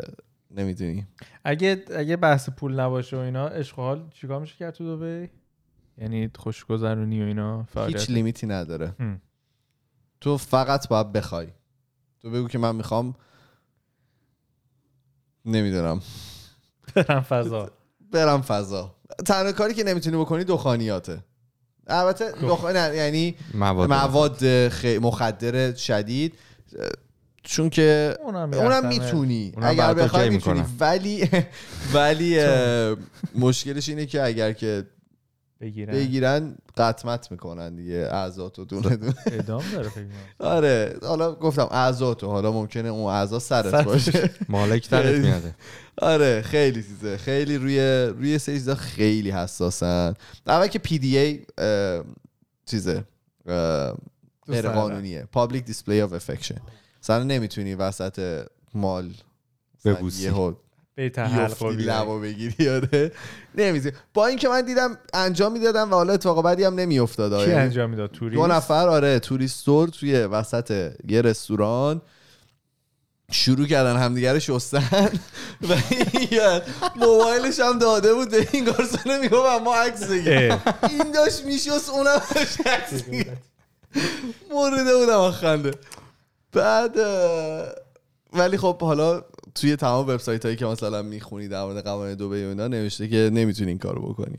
نمی‌دونی. 0.52 1.08
اگه 1.44 1.84
اگه 1.96 2.16
بحث 2.16 2.50
پول 2.50 2.80
نباشه 2.80 3.18
و 3.18 3.20
اینا 3.20 3.48
عشق 3.48 3.76
حال 3.76 4.10
چیکار 4.14 4.40
میشه 4.40 4.56
کرد 4.60 4.74
تو 4.74 4.98
دبی 4.98 5.30
یعنی 5.98 6.30
خوشگذرونی 6.36 7.24
و 7.24 7.26
اینا 7.26 7.64
فعالیت؟ 7.64 8.00
هیچ 8.00 8.10
لیمیتی 8.10 8.48
نداره. 8.48 8.94
تو 10.22 10.38
فقط 10.38 10.88
باید 10.88 11.12
بخوای. 11.12 11.48
تو 12.22 12.30
بگو 12.30 12.48
که 12.48 12.58
من 12.58 12.76
می‌خوام. 12.76 13.16
نمی‌دونم. 15.46 16.02
برم 16.96 17.22
فضا. 17.22 17.72
برم 18.12 18.42
فضا. 18.42 18.96
تنها 19.26 19.52
کاری 19.52 19.74
که 19.74 19.84
نمی‌تونی 19.84 20.18
بکنی 20.18 20.44
دخانیاته. 20.44 21.24
البته 21.88 22.32
دخان 22.32 22.76
یعنی 22.76 23.36
مواد, 23.54 23.90
مواد 23.90 24.46
مخدر 25.02 25.74
شدید 25.74 26.34
چون 27.44 27.70
که 27.70 28.18
اونم, 28.24 28.54
اونم 28.54 28.88
می‌تونی. 28.88 29.54
اگر 29.62 29.94
بخوای 29.94 30.30
می‌تونی. 30.30 30.64
ولی 30.80 31.30
ولی 31.94 32.40
مشکلش 33.36 33.90
اینه 33.90 34.06
که 34.06 34.24
اگر 34.24 34.54
که 34.54 34.86
بگیرن. 35.64 35.94
بگیرن 35.94 36.56
قطمت 36.78 37.32
می‌کنن 37.32 37.76
دیگه 37.76 37.96
اعضاتو 38.12 38.66
دونه 38.66 38.96
دونه. 38.96 39.14
ادام 39.26 39.64
داره 39.74 39.92
آره 40.40 40.98
حالا 41.02 41.36
گفتم 41.36 41.68
اعضاتو 41.72 42.28
حالا 42.28 42.52
ممکنه 42.52 42.90
اون 42.90 43.14
اعضا 43.14 43.40
سرت 43.40 43.86
باشه. 43.86 44.30
مالک 44.50 44.90
ترت 44.90 45.20
میاده 45.20 45.56
آره 45.98 46.42
خیلی 46.42 46.84
چیزه. 46.84 47.18
خیلی 47.18 47.58
روی 47.58 48.06
روی 48.06 48.40
سیزا 48.40 48.76
خیلی 48.76 49.32
حساسن. 49.32 50.14
اول 50.48 50.68
که 50.68 50.80
پی 50.80 51.00
دی 51.00 51.18
ای 51.18 51.46
چیزه 52.66 53.04
غیر 54.48 54.70
قانونیه. 54.70 55.28
پابلیک 55.32 55.66
دیسپلی 55.66 56.02
اف 56.02 56.14
افکشن 56.14 56.62
مثلا 57.04 57.24
نمی‌تونی 57.24 57.76
وسط 57.76 58.46
مال 58.74 59.14
ببوسی. 59.86 60.32
بیت 60.96 61.20
لبا 61.64 62.20
بگیری 62.20 62.56
یاده 62.64 63.12
نمیزی 63.56 63.92
با 64.14 64.28
اینکه 64.28 64.50
من 64.50 64.62
دیدم 64.62 64.98
انجام 65.14 65.52
می‌دادم 65.52 65.92
و 65.92 65.96
حالا 65.96 66.14
اتفاق 66.14 66.44
بعدی 66.44 66.64
هم 66.64 66.76
نمیافتاد 66.76 67.46
کی 67.46 67.52
انجام 67.52 67.90
می‌داد؟ 67.90 68.12
توریست؟ 68.12 68.42
دو 68.42 68.48
نفر 68.48 68.88
آره 68.90 69.20
توریستور 69.20 69.90
توی 69.90 70.16
وسط 70.16 70.92
یه 71.08 71.22
رستوران. 71.22 72.02
شروع 73.32 73.68
کردن 73.68 73.98
همدیگه 73.98 74.34
رو 74.34 74.40
شستن. 74.40 75.10
و 75.70 75.76
موبایلش 76.96 77.60
هم 77.60 77.80
داده 77.80 78.14
بود 78.14 78.32
به 78.32 78.48
این 78.52 78.64
گارسونه 78.64 79.20
می‌گفت 79.20 79.62
ما 79.64 79.76
عکس 79.76 80.04
بگیر 80.04 80.54
این 80.90 81.12
داشت 81.14 81.46
میشست 81.46 81.90
اونم 81.90 82.22
داشت 82.36 82.68
عکس 82.68 82.94
مرده 84.54 84.98
بودم 84.98 85.32
خنده. 85.32 85.72
بعد 86.52 86.96
ولی 88.34 88.58
خب 88.58 88.82
حالا 88.82 89.24
توی 89.56 89.76
تمام 89.76 90.08
وبسایت 90.08 90.46
هایی 90.46 90.58
که 90.58 90.66
مثلا 90.66 91.02
می‌خونی 91.02 91.48
در 91.48 91.64
مورد 91.64 91.84
قوانین 91.84 92.16
دبی 92.16 92.26
و 92.26 92.48
اینا 92.48 92.68
نوشته 92.68 93.08
که 93.08 93.30
نمی‌تونی 93.34 93.70
این 93.70 93.78
کارو 93.78 94.02
بکنی. 94.02 94.38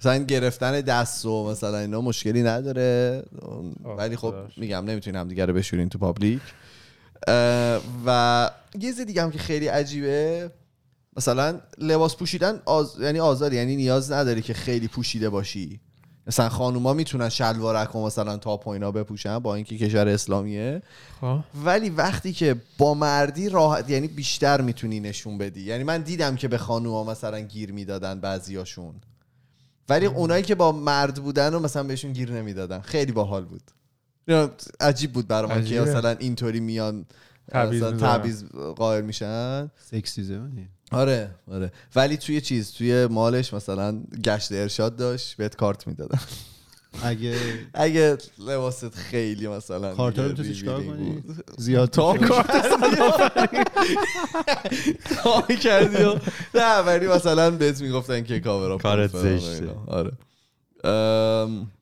مثلا 0.00 0.24
گرفتن 0.24 0.80
دست 0.80 1.26
و 1.26 1.50
مثلا 1.50 1.78
اینا 1.78 2.00
مشکلی 2.00 2.42
نداره. 2.42 3.22
ولی 3.98 4.16
خب 4.16 4.34
میگم 4.56 4.84
نمی‌تونی 4.84 5.18
هم 5.18 5.28
دیگه 5.28 5.46
رو 5.46 5.54
بشورین 5.54 5.88
تو 5.88 5.98
پابلیک. 5.98 6.40
و 8.06 8.50
یه 8.80 9.04
دیگه 9.04 9.22
هم 9.22 9.30
که 9.30 9.38
خیلی 9.38 9.66
عجیبه 9.66 10.50
مثلا 11.16 11.60
لباس 11.78 12.16
پوشیدن 12.16 12.62
آز... 12.64 12.96
یعنی 13.00 13.20
آزادی 13.20 13.56
یعنی 13.56 13.76
نیاز 13.76 14.12
نداری 14.12 14.42
که 14.42 14.54
خیلی 14.54 14.88
پوشیده 14.88 15.30
باشی. 15.30 15.80
مثلا 16.26 16.48
خانوما 16.48 16.92
می‌تونن 16.92 17.28
شلوارک 17.28 17.94
و 17.94 18.06
مثلا 18.06 18.36
تاپ 18.36 18.66
و 18.66 18.70
اینا 18.70 18.90
بپوشن 18.90 19.38
با 19.38 19.54
اینکه 19.54 19.78
کشور 19.78 20.08
اسلامیه. 20.08 20.82
خب. 21.20 21.38
ولی 21.64 21.90
وقتی 21.90 22.32
که 22.32 22.56
با 22.78 22.94
مردی 22.94 23.48
راحت 23.48 23.90
یعنی 23.90 24.08
بیشتر 24.08 24.60
می‌تونی 24.60 25.00
نشون 25.00 25.38
بدی. 25.38 25.60
یعنی 25.62 25.84
من 25.84 26.02
دیدم 26.02 26.36
که 26.36 26.48
به 26.48 26.58
خانوما 26.58 27.04
مثلا 27.04 27.40
گیر 27.40 27.72
می‌دادن 27.72 28.20
بعضیاشون. 28.20 28.94
ولی 29.88 30.06
اونایی 30.06 30.42
که 30.42 30.54
با 30.54 30.72
مرد 30.72 31.14
بودن 31.14 31.54
و 31.54 31.58
مثلا 31.58 31.82
بهشون 31.82 32.12
گیر 32.12 32.32
نمی‌دادن. 32.32 32.80
خیلی 32.80 33.12
باحال 33.12 33.44
بود. 33.44 33.62
عجیب 34.80 35.12
بود 35.12 35.28
برام 35.28 35.64
که 35.64 35.80
مثلا 35.80 36.10
اینطوری 36.10 36.60
میان 36.60 37.06
تعویض 38.00 38.44
قائل 38.76 39.04
میشن. 39.04 39.70
سکسی 39.90 40.40
آره 40.94 41.30
آره. 41.52 41.72
ولی 41.96 42.16
توی 42.16 42.40
چیز 42.40 42.72
توی 42.72 43.06
مالش 43.06 43.54
مثلا 43.54 44.02
گشت 44.24 44.52
ارشاد 44.52 44.96
داشت 44.96 45.36
بهت 45.36 45.56
کارت 45.56 45.86
می‌دادن. 45.86 46.18
اگه 47.02 47.34
اگه 47.74 48.18
لباست 48.38 48.94
خیلی 48.94 49.48
مثلا 49.48 49.94
کارت 49.94 50.18
رو 50.18 50.32
تو 50.32 50.52
چیکار 50.52 50.82
کنی؟ 50.82 51.22
زیاد 51.58 51.90
تا 51.90 52.16
کارت 52.16 52.50
کردی 55.62 56.20
نه 56.54 56.78
ولی 56.78 57.06
مثلا 57.06 57.50
بهت 57.50 57.80
می‌گفتن 57.80 58.22
که 58.24 58.40
کاورا 58.40 58.78
کارت 58.78 59.16
زشته. 59.16 59.68
آره. 59.86 60.12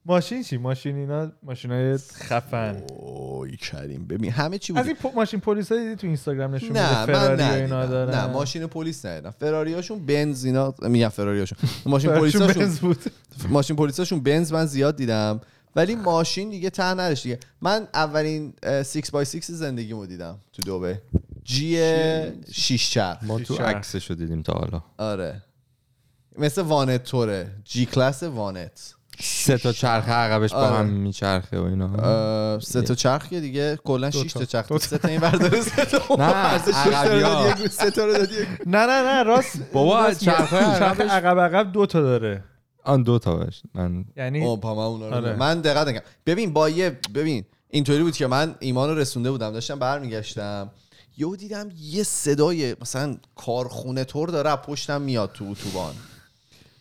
ماشین 0.07 0.43
چی؟ 0.43 0.57
ماشین 0.57 0.97
اینا 0.97 1.33
های 1.69 1.97
خفن. 1.97 2.83
اوی 2.97 3.57
کریم. 3.57 4.07
ببین 4.07 4.31
همه 4.31 4.59
چی 4.59 4.73
بود 4.73 4.81
از 4.81 4.87
این 4.87 4.97
ماشین 5.15 5.41
پلیس 5.41 5.73
دیدی 5.73 5.97
تو 5.97 6.07
اینستاگرام 6.07 6.55
نشون 6.55 6.77
نه 6.77 7.07
من 7.07 7.37
نه 7.37 7.53
اینا 7.53 7.87
داره 7.87 8.17
نه 8.17 8.27
ماشین 8.27 8.67
پلیس 8.67 9.07
نه 9.07 9.31
فراری 9.31 9.75
هاشون 9.75 10.07
بنز 10.07 10.45
اینا 10.45 10.75
میگم 10.83 11.09
فراری 11.09 11.39
هاشون 11.39 11.59
ماشین 11.87 12.11
پلیس 12.11 12.79
بود. 12.79 12.99
ماشین 13.49 13.77
پلیس 13.77 14.13
بنز 14.13 14.53
من 14.53 14.67
زیاد 14.67 14.97
دیدم. 14.97 15.41
ولی 15.77 15.95
ماشین 15.95 16.51
دیگه 16.51 16.71
ته 16.71 16.83
نداشت 16.83 17.23
دیگه. 17.23 17.39
من 17.61 17.89
اولین 17.95 18.53
6 18.65 19.11
بای 19.13 19.27
6 19.27 19.45
زندگیمو 19.45 20.07
دیدم 20.07 20.39
تو 20.53 20.79
دبی. 20.79 20.99
جی 21.45 21.79
6 22.53 22.91
چرخ 22.91 23.23
ما 23.23 23.39
تو 23.39 23.55
عکسشو 23.55 24.15
دیدیم 24.15 24.43
تا 24.43 24.53
حالا. 24.53 24.83
آره. 24.99 25.43
مثل 26.39 26.63
وانت 26.63 27.03
توره. 27.05 27.51
جی 27.65 27.87
کلاس 27.87 28.23
وانت. 28.23 28.95
سه 29.21 29.59
تا 29.59 29.73
چرخ 29.73 30.09
عقبش 30.09 30.53
با 30.53 30.67
هم 30.67 30.73
آره. 30.73 30.87
میچرخه 30.87 31.61
و 31.61 31.65
اینا. 31.65 32.61
سه 32.61 32.83
تا 32.83 32.95
چرخ 32.95 33.29
دیگه 33.29 33.79
کلا 33.85 34.11
6 34.11 34.33
تا 34.33 34.45
چرخ. 34.45 34.79
سه 34.79 34.99
تا. 34.99 35.09
این 35.09 35.21
برداره 35.21 35.61
سه 35.61 35.85
تا 35.85 36.17
نه 36.19 36.59
سه 37.69 37.91
تا 37.91 38.05
رو 38.07 38.13
دادی 38.13 38.35
نه 38.67 38.87
نه 38.87 39.03
نه 39.03 39.23
راست. 39.23 39.59
بابا 39.73 40.15
چرخ 40.15 40.53
عقب 40.55 41.39
عقب 41.39 41.73
دو 41.73 41.87
تا 41.87 42.01
داره. 42.01 42.45
آن 42.85 43.03
دو 43.03 43.19
تا 43.19 43.37
باش. 43.37 43.63
من 43.75 44.05
یعنی 44.17 44.45
اونا 44.45 45.09
رو 45.09 45.15
آره. 45.15 45.37
من 45.37 45.61
دقت 45.61 45.89
نکردم. 45.89 46.07
ببین 46.27 46.53
با 46.53 46.69
یه 46.69 46.99
ببین 47.15 47.45
اینطوری 47.71 48.03
بود 48.03 48.17
که 48.17 48.27
من 48.27 48.55
ایمان 48.61 48.89
رو 48.89 48.95
رسونده 48.95 49.31
بودم. 49.31 49.51
داشتم 49.53 49.79
برمیگشتم. 49.79 50.71
یهو 51.19 51.37
دیدم 51.37 51.71
یه 51.81 52.03
صدای 52.03 52.77
مثلا 52.81 53.17
کارخونه 53.37 54.05
تور 54.05 54.29
داره 54.29 54.57
پشتم 54.57 55.03
میاد 55.03 55.33
تو 55.33 55.45
اتوبان. 55.51 55.95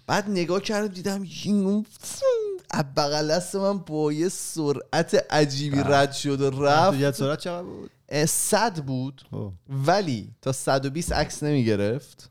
بعد 0.08 0.30
نگاه 0.30 0.62
کردم 0.62 0.88
دیدم 0.88 1.22
این 1.44 1.86
بغل 2.98 3.32
دست 3.32 3.56
من 3.56 3.78
با 3.78 4.14
یه 4.14 4.30
سرعت 4.30 5.26
عجیبی 5.30 5.80
رد 5.86 6.12
شد 6.12 6.42
و 6.42 6.64
رفت. 6.64 7.12
سرعت 7.12 7.40
چقدر 7.40 7.64
بود؟ 7.64 7.92
صد 8.26 8.78
بود. 8.78 9.22
ولی 9.70 10.32
تا 10.42 10.52
120 10.52 11.14
عکس 11.14 11.44
نمی 11.44 11.66
گرفت 11.66 12.30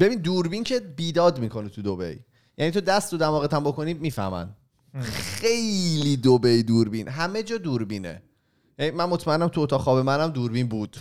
ببین 0.00 0.18
دوربین 0.18 0.64
که 0.64 0.80
بیداد 0.80 1.38
می‌کنه 1.38 1.68
تو 1.68 1.82
دوبی 1.82 2.20
یعنی 2.58 2.70
تو 2.70 2.80
دست 2.80 3.10
تو 3.10 3.16
دماغت 3.16 3.54
هم 3.54 3.64
بکنی 3.64 3.94
می‌فهمن. 3.94 4.54
خیلی 5.02 6.16
دوبی 6.16 6.62
دوربین. 6.62 7.08
همه 7.08 7.42
جا 7.42 7.58
دوربینه. 7.58 8.22
من 8.78 9.04
مطمئنم 9.04 9.48
تو 9.48 9.60
اتاق 9.60 9.80
خواب 9.80 9.98
منم 9.98 10.28
دوربین 10.28 10.68
بود. 10.68 10.96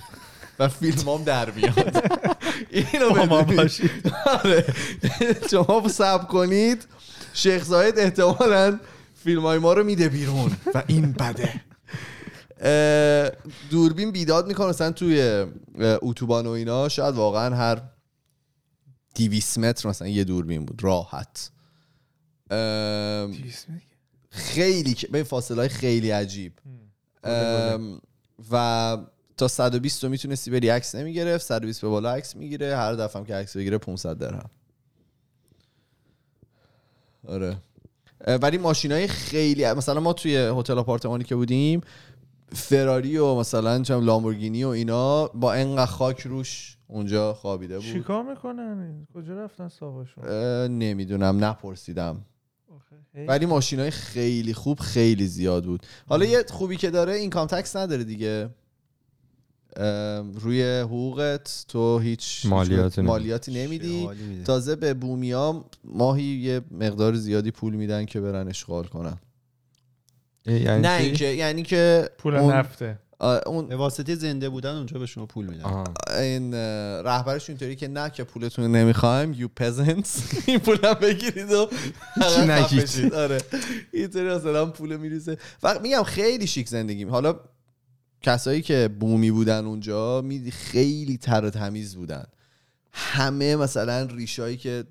و 0.60 0.68
فیلمام 0.68 1.24
در 1.24 1.52
میاد. 1.52 2.14
اینو 2.94 3.44
باشید. 3.44 4.14
آره. 4.26 4.66
شما 5.52 5.88
سب 5.88 6.28
کنید. 6.28 6.88
شیخ 7.34 7.64
زاید 7.64 8.00
احتمالا 8.00 8.80
فیلم 9.16 9.42
های 9.42 9.60
ما 9.60 9.74
رو 9.74 9.84
میده 9.84 10.10
بیرون 10.10 10.52
و 10.74 10.84
این 10.88 11.12
بده. 11.12 11.62
دوربین 13.70 14.12
بیداد 14.12 14.48
می‌کنه 14.48 14.68
مثلا 14.68 14.92
توی 14.92 15.46
اتوبان 15.80 16.48
و 16.48 16.50
اینا. 16.50 16.90
شاید 16.90 17.16
واقعا 17.16 17.56
هر 17.56 17.82
200 19.16 19.58
متر 19.58 19.90
مثلا 19.90 20.08
یه 20.08 20.24
دوربین 20.24 20.66
بود. 20.66 20.84
راحت. 20.84 21.52
خیلی 24.30 24.96
به 25.12 25.24
فاصله 25.24 25.58
های 25.58 25.70
خیلی 25.70 26.12
عجیب. 26.12 26.54
و 28.52 28.98
تا 29.38 29.48
120 29.48 30.02
تو 30.02 30.10
می‌تونستی 30.10 30.52
بری 30.52 30.70
عکس 30.70 30.96
نمی‌گرفت 30.96 31.46
120 31.46 31.82
به 31.82 31.88
بالا 31.88 32.14
عکس 32.14 32.36
می‌گیره 32.36 32.78
هر 32.78 32.94
دفعه 32.94 33.24
که 33.24 33.36
عکس 33.36 33.58
بگیره 33.58 33.78
500 33.78 34.18
درهم. 34.18 34.50
آره. 37.28 37.58
ولی 38.42 38.58
ماشین 38.58 38.92
های 38.92 39.08
خیلی 39.08 39.74
مثلا 39.74 40.00
ما 40.00 40.14
توی 40.14 40.36
هتل 40.38 40.78
آپارتمانی 40.78 41.24
که 41.24 41.36
بودیم 41.36 41.82
فراری 42.54 43.18
و 43.18 43.36
مثلا 43.36 43.82
چم 43.82 44.06
لامبورگینی 44.06 44.64
و 44.64 44.68
اینا 44.68 45.28
با 45.28 45.54
انقدر 45.54 45.86
خاک 45.86 46.22
روش 46.22 46.78
اونجا 46.88 47.34
خوابیده 47.34 47.76
بود. 47.76 47.86
چیکار 47.86 48.24
می‌کنن؟ 48.24 49.08
کجا 49.14 49.34
رفتن 49.34 49.68
ساقشون 49.68 50.26
نمی‌دونم 50.68 51.44
نپرسیدم. 51.44 52.26
ولی 53.28 53.46
ماشین 53.46 53.80
های 53.80 53.92
خیلی 53.92 54.54
خوب 54.54 54.80
خیلی 54.80 55.28
زیاد 55.28 55.66
بود. 55.66 55.86
حالا 56.08 56.26
یه 56.26 56.44
خوبی 56.50 56.78
که 56.78 56.90
داره 56.90 57.14
این 57.14 57.30
کامتکس 57.30 57.76
نداره 57.76 58.04
دیگه. 58.04 58.50
روی 60.34 60.80
حقوقت 60.80 61.66
تو 61.68 62.00
هیچ 62.00 62.46
مالیات 62.46 63.00
مالیاتی 63.00 63.54
نمیدی. 63.54 64.10
تازه 64.46 64.76
به 64.76 64.94
بومیام 64.94 65.66
ماهی 65.84 66.24
یه 66.24 66.62
مقدار 66.72 67.16
زیادی 67.16 67.52
پول 67.52 67.76
میدن 67.76 68.06
که 68.06 68.22
برن 68.22 68.48
اشغال 68.48 68.84
کنن. 68.84 69.18
یعنی 70.46 70.82
نه 70.82 70.98
اینکه 71.00 71.26
یعنی 71.26 71.64
که 71.64 72.10
پول 72.18 72.36
نفته. 72.36 73.00
اون 73.46 73.74
واسطه 73.74 74.16
زنده 74.16 74.50
بودن 74.50 74.76
اونجا 74.76 75.00
به 75.00 75.06
شما 75.06 75.26
پول 75.26 75.46
میدن. 75.46 75.84
این 76.20 76.54
رهبرش 77.04 77.50
اینطوری 77.50 77.76
که 77.76 77.88
نه 77.88 78.10
که 78.10 78.24
پولتون 78.24 78.66
رو 78.66 78.72
نمی‌خوایم 78.72 79.34
یو 79.34 79.48
پزنتس 79.56 80.22
این 80.48 80.60
پولم 80.60 80.94
بگیرید 80.94 81.52
و 81.52 81.70
نگید 82.48 83.14
آره. 83.14 83.38
اینطوری 83.94 84.30
اصلا 84.30 84.66
پول 84.66 84.98
میریزه. 84.98 85.38
و 85.64 85.80
میگم 85.84 86.04
خیلی 86.04 86.48
شیک 86.48 86.68
زندگیم. 86.68 87.10
حالا 87.10 87.40
کسایی 88.22 88.62
که 88.62 88.90
بومی 89.00 89.32
بودن 89.32 89.66
اونجا 89.66 90.22
می 90.22 90.52
خیلی 90.52 91.18
تر 91.18 91.46
و 91.46 91.50
تمیز 91.50 91.96
بودن. 91.96 92.24
همه 92.92 93.56
مثلا 93.56 94.04
ریشایی 94.04 94.58
که 94.58 94.84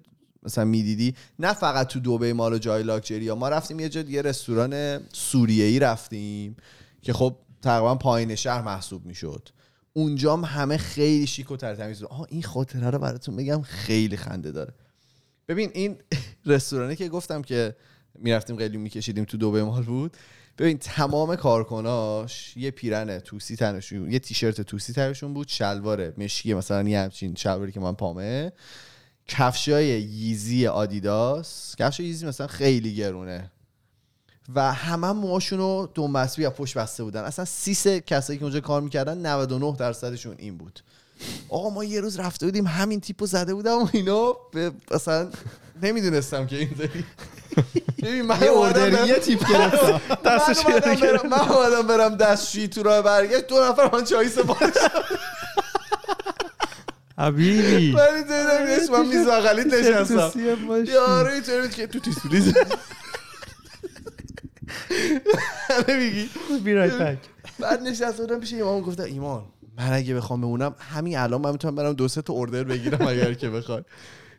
مثلا 0.43 0.65
می‌دیدی 0.65 1.15
نه 1.39 1.53
فقط 1.53 1.87
تو 1.87 2.01
دوبه 2.01 2.33
مال 2.33 2.53
و 2.53 2.59
جای 2.59 2.83
لاکچری 2.83 3.33
ما 3.33 3.49
رفتیم 3.49 3.81
یه 3.81 3.89
جا 3.89 4.01
یه 4.01 4.23
رستوران 4.23 5.01
سوریه 5.13 5.65
ای 5.65 5.79
رفتیم 5.79 6.57
که 7.03 7.13
خب 7.13 7.37
تقریبا 7.63 7.95
پایین 7.95 8.35
شهر 8.35 8.63
محسوب 8.63 9.07
می‌شد. 9.07 9.49
اونجا 9.93 10.37
همه 10.37 10.77
خیلی 10.77 11.27
شیک 11.27 11.51
و 11.51 11.57
ترتمیز 11.57 12.03
آها 12.03 12.25
این 12.25 12.43
خاطره 12.43 12.91
رو 12.91 12.99
براتون 12.99 13.37
بگم 13.37 13.63
خیلی 13.63 14.17
خنده 14.17 14.53
داره. 14.53 14.75
ببین 15.49 15.71
این 15.75 15.97
رستورانی 16.47 16.97
که 16.97 17.09
گفتم 17.09 17.43
که 17.43 17.77
می‌رفتیم 18.15 18.57
قلیون 18.57 18.83
میکشیدیم 18.83 19.25
تو 19.25 19.37
دوبه 19.37 19.65
مال 19.65 19.83
بود 19.83 20.17
ببین 20.59 20.79
تمام 20.79 21.37
کارکناش 21.37 22.57
یه 22.57 22.71
پیرن 22.71 23.19
توسی 23.19 23.57
تنشون 23.57 24.13
یه 24.13 24.19
تیشرت 24.19 24.61
توسی 24.61 24.93
تنشون 24.93 25.35
بود 25.35 25.49
شلوار 25.49 26.13
مشکی 26.19 26.55
مثلا 26.55 26.89
یه 26.89 27.01
همچین 27.01 27.35
شلواری 27.35 27.73
که 27.73 27.81
من 27.81 27.93
پامه. 27.93 28.53
کفشای 29.29 29.87
ییزی 30.03 30.67
آدیداس. 30.67 31.77
کفش 31.77 32.01
ییزی 32.01 32.27
مثلا 32.27 32.47
خیلی 32.47 32.95
گرونه. 32.95 33.51
و 34.55 34.73
همه 34.73 35.13
موهاشون 35.13 35.59
رو 35.59 35.89
دنبسبی 35.95 36.43
یا 36.43 36.51
پشت 36.51 36.79
بسته 36.79 37.05
بودن. 37.05 37.23
اصلا 37.23 37.45
سیس 37.45 37.87
کسایی 37.87 38.39
که 38.39 38.45
اونجا 38.45 38.61
کار 38.61 38.83
می‌کردن 38.83 39.27
99 39.27 39.77
درصدشون 39.79 40.35
این 40.39 40.59
بود. 40.59 40.81
آقا 41.49 41.71
ما 41.71 41.85
یه 41.85 42.01
روز 42.01 42.21
رفته 42.21 42.47
بودیم 42.47 42.67
همین 42.67 43.01
تیپو 43.01 43.27
زده 43.27 43.55
بودم 43.55 43.79
و 43.79 43.89
اینا. 43.93 44.37
به 44.53 44.73
اصلا 44.91 45.29
نمی‌دونستم 45.83 46.47
که 46.47 46.57
اینطوری 46.57 47.05
ببین 48.03 48.23
من 48.23 48.43
اوردر 48.43 49.07
یه 49.07 49.15
تیپ 49.15 49.49
گرفتم. 49.49 50.01
دستش 50.31 50.67
من 51.31 51.41
اومدم 51.41 51.87
برم 51.87 52.17
دستشویی 52.17 52.69
تو 52.69 52.83
راه 52.83 53.03
برگشت. 53.03 53.47
دو 53.47 53.57
نفر 53.63 53.91
من 53.93 54.05
چای 54.05 54.29
سفارش 54.29 54.75
حبیبی. 57.19 57.93
ولی 57.93 58.23
دیدم 58.23 58.93
من 58.93 59.07
میز 59.07 59.27
بغلیت 59.27 59.67
نشستم. 59.67 60.33
یارو 60.85 61.31
اینطوری 61.31 61.69
که 61.69 61.87
two 61.87 62.01
teas 62.01 62.19
please 62.19 62.55
میگی 65.89 66.31
be 66.65 66.75
right 66.75 67.19
بعد 67.59 67.83
نشسته 67.83 68.23
بودم 68.23 68.41
پیش 68.41 68.53
ایمان 68.53 68.81
گفتم 68.81 69.03
ایمان 69.03 69.45
من 69.79 69.93
اگه 69.93 70.15
بخوام 70.15 70.41
بمونم 70.41 70.75
همین 70.79 71.19
الان 71.19 71.41
من 71.41 71.53
می‌تونم 71.53 71.75
برم 71.75 71.93
دو 71.93 72.09
سه 72.09 72.23
تا 72.23 72.33
order 72.33 72.65
بگیرم 72.65 73.09
اگر 73.09 73.35
که 73.35 73.51
بخوای. 73.51 73.83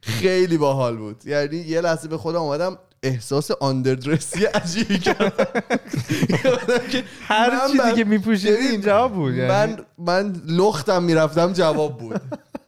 خیلی 0.02 0.58
باحال 0.58 0.98
بود. 0.98 1.26
یعنی 1.26 1.58
یه 1.58 1.82
لحظه 1.82 2.08
به 2.08 2.18
خودم 2.18 2.42
اومدم 2.42 2.78
احساس 3.04 3.52
underdressed 3.51 4.38
ی 4.38 4.45
عجیبی 4.46 5.00
کردم. 5.00 5.32
هر 7.22 7.68
چیزی 7.68 7.94
که 7.96 8.04
میپوشیدی 8.04 8.68
اینجا 8.68 9.08
بود 9.08 9.34
یعنی. 9.34 9.50
من 9.50 9.78
من 9.98 10.42
لختم 10.48 11.04
می‌رفتم 11.04 11.54
جواب 11.54 11.98
بود. 11.98 12.22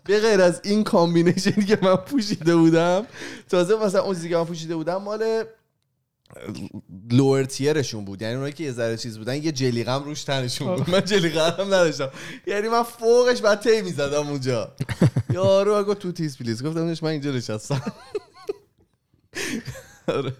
به 0.03 0.19
غیر 0.19 0.41
از 0.41 0.61
این 0.63 0.83
combination 0.83 1.59
ی 1.59 1.65
که 1.65 1.79
من 1.81 1.95
پوشیده 1.95 2.55
بودم 2.55 3.05
تازه 3.49 3.75
مثلا 3.85 4.01
اون 4.01 4.15
چیزی 4.15 4.29
که 4.29 4.37
من 4.37 4.45
پوشیده 4.45 4.75
بودم 4.75 4.97
مال 4.97 5.43
lower 7.11 7.43
tier 7.43 7.74
شون 7.74 8.05
بود. 8.05 8.21
یعنی 8.21 8.33
اونایی 8.33 8.53
که 8.53 8.63
یه 8.63 8.71
ذره 8.71 8.97
چیز 8.97 9.17
بودن 9.17 9.43
یه 9.43 9.51
جلیقم 9.51 10.03
روش 10.03 10.23
تنشون 10.23 10.75
بود. 10.75 10.89
من 10.89 11.05
جلیقم 11.05 11.55
هم 11.59 11.67
نداشتم. 11.67 12.09
یعنی 12.47 12.67
من 12.67 12.83
فوقش 12.83 13.41
باید 13.41 13.61
تی 13.61 13.81
می‌زدم 13.81 14.27
اونجا. 14.27 14.71
یارو 15.33 15.73
اگه 15.73 15.93
two 15.93 16.11
teas 16.11 16.37
please. 16.37 16.63
گفتم 16.63 16.95
من 17.01 17.09
اینجا 17.09 17.31
نشستم. 17.31 17.81
آره. 20.07 20.33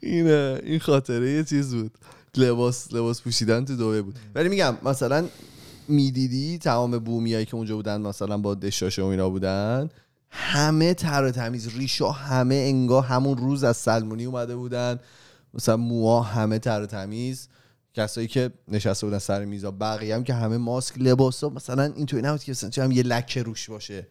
این 0.00 0.26
این 0.30 0.78
خاطره 0.78 1.30
یه 1.30 1.44
چیز 1.44 1.74
بود. 1.74 1.92
لباس 2.36 2.92
لباس 2.92 3.22
پوشیدن 3.22 3.64
تو 3.64 3.76
دوبی 3.76 4.02
بود. 4.02 4.18
ولی 4.34 4.48
میگم 4.48 4.76
مثلا 4.82 5.28
می‌دیدی 5.88 6.58
تمام 6.58 6.98
بومیایی 6.98 7.46
که 7.46 7.54
اونجا 7.54 7.76
بودن 7.76 8.00
مثلا 8.00 8.38
با 8.38 8.54
دشاشه 8.54 9.02
و 9.02 9.06
اینا 9.06 9.30
بودن 9.30 9.90
همه 10.30 10.94
تر 10.94 11.30
تمیز 11.30 11.76
ریشا 11.76 12.10
همه 12.10 12.54
انگار 12.54 13.02
همون 13.02 13.36
روز 13.36 13.64
از 13.64 13.76
سلمونی 13.76 14.24
اومده 14.24 14.56
بودن. 14.56 15.00
مثلا 15.54 15.76
موها 15.76 16.22
همه 16.22 16.58
تر 16.58 16.82
و 16.82 16.86
تمیز 16.86 17.48
کسایی 17.94 18.28
که 18.28 18.50
نشسته 18.68 19.06
بودن 19.06 19.18
سر 19.18 19.44
میزا 19.44 19.70
بقیه 19.70 20.14
هم 20.14 20.24
که 20.24 20.34
همه 20.34 20.56
ماسک 20.56 20.94
لباسا 20.98 21.48
مثلا 21.48 21.92
اینطوری 21.96 22.22
نبود 22.22 22.42
که 22.42 22.52
مثلا 22.52 22.84
هم 22.84 22.92
یه 22.92 23.02
لکه 23.02 23.42
روش 23.42 23.70
باشه. 23.70 24.06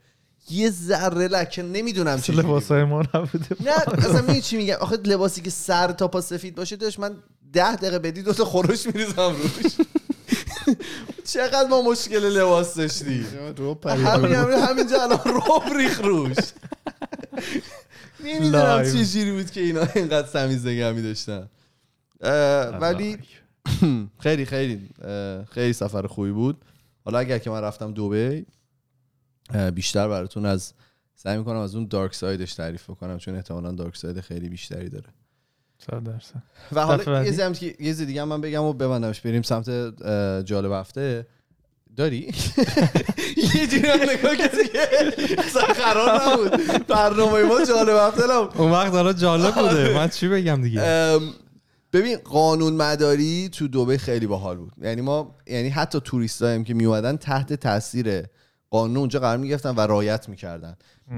یه 0.50 0.70
ذره 0.70 1.28
لکه 1.28 1.64
نمی‌دونم 1.64 2.22
چه 2.22 2.34
لباسای 2.34 2.84
ما 2.84 3.02
نبوده. 3.02 3.56
نه 3.66 3.72
اصلا 4.06 4.22
می 4.22 4.42
چی 4.42 4.58
میگم؟ 4.58 4.76
آخه 4.80 4.98
لباسی 4.98 5.42
که 5.42 5.50
سر 5.50 5.92
تا 5.92 6.08
پا 6.08 6.22
سفید 6.22 6.56
باشه 6.56 6.76
داشت 6.76 7.00
من 7.00 7.16
ده 7.54 7.76
دقیقه 7.76 8.00
بدی 8.00 8.22
دو 8.22 8.34
تا 8.34 8.46
خروش 8.46 8.86
میریزم 8.86 9.36
روش. 9.36 9.88
چقدر 11.26 11.70
ما 11.70 11.82
مشکل 11.82 12.26
لباس 12.26 12.76
داشتی 12.76 13.26
همین 13.88 14.36
همینجا 14.36 15.04
الان 15.04 15.20
روب 15.26 15.78
ریخ 15.78 16.02
روش. 16.02 16.38
نمی‌دونم 18.26 18.84
چه 18.84 19.06
جوری 19.06 19.32
بود 19.32 19.52
که 19.52 19.62
اینا 19.62 19.82
اینقدر 19.96 20.28
سمیزدگی 20.28 20.82
همی 20.82 21.02
داشتن 21.02 21.50
ولی 22.82 23.18
خیلی 24.24 24.46
خیلی 24.46 24.90
خیلی 25.52 25.74
سفر 25.74 26.08
خوبی 26.08 26.32
بود. 26.32 26.66
حالا 27.06 27.20
اگر 27.20 27.38
که 27.38 27.50
من 27.50 27.62
رفتم 27.62 27.94
دوبی 27.94 28.46
بیشتر 29.74 30.08
براتون 30.08 30.46
از 30.46 30.74
سعی 31.16 31.38
می‌کنم 31.38 31.58
از 31.58 31.76
اون 31.76 31.88
دارک 31.88 32.16
سایدش 32.16 32.54
تعریف 32.54 32.88
کنم 32.88 33.18
چون 33.18 33.36
احتمالا 33.36 33.72
دارک 33.72 33.98
ساید 33.98 34.20
خیلی 34.20 34.50
بیشتری 34.50 34.90
داره. 34.90 35.10
و 36.72 36.86
حالا 36.86 37.26
یه 37.26 37.76
یه 37.80 37.94
دیگه 37.94 38.24
من 38.24 38.42
بگم 38.42 38.64
و 38.64 38.74
ببندمش 38.74 39.22
بریم 39.22 39.42
سمت 39.42 39.70
جالب 40.46 40.72
هفته. 40.72 41.28
داری؟ 41.96 42.20
یه 43.56 43.68
جوری 43.68 43.88
نگاه 43.88 44.36
کسی 44.36 44.68
که 44.68 44.80
اصلا 45.38 45.62
قرار 45.62 46.22
نبود. 46.22 46.88
برنامه 46.88 47.44
ما 47.44 47.66
جالب 47.66 47.96
هفته 47.98 48.32
اون 48.62 48.72
وقت 48.72 48.94
حالا 48.94 49.14
جالب 49.14 49.56
بوده. 49.56 49.96
من 49.96 50.10
چی 50.10 50.28
بگم 50.28 50.62
دیگه؟ 50.62 51.20
ببین 51.94 52.18
قانون 52.18 52.74
مداری 52.74 53.50
تو 53.50 53.68
دوبه 53.68 53.98
خیلی 53.98 54.28
باحال 54.28 54.58
بود. 54.58 54.72
یعنی 54.82 55.02
ما 55.02 55.36
یعنی 55.48 55.70
حتی 55.70 56.00
توریست 56.04 56.40
که 56.40 56.74
میومدن 56.74 57.18
تحت 57.18 57.54
تاثیر 57.54 58.24
قانون 58.70 58.98
اونجا 58.98 59.20
قرار 59.20 59.38
می‌گرفتن 59.38 59.76
و 59.76 59.80
رایت 59.80 60.30
می‌کردن. 60.30 60.76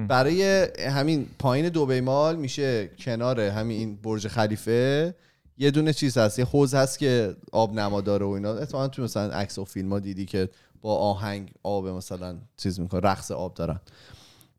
برای 0.07 0.67
همین 0.89 1.28
پایین 1.39 1.69
دوبه 1.69 2.01
مال 2.01 2.36
میشه 2.36 2.89
کنار 2.99 3.41
همین 3.41 3.78
این 3.78 3.95
برج 3.95 4.28
خلیفه. 4.28 5.15
یه 5.57 5.71
دونه 5.71 5.93
چیز 5.93 6.17
هست 6.17 6.39
یه 6.39 6.45
حوز 6.45 6.74
هست 6.74 6.99
که 6.99 7.36
آب 7.51 7.74
نما 7.74 8.01
داره 8.01 8.26
و 8.26 8.30
اینا. 8.30 8.53
اتفاقا 8.53 8.88
تو 8.88 9.03
مثلا 9.03 9.30
عکس 9.32 9.57
و 9.57 9.65
فیلم 9.65 9.89
ها 9.89 9.99
دیدی 9.99 10.26
که 10.26 10.49
با 10.84 10.97
آهنگ 10.97 11.51
آب 11.63 11.88
مثلا 11.88 12.38
چیز 12.57 12.79
می‌کنه 12.79 13.01
رقص 13.01 13.31
آب 13.31 13.53
دارن. 13.53 13.79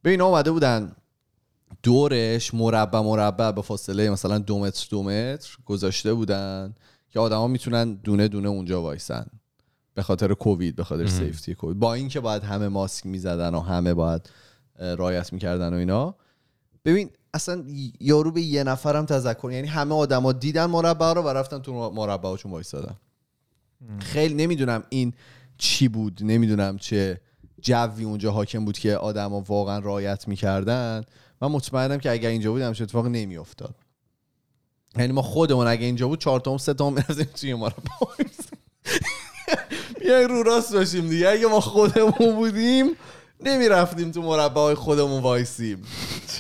به 0.03 0.11
اینا 0.11 0.27
اومده 0.27 0.51
بودن 0.51 0.93
دورش 1.83 2.55
مربع 2.55 3.01
مربع 3.01 3.51
به 3.51 3.62
فاصله 3.62 4.11
مثلا 4.11 4.39
دو 4.39 4.59
متر 4.59 4.87
دو 4.91 5.03
متر 5.03 5.57
گذاشته 5.66 6.14
بودن 6.14 6.75
که 7.11 7.20
آدما 7.20 7.47
می‌تونن 7.47 7.95
دونه 7.95 8.29
دونه 8.29 8.49
اونجا 8.49 8.83
وایسن. 8.83 9.27
به 9.95 10.03
خاطر 10.03 10.35
کووید 10.35 10.77
به 10.77 10.85
خاطر 10.85 11.07
سیفتی 11.07 11.55
کووید. 11.55 11.79
با 11.79 11.95
اینکه 11.95 12.20
باید 12.20 12.43
همه 12.43 12.68
ماسک 12.68 13.07
می‌زدن 13.07 13.55
و 13.55 13.61
همه 13.61 13.95
باید 13.95 14.31
رایت 14.79 15.33
می‌کردن 15.33 15.75
و 15.75 15.77
اینا. 15.77 16.14
ببین 16.85 17.11
اصلا 17.35 17.64
یارو 18.01 18.31
به 18.31 18.41
یه 18.41 18.64
نفرم 18.64 19.07
تذکر 19.07 19.51
یعنی 19.53 19.66
همه 19.66 19.95
آدما 19.95 20.33
دیدن 20.33 20.66
مربع 20.66 21.12
رو 21.12 21.22
و 21.22 21.29
رفتن 21.29 21.59
تو 21.59 21.91
مربعشون 21.91 22.53
وایسادن. 22.53 22.97
خیلی 23.99 24.35
نمی‌دونم 24.35 24.83
این 24.89 25.14
چی 25.65 25.89
بود؟ 25.89 26.19
نمی‌دونم 26.21 26.79
چه 26.79 27.21
جوی 27.61 28.05
اونجا 28.05 28.33
حاکم 28.33 28.65
بود 28.65 28.79
که 28.79 28.97
آدما 28.97 29.41
واقعا 29.41 29.79
رایت 29.79 30.29
می‌کردن. 30.29 31.05
من 31.41 31.49
مطمئنم 31.49 31.99
که 31.99 32.11
اگر 32.11 32.29
اینجا 32.29 32.53
بودم 32.53 32.73
چه 32.73 32.85
اتفاقی 32.85 33.11
نمیافتاد. 33.11 33.75
یعنی 34.97 35.12
ما 35.12 35.23
خودمون 35.23 35.67
اگه 35.67 35.85
اینجا 35.85 36.09
بود 36.09 36.21
چهار 36.21 36.41
تا 36.41 36.59
سه 36.59 36.75
تا 36.75 36.91
می‌رفتیم 36.91 37.29
توی 37.37 37.55
مربع 37.55 37.75
بیاین 40.01 40.29
رو 40.29 40.43
راست 40.43 40.75
باشیم 40.75 41.09
دیگه. 41.09 41.29
اگه 41.29 41.47
ما 41.47 41.61
خودمون 41.61 42.35
بودیم 42.37 42.87
نمی‌رفتیم 43.41 44.11
تو 44.11 44.23
مربع 44.23 44.61
های 44.61 44.75
خودمون 44.75 45.23
وایسیم. 45.23 45.83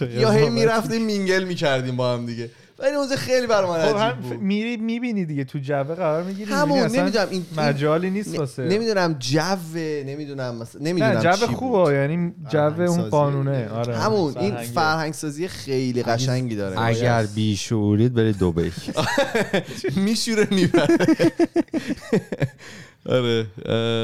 یا 0.00 0.30
هی 0.30 0.50
می‌رفتیم 0.50 1.04
mingle 1.04 1.44
می‌کردیم 1.44 1.96
با 1.96 2.12
هم 2.12 2.26
دیگه. 2.26 2.50
ولی 2.78 2.90
اونجا 2.96 3.16
خیلی 3.16 3.46
برای 3.46 3.70
من 3.70 3.78
خب 3.78 3.86
عجیب 3.86 3.96
هم 3.96 4.20
بود. 4.20 4.40
میری 4.40 4.76
می‌بینی 4.76 5.24
دیگه 5.24 5.44
تو 5.44 5.58
جوه 5.58 5.94
قرار 5.94 6.22
می‌گیری 6.22 6.52
همون 6.52 6.78
نمی‌دونم 6.78 7.26
این 7.30 7.46
مجالی 7.56 8.10
نیست 8.10 8.38
واسه. 8.38 8.62
نمی‌دونم 8.62 9.16
جوه 9.18 10.02
نمی‌دونم 10.06 10.54
مثلا 10.56 10.82
نمی‌دونم 10.82 11.20
جو. 11.20 11.46
خوبه 11.46 11.94
یعنی 11.94 12.34
جو 12.50 12.58
اون 12.58 12.70
فرهنگسازی. 12.70 13.10
قانونه 13.10 13.68
آره. 13.68 13.96
همون 13.96 14.38
این. 14.38 14.56
فرهنگ 14.56 15.12
سازی 15.14 15.48
خیلی 15.48 16.02
قشنگی 16.02 16.56
داره. 16.56 16.80
اگر 16.80 17.26
بیشعورید 17.34 18.14
برید 18.14 18.38
دبی. 18.38 18.72
میشوره 20.04 20.48
می‌بره. 20.50 20.96
آره 23.06 23.46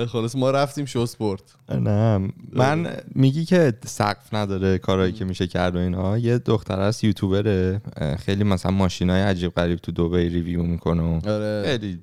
خلاص 0.06 0.36
ما 0.36 0.50
رفتیم 0.50 0.84
شو 0.84 1.06
سپورت. 1.06 1.42
نه. 1.68 2.32
من 2.52 2.96
میگی 3.14 3.44
که 3.44 3.72
سقف 3.84 4.34
نداره 4.34 4.78
کارهایی 4.78 5.12
که 5.12 5.24
میشه 5.24 5.46
کرد 5.46 5.76
و 5.76 5.78
اینا. 5.78 6.18
یه 6.18 6.38
دختر 6.38 6.80
هست 6.80 7.04
یوتیوبره. 7.04 7.80
خیلی 8.18 8.44
مثلا 8.44 8.72
ماشینای 8.72 9.22
عجیب 9.22 9.54
غریب 9.54 9.78
تو 9.78 9.92
دبی 9.92 10.28
review 10.28 10.62
می‌کنه 10.62 11.02
و 11.02 11.30
آره. 11.30 11.62
خیلی 11.66 11.98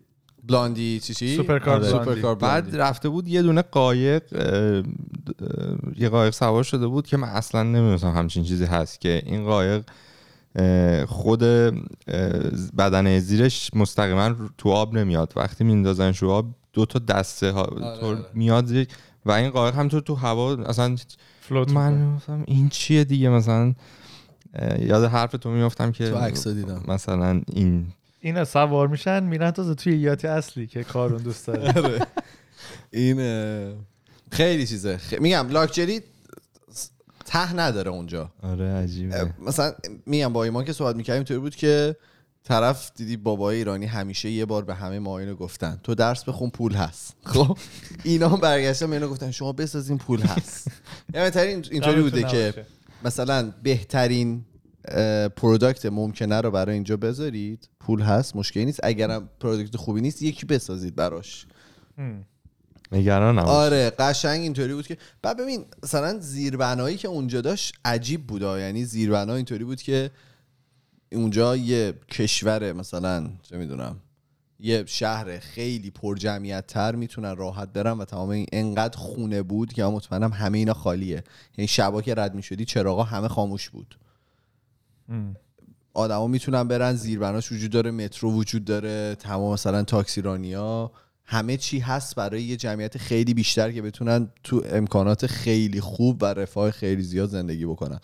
Blondie 0.47 0.99
چی 0.99 1.13
چی؟ 1.13 1.35
supercar 1.35 1.75
آره. 1.75 1.89
supercar 1.89 2.35
بعد. 2.35 2.75
رفته 2.75 3.09
بود 3.09 3.27
یه 3.27 3.41
دونه 3.41 3.61
قایق 3.61 4.23
یه 5.97 6.09
قایق 6.09 6.33
سوار 6.33 6.63
شده 6.63 6.87
بود 6.87 7.07
که 7.07 7.17
من 7.17 7.27
اصلا 7.27 7.63
نمی‌دونستم 7.63 8.11
همچین 8.11 8.43
چیزی 8.43 8.65
هست 8.65 9.01
که 9.01 9.23
این 9.25 9.45
قایق 9.45 9.83
خود 11.07 11.43
اه، 11.43 11.71
بدنه 12.77 13.19
زیرش 13.19 13.71
مستقیما 13.73 14.35
تو 14.57 14.69
آب 14.69 14.97
نمیاد. 14.97 15.33
وقتی 15.35 15.63
میندازنش 15.63 16.17
رو 16.17 16.29
آب 16.29 16.45
دو 16.77 16.85
تا 16.85 16.99
دسته 16.99 17.51
ها 17.51 17.61
آره، 17.63 17.99
طور 17.99 18.15
آره. 18.15 18.25
میاد 18.33 18.71
و 19.25 19.31
این 19.31 19.49
قایق 19.49 19.75
همطور 19.75 20.01
تو 20.01 20.15
هوا 20.15 20.55
اصلا 20.55 20.95
فلوت 21.41 21.71
من. 21.71 21.93
مثلا 21.93 22.43
این 22.47 22.69
چیه 22.69 23.03
دیگه 23.03 23.29
مثلا 23.29 23.73
یاد 24.79 25.03
حرف 25.03 25.31
تو 25.31 25.49
میافتم 25.49 25.91
که 25.91 26.09
تو 26.09 26.15
عکس‌ها 26.17 26.53
دیدم. 26.53 26.83
مثلا 26.87 27.41
این 27.53 27.87
اینا 28.21 28.45
سوار 28.45 28.87
میشن 28.87 29.23
میرن 29.23 29.51
تازه 29.51 29.75
توی 29.75 29.97
یات 29.97 30.25
اصلی 30.25 30.67
که 30.67 30.83
کارون 30.83 31.21
دوست 31.21 31.47
داره 31.47 31.99
این 32.91 33.17
اه، 33.21 33.73
خیلی 34.31 34.67
چیزه 34.67 34.97
خ- 34.97 35.19
میگم 35.21 35.47
لاکچری 35.49 36.01
ته 37.25 37.53
نداره 37.53 37.91
اونجا 37.91 38.31
آره 38.43 38.65
عجیبه 38.65 39.33
مثلا 39.39 39.73
میگم 40.05 40.33
با 40.33 40.43
ایمان 40.43 40.65
که 40.65 40.73
صحبت 40.73 40.95
می‌کردیم 40.95 41.19
اینطوری 41.19 41.39
بود 41.39 41.55
که 41.55 41.95
طرف 42.47 42.91
دیدی 42.95 43.17
بابای 43.17 43.57
ایرانی 43.57 43.85
همیشه 43.85 44.29
یه 44.29 44.45
بار 44.45 44.65
به 44.65 44.75
همه 44.75 44.99
ما 44.99 45.19
اینو 45.19 45.35
گفتن. 45.35 45.79
تو 45.83 45.95
درس 45.95 46.23
بخون 46.23 46.49
پول 46.49 46.73
هست. 46.73 47.15
خب. 47.23 47.57
اینا 48.03 48.29
هم 48.29 48.39
برگشتن 48.39 48.93
اینو 48.93 49.07
گفتن 49.07 49.31
شما 49.31 49.53
بسازین 49.53 49.97
پول 49.97 50.21
هست. 50.21 50.67
یعنی 51.13 51.25
بهترین 51.25 51.65
اینطوری 51.71 52.01
بوده 52.01 52.23
که. 52.23 52.65
مثلا 53.05 53.53
بهترین 53.63 54.45
product 55.35 55.85
ممکنه 55.85 56.41
رو 56.41 56.51
برای 56.51 56.73
اینجا 56.73 56.97
بذارید. 56.97 57.69
پول 57.79 58.01
هست 58.01 58.35
مشکلی 58.35 58.65
نیست. 58.65 58.79
اگرم 58.83 59.29
product 59.39 59.77
خوبی 59.77 60.01
نیست 60.01 60.21
یکی 60.21 60.45
بسازید 60.45 60.95
براش. 60.95 61.45
نگران 62.91 63.39
آره 63.39 63.89
قشنگ 63.89 64.41
اینطوری 64.41 64.73
بود 64.73 64.87
که 64.87 64.97
بعد 65.21 65.37
ببین 65.37 65.65
مثلا 65.83 66.19
زیربنایی 66.19 66.97
که 66.97 67.07
اونجا 67.07 67.41
داشت 67.41 67.75
عجیب 67.85 68.27
بود. 68.27 68.41
یعنی 68.41 68.85
زیربنا 68.85 69.35
اینطوری 69.35 69.63
بود 69.63 69.81
که 69.81 70.11
اونجا 71.11 71.55
یه 71.55 71.93
کشور 72.11 72.73
مثلا 72.73 73.29
چه 73.41 73.57
می‌دونم 73.57 73.95
یه 74.59 74.83
شهر 74.85 75.39
خیلی 75.39 75.91
پر 75.91 76.15
جمعیت 76.15 76.67
تر 76.67 76.95
می‌تونن 76.95 77.35
راحت 77.35 77.73
برن 77.73 77.97
و 77.97 78.05
تمام 78.05 78.29
این 78.29 78.45
انقدر 78.51 78.97
خونه 78.97 79.41
بود 79.41 79.73
که 79.73 79.83
مطمئنم 79.83 80.31
همه 80.33 80.57
اینا 80.57 80.73
خالیه. 80.73 81.23
یعنی 81.57 81.67
شبا 81.67 82.01
که 82.01 82.15
رد 82.15 82.35
می‌شدی 82.35 82.65
چراغا 82.65 83.03
همه 83.03 83.27
خاموش 83.27 83.69
بود. 83.69 83.97
آدما 85.93 86.27
می‌تونن 86.27 86.67
برن 86.67 86.93
زیربناش 86.93 87.51
وجود 87.51 87.71
داره 87.71 87.91
مترو 87.91 88.31
وجود 88.33 88.65
داره 88.65 89.15
تمام 89.15 89.53
مثلا 89.53 89.83
تاکسیرانیا 89.83 90.91
همه 91.23 91.57
چی 91.57 91.79
هست 91.79 92.15
برای 92.15 92.43
یه 92.43 92.55
جمعیت 92.55 92.97
خیلی 92.97 93.33
بیشتر 93.33 93.71
که 93.71 93.81
بتونن 93.81 94.29
تو 94.43 94.63
امکانات 94.69 95.27
خیلی 95.27 95.81
خوب 95.81 96.23
و 96.23 96.25
رفاه 96.25 96.71
خیلی 96.71 97.03
زیاد 97.03 97.29
زندگی 97.29 97.65
بکنن. 97.65 97.99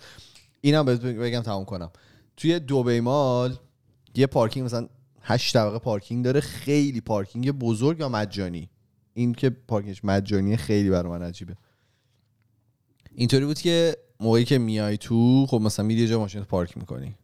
اینم 0.62 0.86
بگم 0.86 1.42
تمام 1.42 1.66
کنم. 1.66 1.92
توی 2.38 2.60
دوبی 2.60 3.00
mall 3.00 3.58
یه 4.16 4.28
پارکینگ 4.28 4.66
مثلا 4.66 4.88
هشت 5.22 5.54
طبقه 5.54 5.80
پارکینگ 5.80 6.26
داره 6.26 6.40
خیلی 6.40 7.02
پارکینگ 7.02 7.52
بزرگ 7.52 8.00
یا 8.00 8.10
مجانی؟ 8.10 8.70
این 9.14 9.34
که 9.34 9.50
پارکینگش 9.50 10.06
مجانیه 10.06 10.58
خیلی 10.58 10.90
برای 10.90 11.12
من 11.12 11.22
عجیبه. 11.22 11.56
اینطوری 13.16 13.46
بود 13.46 13.60
که 13.60 13.98
موقعی 14.20 14.46
که 14.46 14.58
میای 14.58 14.98
تو 14.98 15.46
خب 15.50 15.62
مثلا 15.62 15.86
میری 15.86 16.02
یه 16.02 16.08
جا 16.08 16.20
ماشین 16.20 16.44
پارک 16.44 16.78
می‌کنی. 16.78 17.16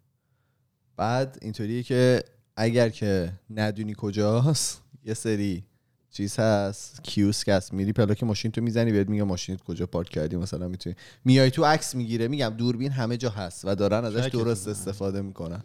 بعد 0.97 1.37
اینطوریه 1.41 1.83
که 1.83 2.23
اگر 2.55 2.89
که 2.89 3.33
ندونی 3.49 3.93
کجاست 3.97 4.81
یه 5.05 5.13
سری 5.13 5.63
چیز 6.11 6.39
هست 6.39 7.03
کیوسک 7.03 7.49
هست. 7.49 7.73
میری 7.73 7.93
پلاک 7.93 8.23
ماشین 8.23 8.51
تو 8.51 8.61
می‌زنی 8.61 8.91
بهت 8.91 9.09
میگه 9.09 9.23
ماشینت 9.23 9.63
کجا 9.63 9.85
پارک 9.85 10.09
کردی؟ 10.09 10.35
مثلا 10.35 10.67
می‌تونی 10.67 10.95
میای 11.25 11.51
تو 11.51 11.65
عکس 11.65 11.95
می‌گیره 11.95 12.27
میگم 12.27 12.49
دوربین 12.49 12.91
همه 12.91 13.17
جا 13.17 13.29
هست 13.29 13.65
و 13.65 13.75
دارن 13.75 14.05
ازش 14.05 14.25
درست. 14.25 14.67
استفاده 14.67 15.21
می‌کنن. 15.21 15.63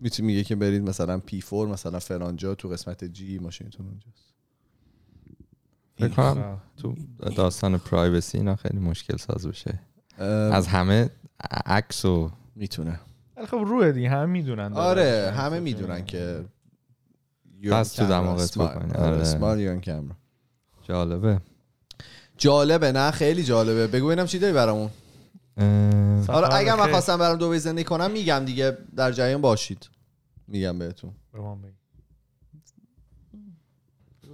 می‌تونی 0.00 0.26
میگه 0.26 0.44
که 0.44 0.56
برید 0.56 0.82
مثلا 0.82 1.18
پی 1.18 1.42
4 1.42 1.66
مثلا 1.66 1.98
فلان 1.98 2.36
جا 2.36 2.54
تو 2.54 2.68
قسمت 2.68 3.04
جی 3.04 3.38
ماشینتون 3.38 3.86
اونجاست. 3.86 4.34
فکر 5.98 6.08
کنم 6.08 6.58
تو 6.76 6.94
داستان 7.36 7.78
پرایوسی 7.78 8.38
اینا 8.38 8.56
خیلی 8.56 8.78
مشکل 8.78 9.16
ساز 9.16 9.46
بشه. 9.46 9.78
از 10.18 10.66
همه 10.66 11.10
عکس 11.66 12.04
و 12.04 12.30
می‌تونه. 12.56 13.00
خب 13.50 13.56
روه 13.66 13.92
دیگه 13.92 14.10
همه 14.10 14.26
می‌دونن 14.26 14.72
آره 14.72 15.32
همه 15.36 15.60
می‌دونن 15.60 16.04
که 16.04 16.44
دست 17.62 17.96
تو 17.96 18.06
دماغت 18.06 18.58
بکنی. 18.58 18.92
آره. 18.92 19.16
اسمال 19.16 19.60
یا 19.60 19.80
کامرا 19.80 20.16
جالبه. 20.82 21.40
جالبه 22.38 22.92
نه 22.92 23.10
خیلی 23.10 23.44
جالبه. 23.44 23.86
بگو 23.86 24.06
ببینم 24.06 24.26
چی 24.26 24.38
داری 24.38 24.52
برامون. 24.52 24.90
حالا 26.28 26.46
اگر 26.46 26.74
من. 26.74 26.90
خواستم 26.90 27.18
برام 27.18 27.38
دبی 27.38 27.58
زندگی 27.58 27.84
کنم 27.84 28.10
میگم 28.10 28.44
دیگه 28.44 28.78
در 28.96 29.12
جریان 29.12 29.40
باشید. 29.40 29.88
میگم 30.48 30.78
بهتون. 30.78 31.12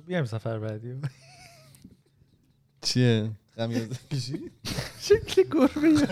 بیایم 0.06 0.24
سفر 0.24 0.58
بعدی. 0.58 1.00
چیه؟ 2.82 3.30
غمیازه 3.56 3.96
کشی؟ 4.10 4.50
شکل 5.00 5.42
گربه. 5.42 6.08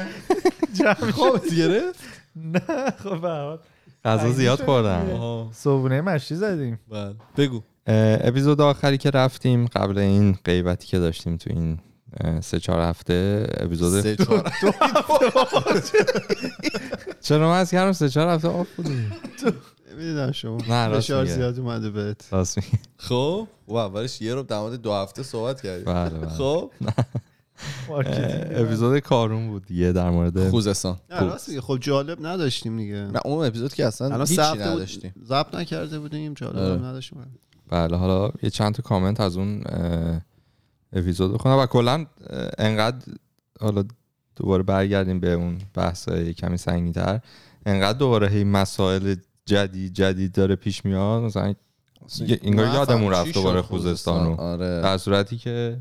جمع 0.72 1.10
خوابت 1.10 1.54
گرفت 1.54 2.00
نه 2.36 2.90
خب 2.90 3.20
به. 3.20 3.58
غذا 4.04 4.32
زیاد 4.32 4.62
خوردم 4.64 5.10
آها. 5.10 5.48
صبحونه 5.52 6.00
مشتی 6.00 6.34
زدیم. 6.34 6.80
بله. 6.90 7.14
بگو. 7.36 7.62
اپیزود 7.86 8.60
آخری 8.60 8.98
که 8.98 9.10
رفتیم 9.10 9.66
قبل 9.66 9.98
این 9.98 10.38
غیبتی 10.44 10.86
که 10.86 10.98
داشتیم 10.98 11.36
تو 11.36 11.50
این 11.50 11.78
سه 12.40 12.60
چهار 12.60 12.80
هفته 12.80 13.46
اپیزود 13.60 14.00
سه 14.00 14.16
چهار 14.16 14.52
چرا 17.20 17.48
من 17.48 17.58
از 17.60 17.70
کردم 17.70 17.92
سه 17.92 18.08
چهار 18.08 18.28
هفته 18.28 18.48
آف 18.48 18.66
بودیم؟ 18.76 19.12
نمی‌دونم 19.92 20.32
شما. 20.32 20.58
نه، 20.68 20.86
راست 20.86 21.10
میگه. 21.10 21.24
زیاد 21.24 21.58
اومده 21.58 21.90
بهت. 21.90 22.28
راست. 22.32 22.58
خب 22.96 23.48
و 23.68 23.74
اولش 23.74 24.22
یه 24.22 24.34
رو 24.34 24.42
در 24.42 24.58
مورد 24.58 24.74
دو 24.82 24.92
هفته 24.92 25.22
صحبت 25.22 25.62
کردیم. 25.62 25.84
بله 25.84 26.10
بله. 26.18 26.28
خب؟ 26.28 26.70
اپیزود 27.90 28.98
کارون 28.98 29.48
بود 29.48 29.66
دیگه 29.66 29.92
در 29.92 30.10
مورد 30.10 30.50
خوزستان. 30.50 30.96
خب 31.60 31.78
جالب 31.80 32.26
نداشتیم 32.26 32.76
دیگه. 32.76 32.94
نه 32.94 33.20
اون 33.24 33.46
اپیزود 33.46 33.74
که 33.74 33.86
اصلا 33.86 34.24
هیچی 34.24 34.40
نداشتیم 34.40 35.12
بود 35.16 35.26
ضبط 35.26 35.54
نکرده 35.54 35.98
بودیم 35.98 36.34
جالب 36.34 36.56
آره. 36.56 36.82
نداشتیم. 36.82 37.18
بله 37.68 37.96
حالا 37.96 38.30
یه 38.42 38.50
چند 38.50 38.74
تا 38.74 38.82
کامنت 38.82 39.20
از 39.20 39.36
اون 39.36 39.64
اپیزود 40.92 41.34
بخونم. 41.34 41.58
و 41.58 41.66
کلا 41.66 42.06
انقدر 42.58 43.12
حالا 43.60 43.84
دوباره 44.36 44.62
برگردیم 44.62 45.20
به 45.20 45.32
اون 45.32 45.58
بحث 45.74 46.08
کمی 46.08 46.56
سنگین‌تر. 46.56 47.20
انقدر 47.66 47.98
دوباره 47.98 48.28
هی 48.28 48.44
مسائل 48.44 49.14
جدید 49.46 49.92
جدید 49.92 50.32
داره 50.32 50.56
پیش 50.56 50.84
میاد. 50.84 51.22
مثلا 51.22 51.54
یه- 52.18 52.40
انگار 52.42 52.66
یادمون 52.66 53.12
رفت 53.12 53.34
دوباره 53.34 53.62
خوزستان 53.62 54.26
رو. 54.26 54.40
آره. 54.40 54.82
در 54.82 54.98
صورتی 54.98 55.38
که 55.38 55.78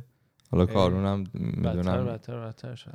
حالا. 0.51 0.65
کارونم 0.65 1.23
بدتر 1.23 1.39
می‌دونم 1.75 2.19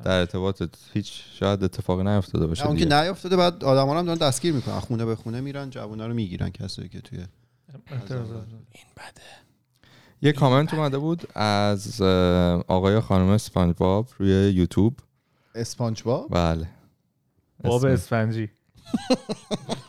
در 0.05 0.18
ارتباط 0.20 0.62
هیچ 0.92 1.22
شاید 1.38 1.64
اتفاقی 1.64 2.05
نیفتاده 2.05 2.46
باشه 2.46 2.66
اون 2.66 2.76
که 2.76 2.84
دیگه. 2.84 3.02
نیافتاده 3.02 3.36
بعد 3.36 3.64
آدما 3.64 3.98
هم 3.98 4.07
دارن 4.07 4.18
دستگیر 4.18 4.55
می‌کنن. 4.55 4.80
خونه 4.80 5.05
به 5.05 5.16
خونه 5.16 5.40
میرن 5.40 5.70
جوونا 5.70 6.07
رو 6.07 6.14
می‌گیرن 6.14 6.50
کسایی 6.50 6.88
که 6.88 7.00
توی 7.00 7.24
یه 10.22 10.32
کامنت 10.32 10.74
اومده 10.74 10.98
بود 10.98 11.28
از 11.34 12.02
آقای 12.68 13.00
خانم 13.00 13.28
اسپانج 13.28 13.74
باب 13.78 14.09
روی 14.18 14.30
یوتیوب. 14.30 14.98
اسپانج 15.55 16.02
باب 16.02 16.28
بله. 16.30 16.68
باب 17.64 17.84
اسفنجی. 17.84 18.50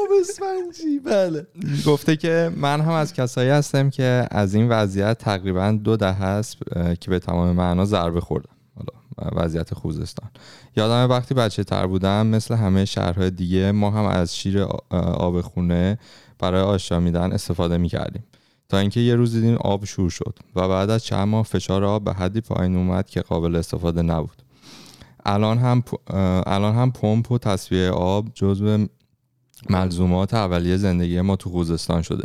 باب 0.00 0.18
اسفنجی 0.20 0.98
بله. 0.98 1.46
گفته 1.86 2.16
که 2.16 2.50
من 2.56 2.80
هم 2.80 2.92
از 2.92 3.12
کسایی 3.12 3.50
هستم 3.50 3.90
که 3.90 4.26
از 4.30 4.54
این 4.54 4.68
وضعیت 4.68 5.18
تقریبا 5.18 5.78
دو 5.84 5.96
ده 5.96 6.12
هست 6.12 6.56
اه، 6.76 6.96
که 6.96 7.10
به 7.10 7.18
تمام 7.18 7.56
معنا 7.56 7.84
ضربه 7.84 8.20
خوردم 8.20 8.50
وضعیت 9.32 9.74
خوزستان. 9.74 10.30
یادم 10.76 11.10
وقتی 11.10 11.34
بچه 11.34 11.64
تر 11.64 11.86
بودم 11.86 12.26
مثل 12.26 12.54
همه 12.54 12.84
شهرهای 12.84 13.30
دیگه 13.30 13.72
ما 13.72 13.90
هم 13.90 14.04
از 14.04 14.36
شیر 14.36 14.62
آب 14.90 15.40
خونه 15.40 15.98
برای 16.38 16.60
آشامیدن 16.62 17.32
استفاده 17.32 17.76
می‌کردیم. 17.76 18.24
تا 18.68 18.78
اینکه 18.78 19.00
یه 19.00 19.14
روز 19.14 19.34
دیدیم 19.34 19.56
آب 19.56 19.84
شور 19.84 20.10
شد 20.10 20.38
و 20.56 20.68
بعد 20.68 20.90
از 20.90 21.04
چند 21.04 21.28
ماه 21.28 21.42
فشار 21.44 21.84
آب 21.84 22.04
به 22.04 22.12
حدی 22.12 22.40
پایین 22.40 22.76
اومد 22.76 23.06
که 23.06 23.20
قابل 23.20 23.56
استفاده 23.56 24.02
نبود. 24.02 24.42
الان 25.24 25.58
هم 25.58 25.82
الان 26.46 26.74
هم 26.74 26.92
پمپ 26.92 27.32
و 27.32 27.38
تصفیه 27.38 27.90
آب 27.90 28.28
جزو 28.34 28.86
ملزومات 29.68 30.34
اولیه 30.34 30.76
زندگی 30.76 31.20
ما 31.20 31.36
تو 31.36 31.50
خوزستان 31.50 32.02
شده. 32.02 32.24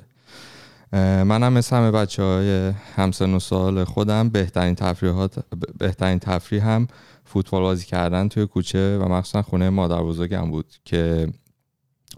منم 1.23 1.53
مثل 1.53 1.75
همه 1.75 1.91
بچه 1.91 2.23
های 2.23 2.71
همسن 2.95 3.33
و 3.33 3.39
سال 3.39 3.83
خودم 3.83 4.29
بهترین 4.29 4.75
تفریحات 4.75 5.45
بهترین 5.77 6.19
تفریح 6.19 6.67
هم 6.67 6.88
فوتبال 7.25 7.61
بازی 7.61 7.86
کردن 7.86 8.27
توی 8.27 8.45
کوچه 8.45 8.97
و 8.97 9.09
مخصوصا 9.09 9.41
خونه 9.41 9.69
مادر 9.69 10.03
بزرگم 10.03 10.51
بود 10.51 10.65
که 10.86 11.29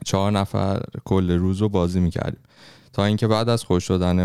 چهار 0.05 0.32
نفر 0.32 0.82
کل 1.05 1.32
روز 1.32 1.57
رو 1.57 1.70
بازی 1.70 1.99
می‌کردیم. 1.99 2.39
تا 2.93 3.05
اینکه 3.05 3.28
بعد 3.28 3.49
از 3.49 3.63
خوش 3.63 3.84
شدن 3.84 4.20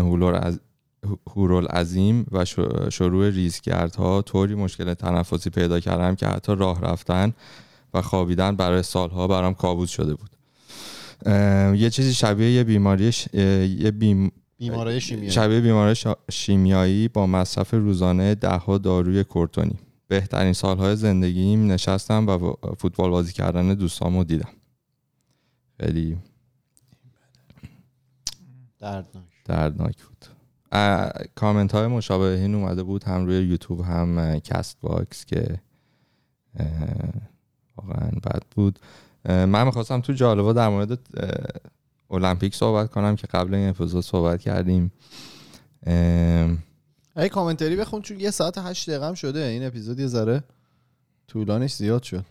هورول 1.35 1.65
عظیم 1.67 2.25
و 2.31 2.45
شروع 2.89 3.29
ریزگردها 3.29 4.21
طوری 4.21 4.55
مشکل 4.55 4.93
تنفسی 4.93 5.49
پیدا 5.49 5.79
کردم 5.79 6.15
که 6.15 6.27
حتی 6.27 6.55
راه 6.55 6.81
رفتن 6.81 7.33
و 7.93 8.01
خوابیدن 8.01 8.55
برای 8.55 8.83
سالها 8.83 9.27
برام 9.27 9.53
کابوس 9.53 9.89
شده 9.89 10.15
بود. 10.15 10.29
یه 11.75 11.89
چیزی 11.89 12.13
شبیه 12.13 12.51
یه 12.51 12.63
بیماری 12.63 13.11
یه 13.79 13.91
بیم... 13.91 14.31
بیماری 14.57 15.01
شیمیایی. 15.01 15.31
شبیه 15.31 15.61
بیماری 15.61 15.95
شیمیایی 16.31 17.07
با 17.07 17.27
مصرف 17.27 17.73
روزانه 17.73 18.35
دهها 18.35 18.77
داروی 18.77 19.23
کورتونی. 19.23 19.75
بهترین 20.07 20.53
سالهای 20.53 20.95
زندگیم 20.95 21.71
نشستم 21.71 22.27
و 22.27 22.53
فوتبال 22.77 23.09
بازی 23.09 23.33
کردن 23.33 23.73
دوستامو 23.73 24.23
دیدم. 24.23 24.49
خیلی 25.79 26.17
دردناک. 28.79 29.23
دردناک 29.45 29.95
بود. 30.03 30.25
کامنت 31.35 31.71
های 31.75 31.87
مشابه 31.87 32.25
این 32.25 32.55
اومده 32.55 32.83
بود 32.83 33.03
هم 33.03 33.25
روی 33.25 33.47
یوتیوب 33.47 33.81
هم 33.81 34.39
Castbox 34.39 35.25
که 35.25 35.59
واقعا 37.77 38.09
بد 38.23 38.43
بود. 38.55 38.79
من 39.25 39.65
می‌خواستم 39.65 40.01
تو 40.01 40.13
جالبا 40.13 40.53
در 40.53 40.69
مورد 40.69 40.99
المپیک 42.11 42.55
صحبت 42.55 42.91
کنم 42.91 43.15
که 43.15 43.27
قبل 43.27 43.53
این 43.53 43.69
اپیزود 43.69 44.03
صحبت 44.03 44.41
کردیم. 44.41 44.91
ای 47.15 47.29
کامنت 47.31 47.62
رو 47.62 47.75
بخون 47.75 48.01
چون 48.01 48.19
یه 48.19 48.31
ساعت 48.31 48.57
هشت 48.57 48.89
دقیقه 48.89 49.07
هم 49.07 49.13
شده. 49.13 49.39
این 49.39 49.65
اپیزود 49.65 49.99
یه 49.99 50.07
ذره 50.07 50.43
طولانش 51.27 51.73
زیاد 51.73 52.03
شد. 52.03 52.25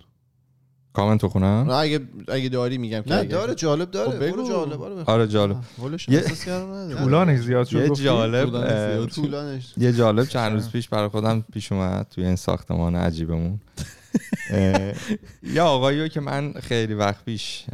کامنت 0.93 1.25
بخونم 1.25 1.47
نه 1.47 1.73
اگه 1.73 2.01
اگه 2.29 2.49
داری 2.49 2.79
میگم 2.79 3.03
که 3.03 3.15
نه 3.15 3.25
داره 3.25 3.55
جالب 3.55 3.91
داره. 3.91 4.11
خب 4.11 4.25
بگو. 4.25 4.49
جالب 4.49 4.83
آره 5.09 5.29
جالب. 5.29 5.57
یه 6.09 6.21
طولانش 6.99 7.41
زیاد 7.41 7.67
شد 7.67 7.79
یه؟ 7.79 7.91
جالب 7.91 9.07
طولانش 9.07 9.75
یه 9.77 9.93
جالب 9.93 10.25
چند 10.25 10.53
روز 10.53 10.71
پیش 10.71 10.89
برای 10.89 11.09
خودم 11.09 11.45
پیش 11.53 11.73
اومد 11.73 12.07
توی 12.11 12.27
این 12.27 12.37
ساختمان 12.37 12.97
عجیبمون. 12.97 13.61
یه 15.43 15.63
آقایی 15.63 16.09
که 16.09 16.21
من 16.21 16.53
خیلی 16.53 16.95
وقت 16.95 17.25
پیش 17.25 17.65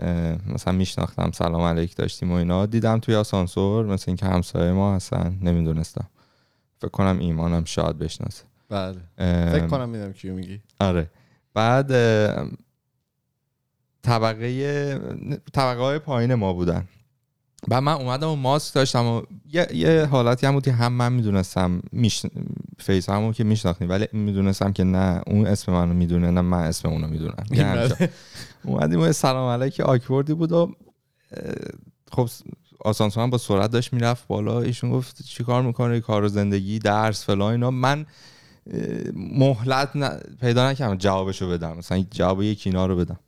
مثلا 0.47 0.73
میشناختم 0.73 1.31
سلام 1.35 1.61
علیک 1.61 1.97
داشتیم 1.97 2.33
و 2.33 2.35
اینا 2.35 2.67
دیدم 2.67 2.99
توی 2.99 3.15
آسانسور 3.15 3.87
مثل 3.87 4.05
اینکه 4.09 4.27
همسایه 4.27 4.73
ما 4.73 4.97
هستن 4.97 5.39
نمی‌دونستم. 5.43 6.09
فکر 6.79 6.91
کنم 6.91 7.19
ایمانم 7.19 7.65
شاید 7.65 7.99
بشناسه. 7.99 8.45
بله. 8.69 8.99
فکر 9.53 9.67
کنم 9.67 9.89
می‌دونم 9.89 10.13
کیو 10.13 10.35
میگی. 10.35 10.61
آره. 10.81 11.11
بعد 11.55 11.89
طبقه 14.03 15.01
طبقه 15.53 15.81
های 15.81 15.99
پایین 15.99 16.35
ما 16.35 16.53
بودن. 16.53 16.89
بعد 17.69 17.83
من 17.83 17.93
اومدم 17.93 18.29
و 18.29 18.37
ماسک 18.37 18.75
داشتم 18.75 19.07
و 19.07 19.23
یه, 19.53 19.67
یه 19.75 20.05
حالتی 20.05 20.47
هم 20.47 20.53
بود 20.53 20.65
که 20.65 20.73
هم 20.73 20.93
من 20.93 21.13
می‌دونستم 21.13 21.83
میش... 21.93 22.27
face 22.79 23.09
همون 23.11 23.33
که 23.33 23.45
میشناختیم 23.45 23.89
ولی 23.91 24.09
می‌دونستم 24.13 24.73
که 24.73 24.85
نه 24.85 25.23
اون 25.27 25.47
اسم 25.47 25.73
منو 25.73 25.95
می‌دونه 25.95 26.31
نه 26.31 26.41
من 26.41 26.59
اسم 26.59 26.89
اونو 26.89 27.07
می‌دونم. 27.09 27.45
یه 27.51 27.65
همچین- 27.67 28.09
اومدیم 28.65 29.01
و 29.01 29.13
سلام 29.13 29.49
علیک 29.61 29.81
awkward 29.81 30.28
ی 30.28 30.35
بود 30.35 30.53
و 30.53 30.75
خب 32.13 32.29
آسانسور 32.81 33.27
با 33.27 33.39
سرعت 33.39 33.71
داشت 33.71 33.93
می‌رفت 33.93 34.27
بالا. 34.27 34.61
ایشون 34.61 34.91
گفت 34.91 35.23
چی 35.23 35.45
کار 35.45 35.63
می‌کنه 35.63 36.01
کار 36.01 36.25
و 36.25 36.29
زندگی 36.29 36.79
درس 36.79 37.25
فلان 37.25 37.53
اینا. 37.53 37.71
من 37.71 38.07
مهلت 39.15 39.97
ن- 39.97 40.19
پیدا 40.41 40.71
نکردم 40.71 40.95
جوابشو 40.97 41.49
بدم. 41.49 41.77
مثلا 41.77 42.05
جواب 42.11 42.43
یکی 42.43 42.71
اینا 42.71 42.87
رو 42.87 42.97
بدم. 42.97 43.19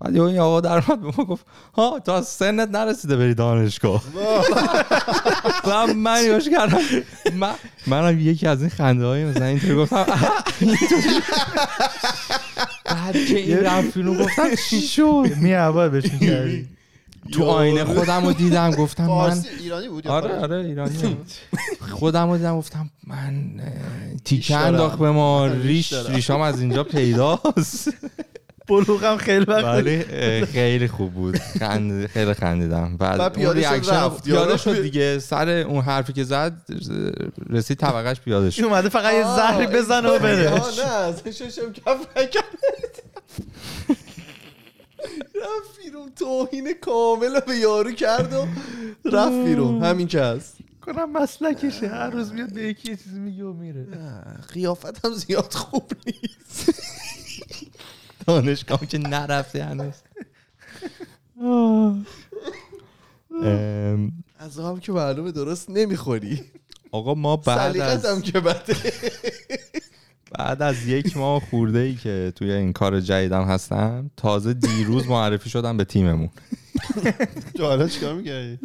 بعد 0.00 0.16
یه 0.16 0.22
این 0.22 0.38
آقا 0.38 0.60
در 0.60 0.72
اومد 0.72 1.00
به 1.00 1.12
ما 1.18 1.24
گفت 1.24 1.46
ها 1.74 2.00
تا 2.00 2.22
سنت 2.22 2.68
نرسیده 2.70 3.16
بری 3.16 3.34
دانشگاه 3.34 4.02
و 5.64 5.86
من 6.06 6.24
یوش 6.24 6.48
کردم 6.48 6.78
من 7.34 7.54
منم 7.86 8.18
یکی 8.18 8.46
از 8.46 8.60
این 8.60 8.70
خنده 8.70 9.06
های 9.06 9.24
مثلا 9.24 9.44
اینطوری 9.44 9.74
گفتم 9.74 10.06
اینطوری. 10.60 11.20
بعد 12.84 13.26
که 13.26 13.38
این 13.38 13.58
رفت 13.58 13.96
اینو 13.96 14.24
گفتم 14.24 14.48
چی 14.70 14.80
شد 14.80 15.30
می 15.36 15.54
اول 15.54 15.88
بهش 15.88 16.04
کردی 16.04 16.68
تو 17.32 17.44
آینه 17.44 17.84
خودم 17.84 18.26
رو 18.26 18.32
دیدم 18.32 18.70
گفتم 18.70 19.06
من 19.06 19.44
ایرانی 19.60 19.88
بود 19.88 20.08
آره؟ 20.08 20.38
آره 20.38 20.56
ایرانی 20.56 21.16
خودم 21.98 22.30
رو 22.30 22.36
دیدم 22.36 22.56
گفتم 22.58 22.90
من 23.06 23.60
تیکه. 24.24 24.56
انداخت 24.56 24.98
به 24.98 25.10
ما 25.10 25.46
ریش. 25.46 25.92
ریشام 25.92 26.40
از 26.40 26.60
اینجا 26.60 26.84
پیداست 26.84 27.88
بلوغم 28.66 29.16
خیلی 29.16 29.44
وقت 29.44 29.64
ولی 29.64 30.02
خیلی 30.46 30.88
خوب 30.88 31.14
بود. 31.14 31.38
خند 31.38 32.06
خیلی 32.06 32.34
خندیدم. 32.34 32.96
بعد 32.96 33.18
بعد 33.18 33.32
پیاده 33.32 33.62
شد. 33.82 34.22
پیاده 34.24 34.56
شد 34.56 34.82
دیگه. 34.82 35.18
سر 35.18 35.48
اون 35.48 35.82
حرفی 35.82 36.12
که 36.12 36.24
زد 36.24 36.56
رسید 37.50 37.78
طبقش 37.78 38.20
پیاده 38.20 38.50
شد. 38.50 38.64
اومده 38.64 38.88
فقط 38.88 39.14
یه 39.14 39.22
زهری 39.22 39.66
بزنه 39.66 40.08
و 40.08 40.18
بره. 40.18 40.50
آه، 40.50 40.76
نه 40.78 40.84
از 40.84 41.22
ششم 41.28 41.72
کف 41.72 42.06
نکرد. 42.16 42.44
رفت 45.34 45.82
بیرون. 45.84 46.12
توهین 46.16 46.74
کامل 46.80 47.40
به 47.40 47.56
یارو 47.56 47.92
کرد 47.92 48.32
و 48.32 48.46
رفت 49.04 49.44
بیرون. 49.44 49.84
همین 49.84 50.06
که 50.06 50.20
هست. 50.20 50.56
کنم 50.82 51.12
مسلکشه. 51.12 51.88
هر 51.88 52.10
روز 52.10 52.32
میاد 52.32 52.52
به 52.52 52.62
یکی 52.62 52.90
یه 52.90 52.96
چیزی 52.96 53.18
میگه 53.18 53.44
و 53.44 53.52
میره. 53.52 53.86
قیافت 54.52 55.04
هم 55.04 55.12
زیاد 55.12 55.52
خوب 55.52 55.92
نیست. 56.06 56.82
دانشگاه 58.26 58.86
که 58.86 58.98
نرفته 58.98 59.64
هنوز. 59.64 59.94
از 64.38 64.58
هم 64.58 64.80
که 64.80 64.92
معلومه 64.92 65.32
درست 65.32 65.70
نمی‌خوری. 65.70 66.42
آقا 66.90 67.14
ما 67.14 67.36
بعد 67.36 67.76
هم 67.76 68.06
از 68.06 68.22
که 68.22 68.40
بده. 68.40 68.76
بعد 70.38 70.62
از 70.62 70.86
یک 70.86 71.16
ماه 71.16 71.42
خورده 71.50 71.78
ای 71.78 71.94
که 71.94 72.32
توی 72.36 72.50
این 72.50 72.72
کار 72.72 73.00
جدیدم 73.00 73.44
هستم 73.44 74.10
تازه 74.16 74.54
دیروز 74.54 75.06
معرفی 75.06 75.50
شدم 75.50 75.76
به 75.76 75.84
تیممون. 75.84 76.30
تو 77.54 77.64
حالا 77.64 77.88
چیکار 77.88 78.14
می‌کردی؟ 78.14 78.58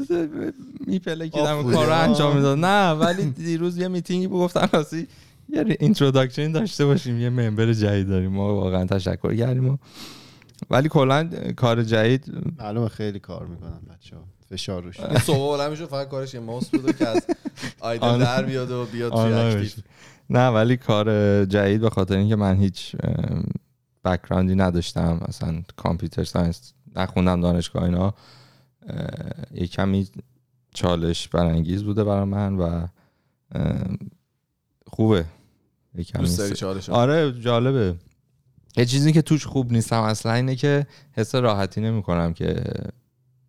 میپلکیدم 0.88 1.58
آفرین. 1.58 1.74
کار 1.74 1.86
رو 1.86 1.94
انجام 1.94 2.36
می‌داد 2.36 2.58
نه 2.58 2.92
ولی 2.92 3.26
دیروز 3.26 3.78
یه 3.78 3.88
میتینگی 3.88 4.28
بود 4.28 4.42
گفتم 4.42 4.70
راستی 4.74 5.08
یه 5.50 5.78
introduction 5.80 6.52
داشته 6.52 6.86
باشیم. 6.86 7.20
یه 7.20 7.30
member 7.30 7.74
جدید 7.74 8.08
داریم. 8.08 8.32
ما 8.32 8.56
واقعا 8.56 8.86
تشکر 8.86 9.36
کردیم 9.36 9.70
و 9.70 9.78
ولی 10.70 10.90
کلا 10.90 11.30
کار 11.58 11.84
جدید 11.84 12.26
معلومه 12.60 12.90
خیلی 12.90 13.20
کار 13.20 13.46
می‌کنن 13.46 13.80
بچه 13.90 14.16
ها 14.16 14.24
فشار 14.50 14.84
روش. 14.84 15.02
صبح 15.02 15.58
بلند 15.58 15.76
فقط 15.76 16.08
کارش 16.08 16.34
یه 16.34 16.40
ماوس 16.40 16.70
بود 16.70 16.98
که 16.98 17.08
از 17.08 17.26
idle 17.80 18.04
آن- 18.04 18.20
در 18.20 18.46
بیاد 18.46 18.72
و 18.72 18.86
بیاد 18.86 19.12
توی. 19.12 19.70
نه 20.30 20.48
ولی 20.48 20.78
کار 20.78 21.46
جدید 21.46 21.82
به 21.82 21.90
خاطر 21.90 22.18
اینکه 22.18 22.36
من 22.36 22.56
هیچ 22.56 22.96
بکراندی 24.06 24.56
نداشتم. 24.56 25.20
مثلا 25.30 25.62
کامپیوتر 25.78 26.24
ساینس 26.24 26.74
نخوندم 26.96 27.42
دانشگاه 27.42 27.84
اینا. 27.84 28.14
یه 29.54 29.68
کمی 29.68 30.08
چالش 30.74 31.28
برانگیز 31.28 31.84
بوده 31.84 32.04
برای 32.04 32.24
من 32.24 32.56
و 32.56 32.88
خوبه. 34.88 35.26
دوست 35.96 36.38
داری 36.38 36.56
س- 36.56 36.58
چالش 36.58 36.90
آره 36.90 37.32
جالبه. 37.42 37.96
یه 38.78 38.86
چیزی 38.86 39.14
که 39.14 39.22
توش 39.22 39.46
خوب 39.46 39.72
نیستم 39.72 40.02
اصلا 40.02 40.34
اینه 40.34 40.56
که 40.56 40.88
حس 41.12 41.36
راحتی 41.36 41.82
نمی 41.82 42.04
کنم 42.04 42.34
که 42.34 42.64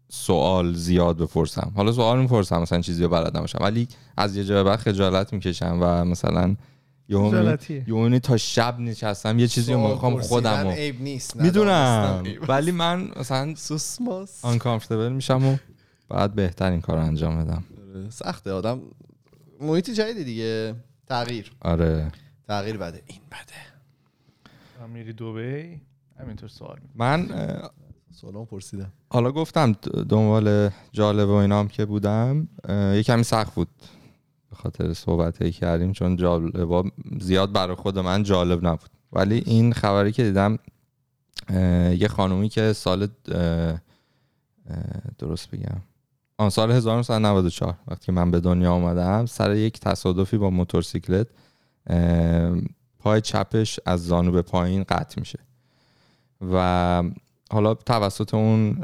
سوال 0.09 0.75
زیاد 0.75 1.19
بپرسم. 1.19 1.73
حالا 1.77 1.93
سوال 1.93 2.21
می‌پرسم 2.21 2.63
مثلا 2.63 2.81
چیزی 2.81 3.03
رو 3.03 3.09
بلد 3.09 3.37
نباشم. 3.37 3.59
ولی 3.61 3.89
از 4.17 4.37
یه 4.37 4.45
جای 4.45 4.65
بعد 4.65 4.79
خجالت 4.79 5.33
می‌کشم 5.33 5.79
و 5.83 6.05
مثلا 6.05 6.57
می 7.89 8.21
تا 8.21 8.37
شب 8.37 8.81
نشستم 8.81 9.39
یه 9.39 9.49
چیزی 9.49 9.73
رو 9.73 9.89
می‌خوام 9.89 10.21
خودم 10.21 10.63
رو 10.63 10.71
عیب 10.71 11.03
نیست 11.03 11.37
می‌دونم. 11.37 12.25
ولی 12.49 12.71
من 12.71 13.11
مثلا 13.17 13.55
سوسماس 13.55 14.47
uncomfortable 14.47 14.91
میشم 14.91 15.45
و 15.45 15.57
بعد 16.09 16.35
بهتر 16.35 16.71
این 16.71 16.81
کار 16.81 16.97
رو 16.97 17.03
انجام 17.03 17.45
بدم. 17.45 17.65
سخته. 18.09 18.53
آدم 18.53 18.81
محیط 19.61 19.91
جدیدی 19.91 20.25
دیگه. 20.25 20.75
تغییر. 21.09 21.53
آره. 21.61 22.13
تغییر 22.51 22.77
بده. 22.77 23.03
این 23.07 23.21
بده. 23.31 24.89
میری 24.89 25.13
دبی 25.13 25.81
همینطور 26.21 26.49
سوال 26.49 26.79
من 26.95 27.29
سوالم 28.13 28.45
پرسیدم. 28.45 28.93
حالا 29.11 29.33
گفتم 29.33 29.73
دنبال 30.09 30.71
جالب 30.93 31.29
و 31.29 31.33
اینام 31.33 31.69
که 31.69 31.87
بودم 31.87 32.49
یه 32.69 33.03
کمی 33.03 33.23
سخت 33.23 33.55
بود 33.55 33.69
به 34.51 34.57
خاطر 34.57 34.93
صحبت 34.93 35.51
کردیم 35.51 35.93
چون 35.93 36.17
جالب 36.17 36.93
زیاد 37.21 37.53
برای 37.53 37.77
خود 37.77 37.99
من 37.99 38.23
جالب 38.23 38.67
نبود. 38.67 38.91
ولی 39.13 39.43
این 39.47 39.73
خبری 39.73 40.13
که 40.13 40.23
دیدم 40.23 40.59
یه 41.99 42.09
خانومی 42.09 42.49
که 42.49 42.73
سال 42.73 43.09
درست 45.19 45.51
بگم. 45.51 45.83
آن 46.39 46.51
سال 46.51 46.71
1994 46.71 47.75
وقتی 47.89 48.13
من 48.13 48.31
به 48.31 48.41
دنیا 48.41 48.73
آمدم 48.73 49.27
سر 49.27 49.55
یک 49.55 49.81
تصادفی 49.81 50.39
با 50.39 50.51
موتورسیکلت 50.51 51.27
پای 52.99 53.21
چپش 53.21 53.81
از 53.87 54.07
زانو 54.07 54.31
به 54.33 54.43
پایین 54.43 54.83
قطع 54.83 55.21
میشه. 55.21 55.39
و 56.53 57.03
حالا 57.53 57.75
توسط 57.75 58.35
اون 58.35 58.81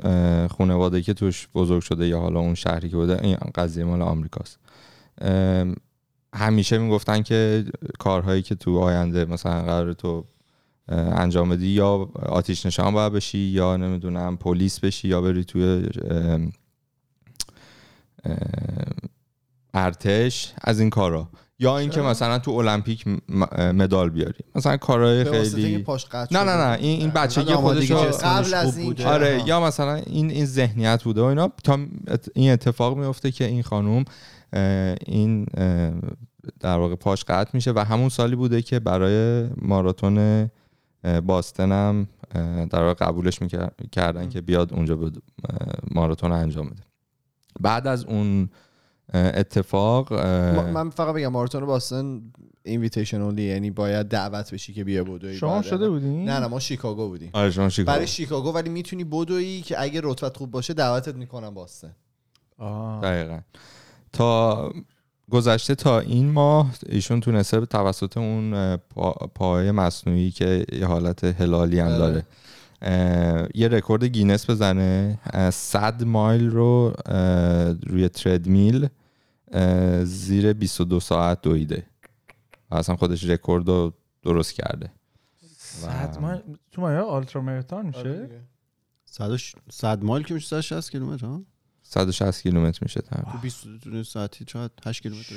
خانواده 0.48 1.02
که 1.02 1.14
توش 1.14 1.48
بزرگ 1.54 1.82
شده 1.82 2.08
یا 2.08 2.20
حالا 2.20 2.40
اون 2.40 2.54
شهری 2.54 2.88
که 2.88 2.96
بوده 2.96 3.24
این 3.24 3.36
قضیه 3.54 3.84
مال 3.84 4.02
آمریکاست. 4.02 4.58
همیشه 6.34 6.78
می‌گفتن 6.78 7.22
که 7.22 7.64
کارهایی 7.98 8.42
که 8.42 8.54
تو 8.54 8.78
آینده 8.78 9.24
مثلا 9.24 9.62
قرار 9.62 9.92
تو 9.92 10.24
انجام 10.88 11.48
بدی 11.48 11.66
یا 11.66 12.08
آتیش 12.14 12.66
نشان 12.66 12.94
باید 12.94 13.12
بشی 13.12 13.38
یا 13.38 13.76
نمی‌دونم 13.76 14.36
پلیس 14.36 14.80
بشی 14.80 15.08
یا 15.08 15.20
بری 15.20 15.44
توی 15.44 15.88
ارتش 19.74 20.54
از 20.60 20.80
این 20.80 20.90
کارا. 20.90 21.28
یا 21.58 21.78
اینکه 21.78 22.00
مثلا 22.00 22.38
تو 22.38 22.50
المپیک 22.50 23.04
مدال 23.74 24.10
بیاری 24.10 24.44
مثلا 24.54 24.76
کارهای 24.76 25.24
خیلی 25.24 25.84
نه 26.30 26.44
نه 26.44 26.44
نه 26.44 26.78
این 26.80 27.00
این 27.00 27.10
بچگی 27.10 27.54
خودش 27.54 27.92
قبل 27.92 28.54
از 28.54 28.78
این 28.78 29.02
آره 29.06 29.42
یا 29.46 29.60
مثلا 29.60 29.94
این 29.94 30.30
این 30.30 30.44
ذهنیت 30.44 31.02
بوده. 31.04 31.20
و 31.20 31.24
اینا 31.24 31.52
تا 31.64 31.78
این 32.34 32.50
اتفاق 32.50 32.98
میفته 32.98 33.30
که 33.30 33.44
این 33.44 33.62
خانم 33.62 34.04
این 35.06 35.46
در 36.60 36.78
واقع 36.78 36.94
پاش 36.94 37.24
قطع 37.24 37.50
میشه 37.54 37.72
و 37.72 37.78
همون 37.78 38.08
سالی 38.08 38.36
بوده 38.36 38.62
که 38.62 38.78
برای 38.78 39.48
ماراتون 39.62 40.50
باستنم 41.26 42.08
در 42.70 42.82
واقع 42.82 42.94
قبولش 42.94 43.42
می‌کردن 43.42 44.28
که 44.28 44.40
بیاد 44.40 44.72
اونجا 44.74 45.12
ماراتون 45.90 46.32
انجام 46.32 46.66
بده. 46.66 46.82
بعد 47.60 47.86
از 47.86 48.04
اون 48.04 48.50
اتفاق 49.14 50.12
من 50.12 50.90
فقط 50.90 51.14
بگم 51.14 51.28
ماراتون 51.28 51.66
باستن 51.66 52.22
اینویتیشن 52.62 53.20
اولی 53.20 53.42
یعنی 53.42 53.70
باید 53.70 54.06
دعوت 54.08 54.54
بشی 54.54 54.72
که 54.72 54.84
بیا 54.84 55.04
بدوی. 55.04 55.36
شما 55.36 55.62
شده 55.62 55.88
بودین 55.88 56.24
نه 56.24 56.40
نه 56.40 56.46
ما 56.46 56.60
شیکاگو 56.60 57.08
بودیم. 57.08 57.30
آره 57.32 57.50
شما 57.50 57.68
شیکاگو. 57.68 57.94
برای 57.94 58.06
شیکاگو 58.06 58.52
ولی 58.52 58.70
می‌تونی 58.70 59.04
بدوی 59.04 59.60
که 59.60 59.82
اگه 59.82 60.00
رتبت 60.04 60.36
خوب 60.36 60.50
باشه 60.50 60.74
دعوتت 60.74 61.14
می‌کنن 61.14 61.50
باستن. 61.50 61.94
دقیقا. 63.02 63.40
تا 64.12 64.72
گذشته 65.30 65.74
تا 65.74 66.00
این 66.00 66.30
ماه 66.30 66.70
ایشون 66.88 67.20
تونسته 67.20 67.60
به 67.60 67.66
توسط 67.66 68.16
اون 68.16 68.76
پای 69.34 69.70
مصنوعی 69.70 70.30
که 70.30 70.66
یه 70.72 70.86
حالت 70.86 71.24
هلالی 71.24 71.80
هم 71.80 71.88
داره. 71.88 72.26
یه 73.54 73.68
رکورد 73.68 74.04
گینس 74.04 74.50
بزنه. 74.50 75.18
100 75.52 76.04
مایل 76.04 76.50
رو 76.50 76.92
روی 77.86 78.08
تردمیل 78.08 78.88
زیر 80.04 80.52
22 80.52 81.00
ساعت 81.00 81.42
دویده. 81.42 81.86
اصلا 82.70 82.96
خودش 82.96 83.24
رکورد 83.24 83.68
رو 83.68 83.92
درست 84.22 84.52
کرده. 84.52 84.92
100 85.56 86.18
مایل؟ 86.20 86.40
تو 86.72 86.80
مایل 86.80 86.98
ultra 86.98 87.42
marathon 87.42 87.86
میشه؟ 87.86 88.28
100 89.70 90.02
مایل 90.02 90.24
که 90.24 90.34
میشه 90.34 90.46
160 90.46 90.90
کیلومتر؟ 90.90 91.38
160 91.82 92.42
کیلومتر 92.42 92.78
میشه 92.82 93.00
تو 93.00 93.38
22 93.42 94.04
ساعتی 94.04 94.44
شاید 94.48 94.70
8 94.86 95.02
کیلومتر 95.02 95.34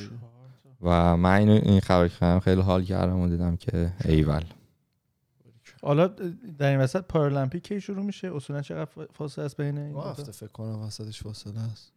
و 0.82 1.18
من 1.18 1.50
این 1.50 1.80
خبر 1.80 2.08
که 2.08 2.40
خیلی 2.44 2.62
حال 2.62 2.84
کردم 2.84 3.20
و 3.20 3.30
دیدم 3.30 3.56
که 3.56 3.94
ایول. 4.06 4.44
حالا 5.82 6.08
در 6.58 6.70
این 6.70 6.80
وسط 6.80 7.02
پارالمپیک 7.02 7.64
کی 7.64 7.82
شروع 7.82 8.06
میشه؟ 8.06 8.36
اصولا 8.36 8.62
چقدر 8.62 9.08
فاصله 9.14 9.46
است 9.46 9.58
بین 9.58 9.78
این 9.78 9.96
هفته 9.98 10.32
فکر 10.32 10.52
کنم 10.52 10.80
وسطش 10.80 11.24
فاصله 11.24 11.60
است. 11.60 11.92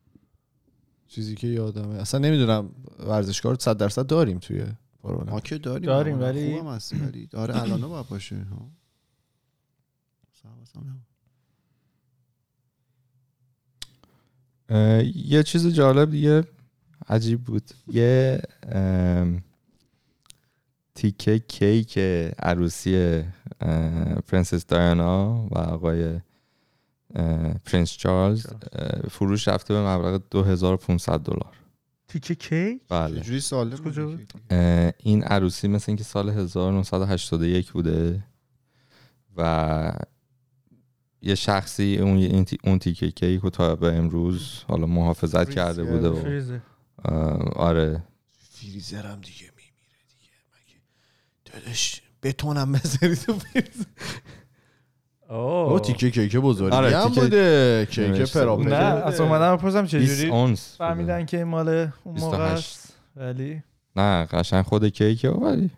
چیزی 1.08 1.34
که 1.34 1.46
یادمه. 1.46 1.94
اصلا 1.94 2.20
نمی‌دونم 2.20 2.70
ورزشکار 2.98 3.56
100 3.60 3.76
درصد 3.76 4.06
داریم 4.06 4.38
توی 4.38 4.66
پارالمپیک. 5.02 5.32
ما 5.32 5.40
که 5.40 5.58
داریم. 5.58 5.86
داریم 5.86 6.20
ولی 6.20 6.58
خوبم 6.58 6.70
هست 6.70 6.92
ولی 6.92 7.28
آره 7.42 7.62
الان 7.62 7.80
باید 7.80 8.08
باشه 8.08 8.46
یه 15.14 15.42
چیز 15.42 15.66
جالب 15.66 16.10
دیگه 16.10 16.44
عجیب 17.08 17.44
بود. 17.44 17.70
یه 17.86 18.42
تیکه 20.94 21.38
کیک 21.38 21.98
عروسی 22.38 23.24
پرنسس 24.26 24.66
دایانا 24.66 25.48
و 25.50 25.58
آقای 25.58 26.20
پرنس 27.64 27.92
چارلز 27.92 28.46
فروش 29.10 29.48
رفته 29.48 29.74
به 29.74 29.80
مبلغ 29.80 30.22
2500 30.30 31.20
دلار. 31.20 31.56
تیکه 32.08 32.34
کیک؟ 32.34 32.80
بله. 32.88 33.20
جوری 33.20 33.40
سال 33.40 33.76
این 34.98 35.24
عروسی 35.24 35.68
مثل 35.68 35.84
اینکه 35.88 36.04
سال 36.04 36.30
1981 36.30 37.72
بوده 37.72 38.24
و 39.36 39.92
یه 41.22 41.34
شخصی 41.34 41.98
اون 41.98 42.44
اون 42.64 42.78
تیکه 42.78 43.10
کیک 43.10 43.40
رو 43.40 43.50
تا 43.50 43.76
به 43.76 43.92
امروز 43.94 44.64
حالا 44.68 44.86
محافظت 44.86 45.50
کرده 45.50 45.84
بوده 45.84 46.08
و 46.08 46.16
آره. 47.56 48.02
دیگه 48.60 49.02
میمیره 49.02 49.16
دیگه. 49.16 49.51
داداش 51.52 52.02
بتونم 52.22 52.72
بذاری 52.72 53.16
تو 53.16 53.34
او 55.30 55.80
تیکه 55.80 56.10
کیک 56.10 56.36
بزرگی 56.36 56.76
آره، 56.76 56.96
هم 56.98 57.08
تیکه- 57.08 57.20
بوده. 57.20 57.86
کیک 57.90 57.98
نوشته. 58.08 58.40
پراپه 58.40 58.64
نه 58.64 58.76
اصلا 58.76 59.26
اومدم 59.26 59.56
بپرسم 59.56 59.80
20 59.82 59.92
چجوری؟ 59.92 60.28
اونس 60.30 60.74
فهمیدن 60.78 61.26
که 61.26 61.36
این 61.36 61.46
مال 61.46 61.68
اون 61.68 61.88
موقع 62.20 62.38
28. 62.38 62.68
است. 62.76 62.92
ولی؟ 63.16 63.62
نه 63.96 64.24
قشنگ 64.24 64.64
خود 64.64 64.84
کیکه 64.88 65.28
ولی. 65.28 65.70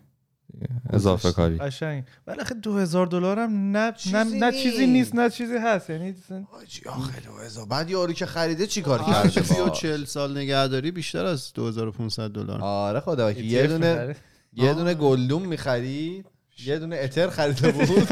اضافه 0.89 1.31
کاری. 1.31 1.57
قشنگ. 1.57 2.03
ولی 2.27 2.39
آخه 2.41 2.53
2000 2.55 3.07
دلار 3.07 3.39
هم 3.39 3.71
نه 3.77 3.91
چیزی 3.97 4.15
نه, 4.15 4.23
نه. 4.23 4.51
چیزی 4.51 4.87
نیست 4.87 5.15
نه 5.15 5.29
چیزی 5.29 5.57
هست. 5.57 5.89
یعنی 5.89 6.15
حاجی 6.51 6.81
آخه 6.89 7.19
دو 7.21 7.37
هزار. 7.45 7.65
بعد 7.65 7.89
یارو 7.89 8.13
که 8.13 8.25
خریده 8.25 8.67
چی 8.67 8.81
کار 8.81 8.99
هر 8.99 9.13
کرده؟ 9.13 9.29
چیزی 9.29 9.55
رو 9.59 9.65
با؟ 9.65 9.69
40 9.69 10.05
سال 10.05 10.37
نگهداری 10.37 10.91
بیشتر 10.91 11.25
از 11.25 11.53
2500 11.53 12.29
دلار. 12.31 12.61
آره 12.61 12.99
خدا 12.99 13.29
وکیل. 13.29 13.51
یه 13.51 13.67
دونه 13.67 14.15
یه 14.55 14.73
دونه 14.73 14.93
گلدوم 14.93 15.41
می‌خرید؟ 15.41 16.25
یه 16.65 16.79
دونه 16.79 16.95
اتر 16.95 17.29
خریده 17.29 17.71
بود؟ 17.71 18.07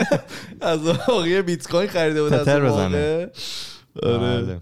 از 0.60 0.86
آقای 0.86 1.42
بیت 1.42 1.68
کوین 1.68 1.88
خریده 1.88 2.22
بود 2.22 2.32
از 2.32 2.48
اون 2.48 2.68
بزنه. 2.68 2.86
آره. 2.86 3.30
بله. 4.02 4.60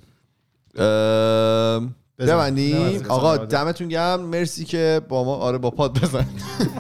ببندیم. 2.19 2.79
ببند. 2.79 3.07
آقا 3.07 3.37
دمتون 3.37 3.89
گرم. 3.89 4.21
مرسی 4.21 4.65
که 4.65 5.01
با 5.09 5.25
ما 5.25 5.35
آره 5.35 5.59
با 5.59 5.71
پاد 5.71 6.01
بزن. 6.01 6.27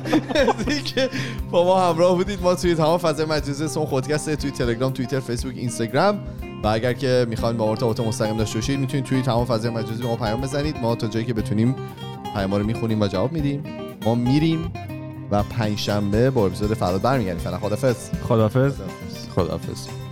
مرسی 0.66 0.82
که 0.82 1.11
با 1.51 1.64
ما 1.64 1.90
همراه 1.90 2.16
بودید. 2.16 2.42
ما 2.42 2.55
توی 2.55 2.74
تمام 2.74 2.99
فضای 2.99 3.26
مجازی 3.26 3.64
اسم 3.64 3.84
خودکسته 3.84 4.36
توی 4.36 4.51
تلگرام 4.51 4.92
توییتر 4.92 5.20
فیسبوک 5.20 5.57
اینستاگرام. 5.57 6.24
و 6.64 6.68
اگر 6.68 6.92
که 6.92 7.26
می‌خواین 7.28 7.57
با 7.57 7.70
ارتباط 7.70 8.01
مستقیم 8.01 8.36
داشته 8.36 8.59
باشید 8.59 8.80
می‌تونید 8.80 9.05
توی 9.05 9.22
تمام 9.22 9.45
فضای 9.45 9.70
مجازی 9.70 10.03
ما 10.03 10.16
پیام 10.16 10.40
بزنید. 10.40 10.76
ما 10.76 10.95
تا 10.95 11.07
جایی 11.07 11.26
که 11.26 11.34
بتونیم 11.34 11.76
پیام 12.34 12.55
رو 12.55 12.64
می‌خونیم 12.64 13.01
و 13.01 13.07
جواب 13.07 13.32
میدیم. 13.32 13.84
ما 14.05 14.15
میریم 14.15 14.73
و 15.31 15.43
پنج 15.43 15.79
شنبه 15.79 16.31
با 16.31 16.47
اپیزود 16.47 16.75
فردا 16.75 16.99
برمیگردیم. 16.99 17.43
فعلا 17.45 17.59
خدافظ. 17.59 18.11
خدافظ. 18.29 18.75
خداحافظ 19.35 20.04